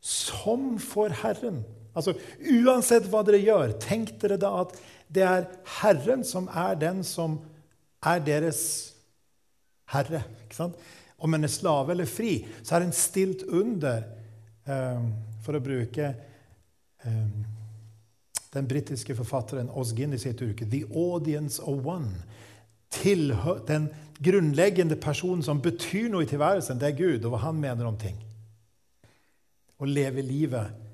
som 0.00 0.76
for 0.82 1.12
Herren. 1.22 1.62
Altså, 1.98 2.14
Uansett 2.38 3.08
hva 3.10 3.24
dere 3.26 3.42
gjør, 3.42 3.74
tenk 3.82 4.14
dere 4.22 4.38
da 4.40 4.52
at 4.62 4.76
det 5.12 5.24
er 5.24 5.48
Herren 5.80 6.24
som 6.26 6.48
er 6.52 6.78
den 6.78 7.02
som 7.06 7.38
er 8.04 8.22
deres 8.22 8.62
herre. 9.92 10.22
ikke 10.44 10.56
sant? 10.56 10.88
Om 11.18 11.34
en 11.34 11.48
er 11.48 11.52
slave 11.52 11.94
eller 11.94 12.08
fri, 12.08 12.42
så 12.62 12.76
er 12.76 12.86
en 12.86 12.94
stilt 12.94 13.42
under 13.48 14.04
um, 14.68 15.08
for 15.42 15.58
å 15.58 15.62
bruke 15.64 16.12
um, 17.04 17.46
den 18.54 18.68
britiske 18.68 19.16
forfatteren 19.18 19.72
Os 19.74 19.92
Guinness 19.96 20.24
sitt 20.28 20.42
uke, 20.42 20.64
'The 20.64 20.84
Audience 20.94 21.62
of 21.62 21.86
One'. 21.86 22.22
Tilhør, 22.90 23.58
den 23.68 23.90
grunnleggende 24.24 24.96
personen 24.96 25.42
som 25.44 25.60
betyr 25.60 26.08
noe 26.08 26.24
i 26.24 26.30
tilværelsen, 26.30 26.78
det 26.80 26.88
er 26.88 26.96
Gud, 26.96 27.24
og 27.24 27.34
hva 27.34 27.42
han 27.42 27.60
mener 27.60 27.84
om 27.84 27.98
ting. 28.00 28.16
Å 29.78 29.84
leve 29.84 30.24
livet 30.24 30.87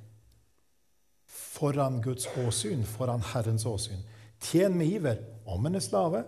foran 1.54 2.00
Guds 2.02 2.26
åsyn, 2.46 2.82
foran 2.86 3.22
Herrens 3.32 3.66
åsyn. 3.66 4.02
Tjen 4.42 4.74
med 4.78 4.90
iver, 4.90 5.20
om 5.46 5.66
en 5.66 5.78
er 5.78 5.84
slave 5.84 6.24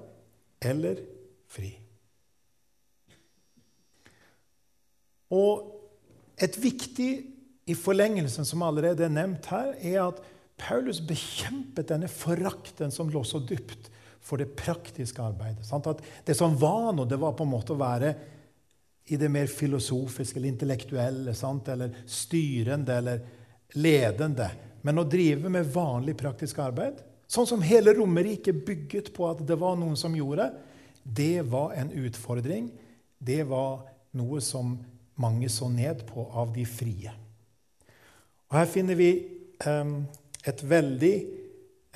eller 0.62 1.01
fri. 1.51 1.72
Og 5.35 5.72
et 6.39 6.57
viktig 6.61 7.11
i 7.66 7.74
forlengelsen 7.74 8.47
som 8.47 8.62
allerede 8.62 9.07
er 9.07 9.12
nevnt 9.12 9.49
her, 9.51 9.74
er 9.81 10.01
at 10.05 10.22
Paulus 10.57 11.03
bekjempet 11.05 11.91
denne 11.91 12.09
forakten 12.09 12.95
som 12.95 13.11
lå 13.12 13.24
så 13.27 13.43
dypt 13.45 13.91
for 14.22 14.41
det 14.41 14.55
praktiske 14.59 15.22
arbeidet. 15.22 15.66
At 15.66 16.03
det 16.27 16.37
som 16.39 16.55
var 16.59 16.93
nå, 16.95 17.05
det 17.05 17.18
var 17.20 17.35
på 17.37 17.45
en 17.47 17.53
måte 17.53 17.74
å 17.74 17.81
være 17.81 18.14
i 19.07 19.18
det 19.20 19.29
mer 19.31 19.51
filosofiske 19.51 20.39
eller 20.39 20.55
intellektuelle, 20.55 21.35
sant? 21.37 21.68
eller 21.70 21.95
styrende 22.11 22.97
eller 22.97 23.20
ledende. 23.79 24.49
Men 24.85 25.01
å 25.01 25.07
drive 25.09 25.51
med 25.53 25.68
vanlig 25.72 26.16
praktisk 26.20 26.61
arbeid, 26.62 26.99
sånn 27.27 27.49
som 27.49 27.64
hele 27.64 27.95
Romerike 27.97 28.53
bygget 28.55 29.12
på 29.16 29.29
at 29.31 29.43
det 29.47 29.57
var 29.59 29.79
noen 29.79 29.97
som 29.99 30.14
gjorde, 30.16 30.51
det 31.03 31.47
var 31.49 31.74
en 31.79 31.91
utfordring. 31.95 32.70
Det 33.18 33.43
var 33.49 33.87
noe 34.16 34.41
som 34.45 34.77
mange 35.16 35.49
så 35.53 35.68
ned 35.72 36.05
på 36.09 36.27
av 36.33 36.53
de 36.55 36.66
frie. 36.68 37.12
Og 38.47 38.59
Her 38.59 38.68
finner 38.70 38.99
vi 38.99 39.11
um, 39.66 40.05
et 40.47 40.61
veldig 40.62 41.14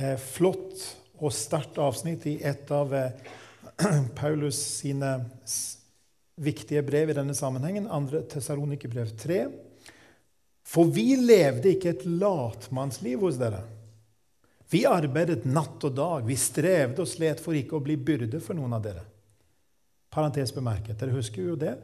eh, 0.01 0.17
flott 0.19 0.83
og 1.21 1.35
sterkt 1.37 1.79
avsnitt 1.79 2.25
i 2.27 2.39
et 2.47 2.71
av 2.75 2.95
eh, 2.97 3.13
Paulus 4.19 4.59
sine 4.81 5.13
viktige 6.41 6.83
brev 6.83 7.13
i 7.13 7.17
denne 7.17 7.37
sammenhengen, 7.37 7.87
2. 7.87 8.25
Tessalonikerbrev 8.33 9.13
3. 9.21 9.41
For 10.71 10.87
vi 10.95 11.17
levde 11.19 11.73
ikke 11.73 11.95
et 11.97 12.05
latmannsliv 12.07 13.25
hos 13.27 13.39
dere. 13.41 13.65
Vi 14.71 14.85
arbeidet 14.87 15.43
natt 15.51 15.83
og 15.83 15.97
dag. 15.97 16.23
Vi 16.29 16.37
strevde 16.39 17.03
og 17.03 17.11
slet 17.11 17.43
for 17.43 17.59
ikke 17.59 17.81
å 17.81 17.83
bli 17.83 17.97
byrde 17.99 18.39
for 18.43 18.55
noen 18.55 18.77
av 18.77 18.85
dere. 18.85 19.03
Parentes 20.15 20.55
bemerket. 20.55 20.99
Dere 21.01 21.17
husker 21.17 21.43
jo 21.43 21.57
det, 21.59 21.75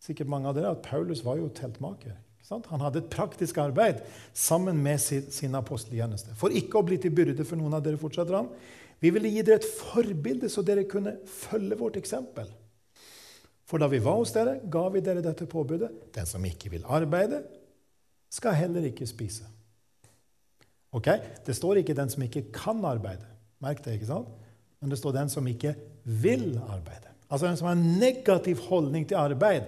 sikkert 0.00 0.30
mange 0.32 0.48
av 0.48 0.56
dere, 0.56 0.72
at 0.72 0.84
Paulus 0.84 1.20
var 1.24 1.40
jo 1.40 1.50
teltmaker. 1.52 2.16
Han 2.50 2.82
hadde 2.82 3.04
et 3.04 3.12
praktisk 3.12 3.60
arbeid 3.62 4.00
sammen 4.34 4.80
med 4.82 4.98
sin, 4.98 5.28
sin 5.30 5.54
aposteltjeneste. 5.54 6.32
For 6.40 6.50
ikke 6.56 6.80
å 6.80 6.86
bli 6.88 6.96
til 6.98 7.12
byrde 7.14 7.44
for 7.46 7.60
noen 7.60 7.76
av 7.76 7.84
dere, 7.84 8.00
fortsetter 8.00 8.40
han. 8.40 8.48
Vi 9.00 9.12
ville 9.14 9.30
gi 9.30 9.44
dere 9.44 9.60
et 9.60 9.68
forbilde, 9.68 10.48
så 10.50 10.64
dere 10.66 10.88
kunne 10.88 11.18
følge 11.28 11.78
vårt 11.78 12.00
eksempel. 12.00 12.48
For 13.70 13.78
da 13.78 13.86
vi 13.92 14.00
var 14.02 14.18
hos 14.18 14.32
dere, 14.34 14.56
ga 14.72 14.88
vi 14.90 15.04
dere 15.04 15.22
dette 15.22 15.46
påbudet. 15.48 15.92
Den 16.16 16.26
som 16.26 16.44
ikke 16.48 16.72
vil 16.72 16.88
arbeide, 16.90 17.44
skal 18.30 18.54
heller 18.54 18.86
ikke 18.86 19.06
spise. 19.06 19.44
Ok? 20.92 21.08
Det 21.46 21.56
står 21.56 21.74
ikke 21.82 21.94
'den 21.94 22.10
som 22.10 22.22
ikke 22.22 22.52
kan 22.52 22.84
arbeide'. 22.84 23.26
Merk 23.60 23.84
det, 23.84 23.92
ikke 23.92 24.06
sant? 24.06 24.28
Men 24.80 24.90
det 24.90 24.98
står 24.98 25.12
'den 25.12 25.28
som 25.28 25.46
ikke 25.46 25.74
vil 26.04 26.58
arbeide'. 26.58 27.10
Altså 27.30 27.46
den 27.46 27.56
som 27.56 27.66
har 27.66 27.72
en 27.72 27.98
negativ 27.98 28.58
holdning 28.58 29.08
til 29.08 29.14
arbeid 29.14 29.62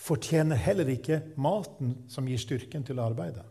fortjener 0.00 0.56
heller 0.56 0.88
ikke 0.88 1.22
maten 1.36 1.96
som 2.08 2.28
gir 2.28 2.38
styrken 2.38 2.84
til 2.86 2.98
å 2.98 3.10
arbeide. 3.10 3.42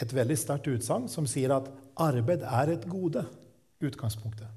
Et 0.00 0.14
veldig 0.14 0.38
sterkt 0.38 0.66
utsagn 0.72 1.08
som 1.08 1.26
sier 1.26 1.52
at 1.54 1.68
arbeid 1.96 2.42
er 2.42 2.72
et 2.74 2.88
gode. 2.88 3.26
Utgangspunktet. 3.80 4.48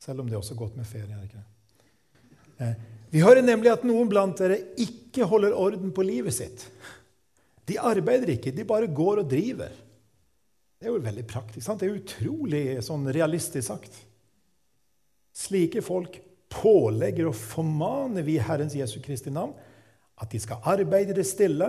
Selv 0.00 0.20
om 0.20 0.26
det 0.26 0.34
er 0.34 0.42
også 0.42 0.56
godt 0.58 0.76
med 0.76 0.84
ferie. 0.84 1.14
er 1.14 1.22
ikke 1.22 1.38
det? 1.38 2.66
Eh, 2.66 2.74
vi 3.12 3.20
hører 3.20 3.44
nemlig 3.44 3.68
at 3.72 3.84
noen 3.84 4.08
blant 4.08 4.38
dere 4.40 4.58
ikke 4.80 5.28
holder 5.28 5.56
orden 5.58 5.92
på 5.92 6.04
livet 6.06 6.32
sitt. 6.36 6.64
De 7.68 7.76
arbeider 7.78 8.32
ikke, 8.34 8.54
de 8.56 8.64
bare 8.66 8.88
går 8.88 9.22
og 9.22 9.28
driver. 9.30 9.74
Det 10.80 10.88
er 10.88 10.96
jo 10.96 11.04
veldig 11.04 11.24
praktisk. 11.30 11.62
Sant? 11.66 11.82
Det 11.82 11.90
er 11.90 12.00
utrolig 12.00 12.62
sånn 12.82 13.04
realistisk 13.14 13.68
sagt. 13.68 13.98
Slike 15.36 15.84
folk 15.84 16.16
pålegger 16.52 17.28
og 17.30 17.36
formaner 17.38 18.24
vi 18.26 18.40
Herrens 18.42 18.74
Jesu 18.76 18.98
Kristi 19.04 19.32
navn 19.32 19.54
at 20.20 20.32
de 20.32 20.40
skal 20.42 20.64
arbeide 20.72 21.14
det 21.16 21.26
stille. 21.28 21.68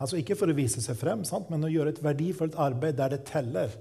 Altså 0.00 0.18
ikke 0.18 0.36
for 0.38 0.50
å 0.50 0.56
vise 0.56 0.82
seg 0.82 0.96
frem, 0.98 1.22
sant? 1.26 1.50
men 1.52 1.66
å 1.66 1.70
gjøre 1.70 1.94
et 1.94 2.02
verdifullt 2.04 2.56
arbeid 2.60 2.98
der 2.98 3.14
det 3.14 3.24
teller. 3.28 3.74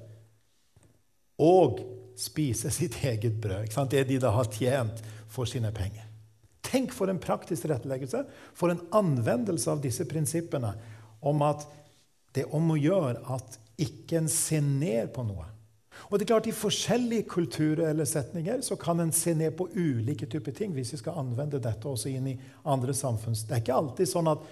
Og 1.42 1.82
spise 2.20 2.70
sitt 2.74 3.00
eget 3.06 3.40
brød. 3.42 3.72
Det 3.94 4.04
de 4.10 4.20
da 4.22 4.34
har 4.36 4.52
tjent 4.54 5.06
for 5.32 5.50
sine 5.50 5.72
penger. 5.74 6.03
Tenk 6.64 6.94
for 6.96 7.12
en 7.12 7.22
praktisk 7.22 7.66
tilretteleggelse, 7.66 8.24
for 8.56 8.72
en 8.72 8.84
anvendelse 8.96 9.72
av 9.72 9.82
disse 9.84 10.06
prinsippene 10.10 10.74
om 11.24 11.42
at 11.46 11.66
det 12.34 12.46
er 12.46 12.56
om 12.56 12.72
å 12.74 12.80
gjøre 12.80 13.20
at 13.36 13.60
ikke 13.84 14.22
en 14.22 14.30
ser 14.32 14.64
ned 14.64 15.12
på 15.14 15.26
noe. 15.28 15.50
Og 16.10 16.18
det 16.18 16.26
er 16.26 16.32
klart 16.34 16.48
I 16.50 16.56
forskjellige 16.56 17.28
kulturer 17.30 17.88
eller 17.90 18.08
setninger 18.10 18.64
så 18.66 18.78
kan 18.80 19.00
en 19.02 19.14
se 19.14 19.34
ned 19.38 19.56
på 19.58 19.70
ulike 19.76 20.28
typer 20.30 20.52
ting. 20.52 20.74
hvis 20.74 20.94
vi 20.94 20.98
skal 21.02 21.20
anvende 21.22 21.62
dette 21.62 21.88
også 21.88 22.10
inn 22.10 22.28
i 22.34 22.40
andre 22.64 22.94
samfunns... 22.94 23.46
Det 23.48 23.56
er 23.56 23.64
ikke 23.64 23.78
alltid 23.78 24.10
sånn 24.10 24.32
at 24.32 24.46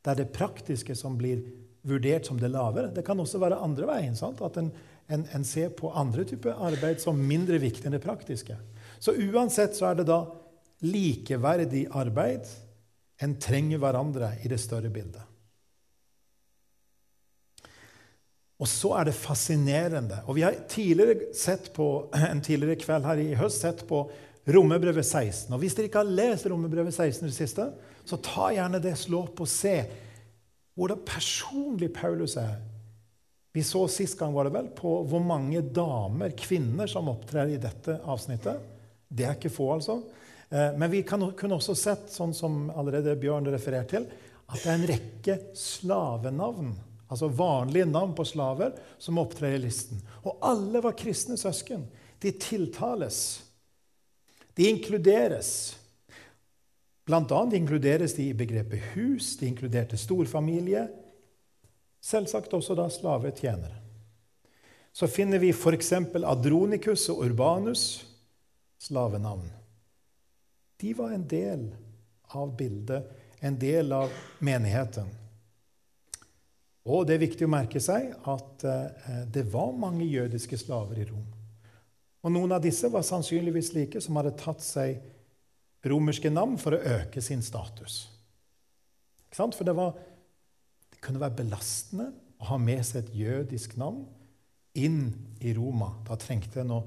det 0.00 0.12
er 0.12 0.22
det 0.22 0.32
praktiske 0.32 0.96
som 0.96 1.18
blir 1.20 1.42
vurdert 1.82 2.26
som 2.26 2.40
det 2.40 2.50
lavere. 2.52 2.92
Det 2.94 3.04
kan 3.04 3.20
også 3.20 3.40
være 3.40 3.60
andre 3.60 3.88
veien. 3.88 4.16
Sant? 4.16 4.40
At 4.44 4.56
en, 4.60 4.70
en, 5.08 5.26
en, 5.32 5.44
ser 5.44 5.72
på 5.76 5.92
andre 5.96 6.24
typer 6.28 6.56
arbeid 6.56 7.00
som 7.00 7.20
mindre 7.20 7.60
viktig 7.60 7.86
enn 7.86 7.96
det 7.96 8.04
praktiske. 8.04 8.56
Så 9.00 9.16
uansett 9.16 9.76
så 9.76 9.90
er 9.90 10.00
det 10.00 10.08
da 10.08 10.24
likeverdig 10.84 11.86
arbeid. 11.90 12.48
En 13.20 13.36
trenger 13.40 13.80
hverandre 13.82 14.32
i 14.44 14.48
det 14.48 14.60
større 14.62 14.90
bildet. 14.92 15.26
Og 18.60 18.68
så 18.68 18.92
er 18.98 19.08
det 19.08 19.16
fascinerende. 19.16 20.20
Og 20.28 20.36
Vi 20.36 20.44
har 20.44 20.56
tidligere 20.68 21.32
sett 21.36 21.72
på, 21.76 22.10
en 22.32 22.42
tidligere 22.44 22.80
kveld 22.80 23.08
her 23.08 23.22
i 23.22 23.36
høst 23.38 23.64
sett 23.64 23.86
på 23.88 24.04
Romerbrevet 24.50 25.04
16. 25.06 25.52
Og 25.52 25.60
Hvis 25.62 25.76
dere 25.76 25.88
ikke 25.88 26.02
har 26.02 26.16
lest 26.16 26.48
Romerbrevet 26.48 26.94
16 26.94 27.24
i 27.24 27.30
det 27.30 27.36
siste, 27.36 27.70
så 28.04 28.20
ta 28.24 28.50
gjerne 28.52 28.80
det, 28.82 28.96
slå 28.98 29.24
opp 29.28 29.40
og 29.44 29.48
se 29.48 29.76
hvordan 30.78 31.02
personlig 31.04 31.90
Paulus 31.92 32.36
er. 32.40 32.56
Vi 33.52 33.62
så 33.66 33.82
sist 33.90 34.16
gang 34.18 34.32
var 34.32 34.46
det 34.46 34.54
vel, 34.54 34.68
på 34.76 35.00
hvor 35.10 35.22
mange 35.24 35.60
damer, 35.74 36.32
kvinner, 36.38 36.88
som 36.88 37.10
opptrer 37.10 37.50
i 37.50 37.58
dette 37.60 37.98
avsnittet. 38.06 38.60
Det 39.10 39.26
er 39.26 39.34
ikke 39.36 39.52
få, 39.52 39.72
altså. 39.74 39.98
Eh, 40.50 40.76
men 40.76 40.90
vi 40.92 41.02
kunne 41.06 41.56
også 41.56 41.78
sett, 41.78 42.10
sånn 42.12 42.34
som 42.36 42.68
allerede 42.74 43.16
Bjørn 43.20 43.48
refererte 43.50 43.96
til, 43.96 44.06
at 44.50 44.60
det 44.60 44.70
er 44.70 44.78
en 44.78 44.88
rekke 44.90 45.40
slavenavn 45.56 46.72
altså 47.10 47.28
vanlige 47.28 47.84
navn 47.84 48.14
på 48.14 48.24
slaver, 48.24 48.72
som 48.98 49.18
opptrer 49.18 49.56
i 49.56 49.62
listen. 49.64 49.98
Og 50.22 50.38
alle 50.46 50.82
var 50.82 50.98
kristne 50.98 51.36
søsken. 51.38 51.82
De 52.22 52.30
tiltales. 52.38 53.42
De 54.54 54.68
inkluderes. 54.70 55.50
Blant 57.06 57.32
annet 57.34 57.58
inkluderes 57.58 58.14
de 58.14 58.28
i 58.30 58.36
begrepet 58.36 58.92
hus, 58.94 59.34
de 59.40 59.48
inkluderte 59.50 59.98
storfamilie. 59.98 60.86
Selvsagt 62.00 62.54
også 62.54 62.78
da 62.78 62.86
slavetjenere. 62.92 63.80
Så 64.94 65.10
finner 65.10 65.42
vi 65.42 65.50
f.eks. 65.50 65.92
Adronikus 66.22 67.08
og 67.10 67.24
Urbanus, 67.26 68.04
slavenavn. 68.78 69.50
De 70.80 70.92
var 70.96 71.12
en 71.12 71.26
del 71.28 71.66
av 72.36 72.54
bildet, 72.56 73.10
en 73.40 73.58
del 73.58 73.92
av 73.92 74.12
menigheten. 74.38 75.08
Og 76.90 77.04
det 77.06 77.16
er 77.16 77.24
viktig 77.26 77.44
å 77.44 77.52
merke 77.52 77.80
seg 77.82 78.14
at 78.28 78.64
eh, 78.64 79.24
det 79.28 79.44
var 79.52 79.74
mange 79.76 80.06
jødiske 80.08 80.56
slaver 80.58 81.02
i 81.02 81.06
Rom. 81.10 81.26
Og 82.20 82.32
noen 82.32 82.52
av 82.56 82.62
disse 82.64 82.88
var 82.92 83.04
sannsynligvis 83.06 83.72
like 83.76 84.00
som 84.00 84.16
hadde 84.20 84.36
tatt 84.40 84.64
seg 84.64 85.00
romerske 85.88 86.32
navn 86.32 86.58
for 86.60 86.76
å 86.76 86.82
øke 86.98 87.22
sin 87.24 87.44
status. 87.44 88.02
For 89.30 89.64
det, 89.64 89.76
var, 89.76 89.94
det 90.90 91.00
kunne 91.04 91.22
være 91.22 91.38
belastende 91.44 92.10
å 92.40 92.50
ha 92.50 92.58
med 92.60 92.82
seg 92.84 93.04
et 93.04 93.14
jødisk 93.22 93.76
navn 93.80 94.02
inn 94.80 95.12
i 95.40 95.54
Roma. 95.56 95.92
Da 96.08 96.18
trengte 96.20 96.62
en 96.64 96.74
å, 96.76 96.80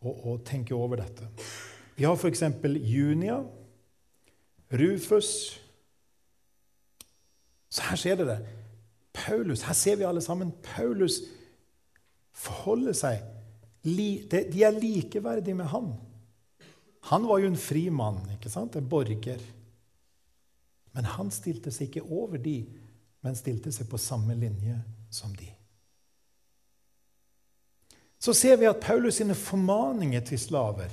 å, 0.00 0.14
å 0.32 0.38
tenke 0.46 0.76
over 0.76 1.02
dette. 1.02 1.28
Vi 1.96 2.04
har 2.04 2.16
f.eks. 2.16 2.42
Junia, 2.64 3.42
Rufus 4.70 5.60
Så 7.70 7.82
her 7.82 7.96
ser 7.96 8.14
dere. 8.18 8.38
Paulus, 9.12 9.62
Her 9.62 9.74
ser 9.74 9.96
vi 9.96 10.06
alle 10.06 10.22
sammen 10.22 10.52
Paulus 10.62 11.20
forholder 12.32 12.94
seg 12.96 13.22
De 13.82 14.62
er 14.62 14.76
likeverdige 14.76 15.54
med 15.54 15.70
han. 15.72 15.92
Han 17.10 17.26
var 17.28 17.38
jo 17.38 17.48
en 17.48 17.56
fri 17.56 17.88
mann, 17.88 18.20
ikke 18.34 18.50
sant? 18.52 18.76
en 18.76 18.88
borger. 18.88 19.40
Men 20.92 21.04
han 21.04 21.30
stilte 21.30 21.72
seg 21.72 21.88
ikke 21.88 22.04
over 22.12 22.36
de, 22.42 22.58
men 23.22 23.38
stilte 23.38 23.72
seg 23.72 23.88
på 23.88 23.98
samme 23.98 24.34
linje 24.36 24.76
som 25.10 25.32
de. 25.36 25.48
Så 28.20 28.34
ser 28.36 28.58
vi 28.60 28.68
at 28.68 28.82
Paulus 28.82 29.16
sine 29.16 29.34
formaninger 29.34 30.20
til 30.28 30.38
slaver 30.38 30.92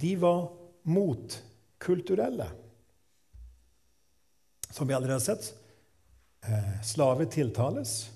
de 0.00 0.14
var 0.16 0.48
motkulturelle. 0.82 2.46
Som 4.70 4.88
vi 4.88 4.94
allerede 4.94 5.18
har 5.18 5.20
sett. 5.20 5.54
Eh, 6.44 6.82
slaver 6.82 7.24
tiltales. 7.24 8.10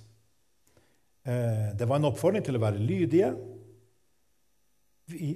Eh, 1.22 1.76
det 1.78 1.84
var 1.84 1.96
en 1.96 2.08
oppfordring 2.08 2.44
til 2.44 2.56
å 2.56 2.62
være 2.62 2.80
lydige 2.80 3.34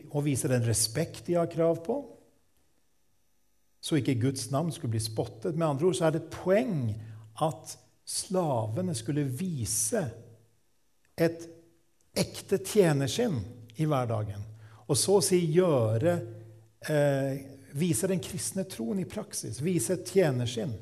og 0.09 0.23
vise 0.25 0.49
den 0.49 0.65
respekt 0.65 1.27
de 1.27 1.37
har 1.37 1.51
krav 1.53 1.83
på, 1.85 1.99
så 3.81 3.99
ikke 3.99 4.17
Guds 4.23 4.47
navn 4.51 4.73
skulle 4.73 4.95
bli 4.97 5.03
spottet. 5.03 5.57
Med 5.57 5.69
andre 5.69 5.91
ord 5.91 5.99
så 5.99 6.09
er 6.09 6.15
det 6.15 6.23
et 6.25 6.33
poeng 6.35 6.89
at 7.45 7.75
slavene 8.09 8.95
skulle 8.97 9.27
vise 9.29 10.03
et 11.19 11.45
ekte 12.19 12.59
tjenerskinn 12.65 13.39
i 13.79 13.87
hverdagen. 13.87 14.41
Og 14.89 14.97
så 14.97 15.19
å 15.19 15.25
si 15.25 15.39
gjøre 15.53 16.17
eh, 16.87 17.41
Vise 17.79 18.09
den 18.09 18.21
kristne 18.25 18.65
troen 18.65 19.03
i 19.03 19.09
praksis. 19.09 19.61
Vise 19.61 19.99
et 19.99 20.09
tjenerskinn. 20.09 20.73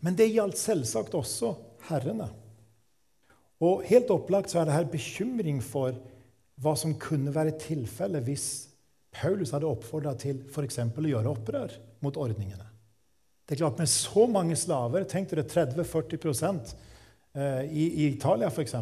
Men 0.00 0.16
det 0.18 0.30
gjaldt 0.32 0.58
selvsagt 0.58 1.14
også 1.14 1.52
herrene. 1.90 2.30
Og 3.62 3.84
helt 3.86 4.10
opplagt 4.10 4.50
så 4.50 4.62
er 4.62 4.68
det 4.68 4.74
her 4.74 4.90
bekymring 4.90 5.60
for 5.62 5.94
hva 6.62 6.74
som 6.78 6.96
kunne 6.98 7.34
være 7.34 7.54
tilfellet 7.60 8.24
hvis 8.26 8.46
Paulus 9.12 9.52
hadde 9.52 9.68
oppfordra 9.68 10.14
til 10.18 10.40
f.eks. 10.48 10.78
å 10.82 11.06
gjøre 11.06 11.30
opprør 11.30 11.74
mot 12.02 12.16
ordningene. 12.18 12.64
Det 13.46 13.56
er 13.56 13.64
klart 13.64 13.78
Med 13.82 13.90
så 13.90 14.26
mange 14.30 14.56
slaver, 14.56 15.04
tenk 15.04 15.28
dere 15.30 15.44
30-40 15.44 16.72
eh, 17.36 17.64
i, 17.68 17.84
i 18.02 18.06
Italia 18.08 18.48
f.eks. 18.48 18.74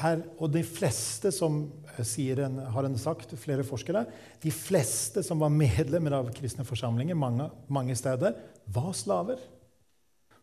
Her, 0.00 0.22
og 0.40 0.50
de 0.52 0.64
fleste 0.66 1.30
som 1.34 1.62
en, 1.98 2.58
har 2.72 2.84
en 2.84 2.98
sagt, 2.98 3.34
flere 3.38 3.64
forskere, 3.64 4.04
de 4.42 4.50
fleste 4.50 5.22
som 5.22 5.38
var 5.42 5.52
medlemmer 5.52 6.16
av 6.16 6.30
kristne 6.34 6.64
forsamlinger 6.64 7.14
mange, 7.14 7.50
mange 7.68 7.96
steder, 7.96 8.36
var 8.66 8.92
slaver. 8.92 9.42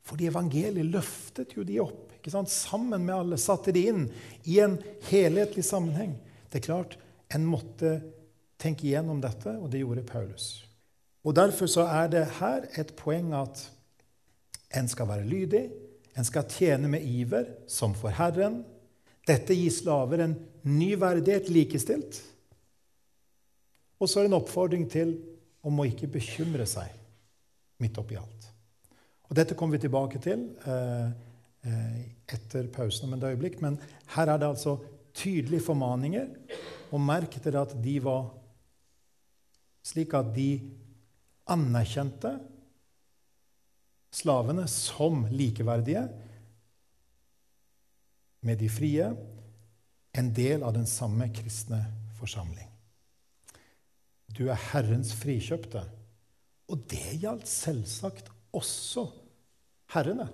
Fordi 0.05 0.29
evangeliet 0.29 0.85
løftet 0.89 1.55
jo 1.57 1.63
de 1.63 1.79
opp 1.83 2.09
ikke 2.19 2.33
sant? 2.33 2.51
sammen 2.51 3.05
med 3.05 3.15
alle, 3.15 3.37
satte 3.39 3.71
de 3.71 3.85
inn 3.91 4.07
i 4.43 4.59
en 4.59 4.77
helhetlig 5.09 5.63
sammenheng. 5.65 6.17
Det 6.49 6.61
er 6.61 6.67
klart, 6.71 6.97
En 7.29 7.43
måtte 7.45 7.99
tenke 8.57 8.87
igjennom 8.87 9.19
dette, 9.21 9.51
og 9.61 9.69
det 9.69 9.83
gjorde 9.83 10.01
Paulus. 10.01 10.65
Og 11.21 11.35
Derfor 11.37 11.69
så 11.69 11.83
er 11.85 12.07
det 12.09 12.23
her 12.39 12.65
et 12.73 12.95
poeng 12.97 13.35
at 13.37 13.61
en 14.73 14.87
skal 14.89 15.05
være 15.11 15.27
lydig, 15.29 15.61
en 16.17 16.25
skal 16.25 16.47
tjene 16.49 16.89
med 16.89 17.05
iver, 17.05 17.45
som 17.69 17.93
for 17.93 18.09
Herren. 18.09 18.63
Dette 19.29 19.53
gir 19.53 19.73
slaver 19.73 20.23
en 20.25 20.35
ny 20.65 20.93
verdighet, 20.99 21.51
likestilt. 21.53 22.21
Og 23.99 24.09
så 24.09 24.19
er 24.19 24.27
det 24.27 24.31
en 24.31 24.39
oppfordring 24.39 24.87
til 24.89 25.17
om 25.65 25.81
å 25.81 25.87
ikke 25.89 26.09
bekymre 26.11 26.65
seg 26.69 26.93
midt 27.83 27.99
oppi 27.99 28.17
alt. 28.19 28.47
Og 29.29 29.35
Dette 29.37 29.55
kommer 29.57 29.77
vi 29.77 29.83
tilbake 29.85 30.21
til 30.23 30.47
eh, 30.65 31.09
eh, 31.69 31.99
etter 32.33 32.69
pausen 32.73 33.07
om 33.07 33.17
et 33.17 33.27
øyeblikk. 33.29 33.59
Men 33.61 33.77
her 34.15 34.31
er 34.31 34.41
det 34.41 34.49
altså 34.49 34.79
tydelige 35.13 35.67
formaninger. 35.67 36.31
Og 36.89 37.03
merk 37.03 37.37
dere 37.43 37.67
at 37.67 37.75
de 37.83 37.99
var 38.01 38.31
slik 39.85 40.15
at 40.17 40.31
de 40.35 40.51
anerkjente 41.49 42.33
slavene 44.13 44.65
som 44.69 45.23
likeverdige 45.29 46.07
med 48.45 48.59
de 48.59 48.69
frie, 48.71 49.11
en 50.11 50.33
del 50.33 50.63
av 50.63 50.73
den 50.73 50.87
samme 50.89 51.29
kristne 51.33 51.83
forsamling. 52.19 52.69
Du 54.35 54.47
er 54.49 54.59
Herrens 54.71 55.13
frikjøpte. 55.17 55.83
Og 56.69 56.85
det 56.91 57.17
gjaldt 57.21 57.49
selvsagt 57.49 58.29
også 58.55 59.07
herrene. 59.93 60.27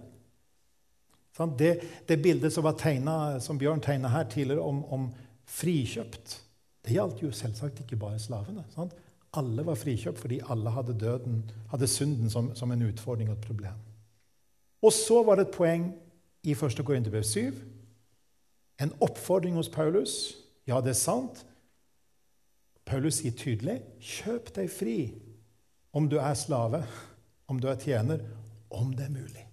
Det, 1.59 1.71
det 2.07 2.17
bildet 2.23 2.53
som, 2.53 2.67
tegnet, 2.79 3.43
som 3.43 3.59
Bjørn 3.59 3.83
tegna 3.83 4.11
her 4.11 4.27
tidligere 4.31 4.63
om, 4.63 4.83
om, 4.91 5.07
frikjøpt, 5.45 6.39
det 6.85 6.95
gjaldt 6.95 7.19
jo 7.21 7.27
selvsagt 7.35 7.83
ikke 7.83 7.99
bare 8.01 8.17
slavene. 8.21 8.63
Sant? 8.73 8.95
Alle 9.35 9.65
var 9.67 9.77
frikjøpt 9.77 10.21
fordi 10.23 10.39
alle 10.49 10.71
hadde, 10.73 10.95
døden, 10.97 11.43
hadde 11.69 11.89
synden 11.91 12.31
som, 12.33 12.49
som, 12.57 12.71
en 12.71 12.85
utfordring 12.87 13.29
og 13.29 13.35
et 13.35 13.45
problem. 13.45 13.83
Og 14.81 14.93
så 14.95 15.21
var 15.27 15.37
det 15.37 15.47
et 15.47 15.55
poeng 15.55 15.89
i 16.45 16.55
1. 16.55 16.81
Korinterbrev 16.85 17.23
7. 17.27 17.59
En 18.81 18.93
oppfordring 18.99 19.55
hos 19.55 19.69
Paulus. 19.71 20.35
Ja, 20.67 20.81
det 20.81 20.95
er 20.95 20.99
sant. 20.99 21.45
Paulus 22.85 23.21
sier 23.21 23.33
tydelig, 23.33 23.81
'Kjøp 23.99 24.51
deg 24.55 24.69
fri 24.69 24.97
om 25.95 26.09
du 26.09 26.19
er 26.19 26.35
slave, 26.37 26.83
om 27.47 27.59
du 27.59 27.67
er 27.71 27.79
tjener, 27.81 28.21
om 28.69 28.91
det 28.93 29.07
er 29.07 29.13
mulig. 29.13 29.45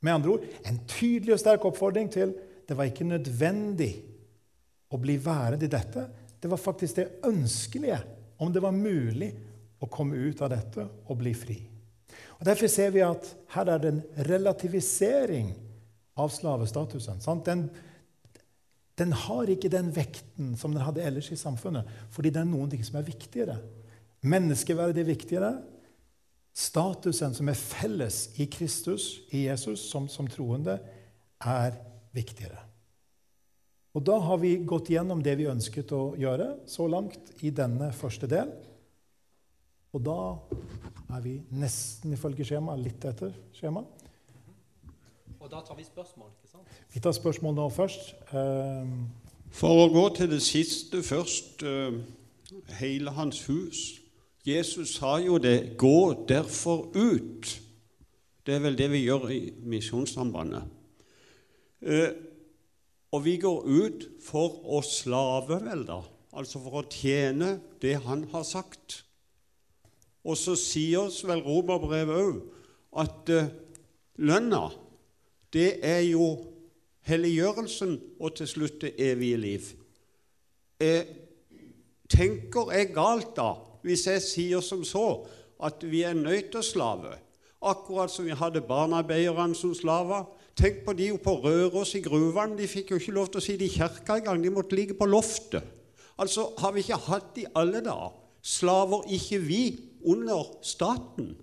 Med 0.00 0.14
andre 0.14 0.30
ord 0.30 0.46
en 0.66 0.80
tydelig 0.88 1.34
og 1.34 1.42
sterk 1.42 1.64
oppfordring 1.68 2.10
til 2.12 2.34
det 2.68 2.76
var 2.78 2.88
ikke 2.88 3.04
nødvendig 3.04 3.92
å 4.92 4.98
bli 5.00 5.16
værende 5.20 5.66
i 5.66 5.72
dette. 5.72 6.06
Det 6.40 6.50
var 6.50 6.60
faktisk 6.60 6.96
det 6.96 7.08
ønskelige, 7.26 7.98
om 8.38 8.52
det 8.52 8.62
var 8.62 8.74
mulig 8.74 9.30
å 9.82 9.88
komme 9.90 10.16
ut 10.16 10.40
av 10.42 10.50
dette 10.52 10.86
og 11.06 11.18
bli 11.18 11.34
fri. 11.36 11.58
Og 12.38 12.46
Derfor 12.46 12.70
ser 12.70 12.90
vi 12.94 13.02
at 13.06 13.28
her 13.54 13.70
er 13.70 13.82
det 13.82 13.92
en 13.92 14.02
relativisering 14.28 15.52
av 16.18 16.32
slavestatusen. 16.34 17.20
Sant? 17.22 17.46
Den, 17.46 17.68
den, 19.00 19.12
har 19.16 19.50
ikke 19.50 19.70
den 19.72 19.90
vekten 19.94 20.52
som 20.60 20.74
den 20.74 20.84
hadde 20.84 21.04
ellers 21.04 21.30
i 21.32 21.38
samfunnet, 21.40 21.88
fordi 22.12 22.32
det 22.32 22.42
er 22.42 22.48
noen 22.48 22.72
ting 22.72 22.82
som 22.84 22.98
er 23.00 23.06
viktigere. 23.06 23.56
Menneskeverdet 24.22 25.02
er 25.02 25.08
viktigere. 25.08 25.52
Statusen 26.52 27.32
som 27.34 27.48
er 27.48 27.56
felles 27.56 28.26
i 28.42 28.46
Kristus, 28.52 29.22
i 29.32 29.46
Jesus, 29.46 29.86
som, 29.88 30.08
som 30.12 30.28
troende, 30.28 30.76
er 31.40 31.78
viktigere. 32.12 32.60
Og 33.92 34.04
Da 34.04 34.18
har 34.24 34.38
vi 34.40 34.56
gått 34.64 34.88
gjennom 34.92 35.20
det 35.24 35.34
vi 35.40 35.48
ønsket 35.50 35.92
å 35.92 36.14
gjøre 36.16 36.62
så 36.68 36.86
langt 36.88 37.32
i 37.44 37.50
denne 37.52 37.90
første 37.96 38.28
del. 38.28 38.52
Og 39.92 40.00
da 40.00 40.20
er 41.12 41.24
vi 41.24 41.34
nesten 41.60 42.14
ifølge 42.16 42.46
skjema, 42.48 42.76
litt 42.80 43.04
etter 43.04 43.34
skjema. 43.56 43.84
Og 45.42 45.50
da 45.50 45.58
tar 45.66 45.74
vi 45.74 45.84
spørsmål, 45.84 46.28
ikke 46.38 46.50
sant? 46.52 46.74
Vi 46.94 47.00
tar 47.02 47.12
spørsmål 47.12 47.54
nå 47.54 47.68
først. 47.74 48.12
Uh, 48.30 48.86
For 49.50 49.84
å 49.84 49.88
gå 49.90 50.04
til 50.14 50.30
det 50.30 50.38
siste 50.42 51.02
først. 51.02 51.64
Uh, 51.66 51.98
hele 52.78 53.10
hans 53.16 53.40
hus 53.48 53.80
Jesus 54.46 54.96
sa 54.98 55.16
jo 55.22 55.38
det 55.38 55.76
'gå 55.78 56.26
derfor 56.28 56.90
ut'. 56.94 57.60
Det 58.46 58.54
er 58.54 58.58
vel 58.58 58.78
det 58.78 58.90
vi 58.90 59.04
gjør 59.06 59.28
i 59.30 59.52
Misjonssambandet. 59.62 60.62
Uh, 61.82 62.10
og 63.12 63.24
vi 63.24 63.36
går 63.36 63.62
ut 63.66 64.08
for 64.24 64.62
å 64.64 64.82
slave, 64.82 65.58
vel, 65.64 65.86
da. 65.86 66.00
Altså 66.32 66.58
for 66.58 66.82
å 66.82 66.88
tjene 66.90 67.60
det 67.82 67.98
han 68.02 68.24
har 68.32 68.42
sagt. 68.42 69.04
Og 70.24 70.36
så 70.36 70.54
sier 70.54 71.00
oss 71.06 71.24
vel 71.26 71.42
Romerbrevet 71.42 72.16
òg 72.16 72.42
at 73.02 73.28
uh, 73.30 73.50
lønna, 74.16 74.70
det 75.52 75.78
er 75.84 76.00
jo 76.00 76.26
helliggjørelsen 77.06 77.98
og 78.20 78.36
til 78.38 78.48
slutt 78.48 78.80
det 78.84 78.94
evige 78.98 79.36
liv. 79.36 79.68
Jeg 80.80 81.06
tenker 82.10 82.72
jeg 82.74 82.94
galt 82.94 83.34
da 83.36 83.52
hvis 83.82 84.06
jeg 84.06 84.22
sier 84.22 84.64
som 84.64 84.84
så 84.86 85.06
at 85.62 85.82
vi 85.86 86.02
er 86.06 86.14
nøyteslave, 86.18 87.14
akkurat 87.62 88.10
som 88.10 88.26
vi 88.26 88.34
hadde 88.34 88.64
barnearbeiderne 88.66 89.54
som 89.54 89.74
slaver. 89.74 90.26
Tenk 90.58 90.82
på 90.84 90.92
de 90.98 91.12
på 91.22 91.36
Røros 91.44 91.94
i 91.94 92.02
gruvene. 92.04 92.58
De 92.58 92.66
fikk 92.68 92.90
jo 92.92 92.98
ikke 93.00 93.14
lov 93.14 93.30
til 93.30 93.40
å 93.40 93.44
sitte 93.44 93.64
i 93.64 93.72
kirka 93.72 94.18
engang. 94.18 94.42
De 94.42 94.50
måtte 94.52 94.76
ligge 94.76 94.96
på 94.98 95.06
loftet. 95.08 95.62
Altså, 96.18 96.50
Har 96.58 96.72
vi 96.72 96.82
ikke 96.82 96.98
hatt 97.06 97.38
i 97.40 97.46
alle 97.56 97.80
dager 97.80 98.18
slaver 98.42 99.06
ikke 99.14 99.38
vi 99.38 99.62
under 100.04 100.58
staten? 100.62 101.36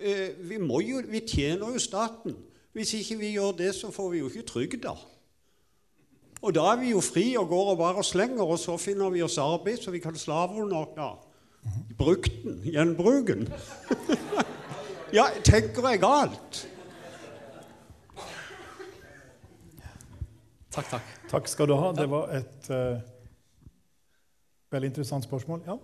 Eh, 0.00 0.30
vi, 0.38 0.54
jo, 0.88 1.02
vi 1.10 1.20
tjener 1.26 1.74
jo 1.74 1.78
staten. 1.78 2.36
Hvis 2.74 2.94
ikke 2.98 3.18
vi 3.20 3.34
gjør 3.36 3.52
det, 3.58 3.74
så 3.74 3.90
får 3.94 4.10
vi 4.10 4.18
jo 4.18 4.28
ikke 4.30 4.46
trygda. 4.48 4.94
Og 6.42 6.52
da 6.54 6.64
er 6.72 6.80
vi 6.82 6.90
jo 6.90 7.00
fri 7.00 7.28
og 7.40 7.48
går 7.48 7.70
og 7.72 7.78
bare 7.78 8.04
slenger, 8.04 8.42
og 8.42 8.58
så 8.58 8.76
finner 8.76 9.12
vi 9.14 9.22
oss 9.22 9.38
arbeid 9.38 9.78
så 9.80 9.94
vi 9.94 10.02
kan 10.02 10.16
slave 10.18 10.62
under. 10.62 10.90
Ja. 10.98 11.12
brukten. 11.98 12.60
Gjenbruken. 12.64 13.48
ja, 15.18 15.24
tenker 15.44 15.88
jeg 15.88 16.00
galt? 16.02 16.60
Takk, 20.74 20.90
takk. 20.90 21.10
Takk 21.30 21.48
skal 21.48 21.70
du 21.70 21.76
ha. 21.78 21.92
Det 21.94 22.10
var 22.10 22.34
et 22.34 22.70
uh, 22.74 22.98
veldig 24.74 24.90
interessant 24.90 25.24
spørsmål. 25.24 25.62
Ja? 25.66 25.78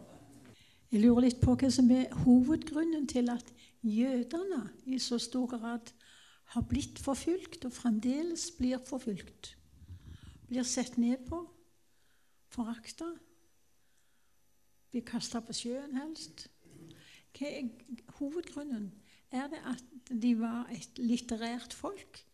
Jeg 0.90 1.04
lurer 1.04 1.28
litt 1.28 1.40
på 1.40 1.54
hva 1.54 1.70
som 1.70 1.90
er 1.94 2.10
hovedgrunnen 2.24 3.06
til 3.08 3.30
at 3.30 3.54
jødene 3.86 4.64
i 4.90 4.98
så 4.98 5.18
stor 5.22 5.46
grad 5.54 5.94
har 6.50 6.66
blitt 6.66 6.98
forfulgt, 6.98 7.64
og 7.64 7.74
fremdeles 7.74 8.48
blir 8.58 8.80
forfulgt. 8.86 9.54
Blir 10.50 10.66
sett 10.66 10.96
ned 10.98 11.22
på, 11.28 11.44
forakta, 12.50 13.12
blir 14.90 15.04
kasta 15.06 15.42
på 15.46 15.54
sjøen 15.54 15.94
helst. 16.00 16.48
Hva 17.36 17.46
er 17.46 17.68
hovedgrunnen? 18.18 18.90
Er 19.30 19.46
det 19.52 19.60
at 19.70 20.10
de 20.10 20.32
var 20.40 20.66
et 20.74 20.98
litterært 20.98 21.74
folk 21.76 22.24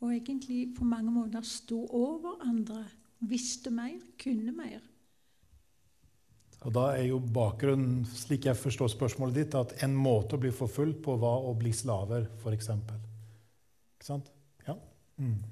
og 0.00 0.14
egentlig 0.14 0.70
på 0.78 0.86
mange 0.88 1.12
måter 1.12 1.44
sto 1.44 1.82
over 1.92 2.38
andre, 2.46 2.86
visste 3.28 3.68
mer, 3.74 3.98
kunne 4.22 4.54
mer? 4.56 4.80
Og 6.64 6.72
Da 6.74 6.86
er 6.96 7.04
jo 7.10 7.18
bakgrunnen, 7.20 8.06
slik 8.06 8.48
jeg 8.48 8.56
forstår 8.56 8.88
spørsmålet 8.94 9.34
ditt, 9.34 9.54
at 9.54 9.76
en 9.84 9.94
måte 9.94 10.38
å 10.38 10.42
bli 10.42 10.50
forfulgt 10.54 11.04
på 11.04 11.18
var 11.20 11.44
å 11.46 11.52
bli 11.58 11.70
slaver, 11.76 12.26
f.eks. 12.40 12.70
Ikke 14.08 14.14
sant? 14.14 14.30
Ja. 14.66 14.74
Mm. 15.16 15.42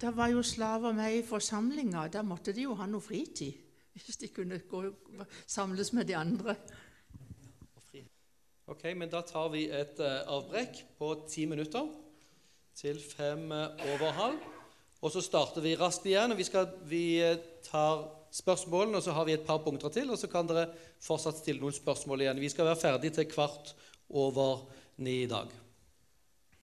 Det 0.00 0.10
var 0.16 0.28
jo 0.30 0.42
slaver 0.42 0.92
med 0.92 1.16
i 1.16 1.22
forsamlinga. 1.26 2.06
Da 2.08 2.22
måtte 2.22 2.52
de 2.54 2.62
jo 2.62 2.76
ha 2.78 2.86
noe 2.86 3.02
fritid. 3.02 3.56
Hvis 3.92 4.20
de 4.20 4.28
kunne 4.30 4.60
gå, 4.70 4.84
samles 5.50 5.90
med 5.92 6.06
de 6.06 6.14
andre. 6.16 6.54
Ok, 8.70 8.84
men 8.94 9.10
Da 9.10 9.20
tar 9.26 9.48
vi 9.50 9.64
et 9.66 9.98
uh, 9.98 10.22
avbrekk 10.30 10.84
på 10.98 11.08
ti 11.28 11.46
minutter 11.50 11.88
til 12.78 13.00
fem 13.02 13.50
uh, 13.50 13.74
over 13.96 14.14
halv. 14.14 14.44
Og 15.02 15.10
så 15.10 15.20
starter 15.20 15.60
vi 15.60 15.74
raskt 15.74 16.06
igjen. 16.06 16.30
og 16.30 16.38
Vi, 16.38 16.46
skal, 16.46 16.68
vi 16.86 17.18
uh, 17.18 17.34
tar 17.66 18.06
spørsmålene, 18.30 18.96
og 18.96 19.02
så 19.02 19.16
har 19.16 19.26
vi 19.26 19.34
et 19.34 19.46
par 19.46 19.58
punkter 19.64 19.90
til. 19.90 20.10
Og 20.10 20.22
så 20.22 20.30
kan 20.30 20.46
dere 20.46 20.68
fortsatt 21.02 21.42
stille 21.42 21.60
noen 21.60 21.74
spørsmål 21.74 22.22
igjen. 22.22 22.40
Vi 22.40 22.52
skal 22.54 22.70
være 22.70 22.82
ferdig 22.84 23.12
til 23.18 23.26
kvart 23.26 23.74
over 24.08 24.70
ni 25.02 25.24
i 25.24 25.28
dag. 25.28 25.50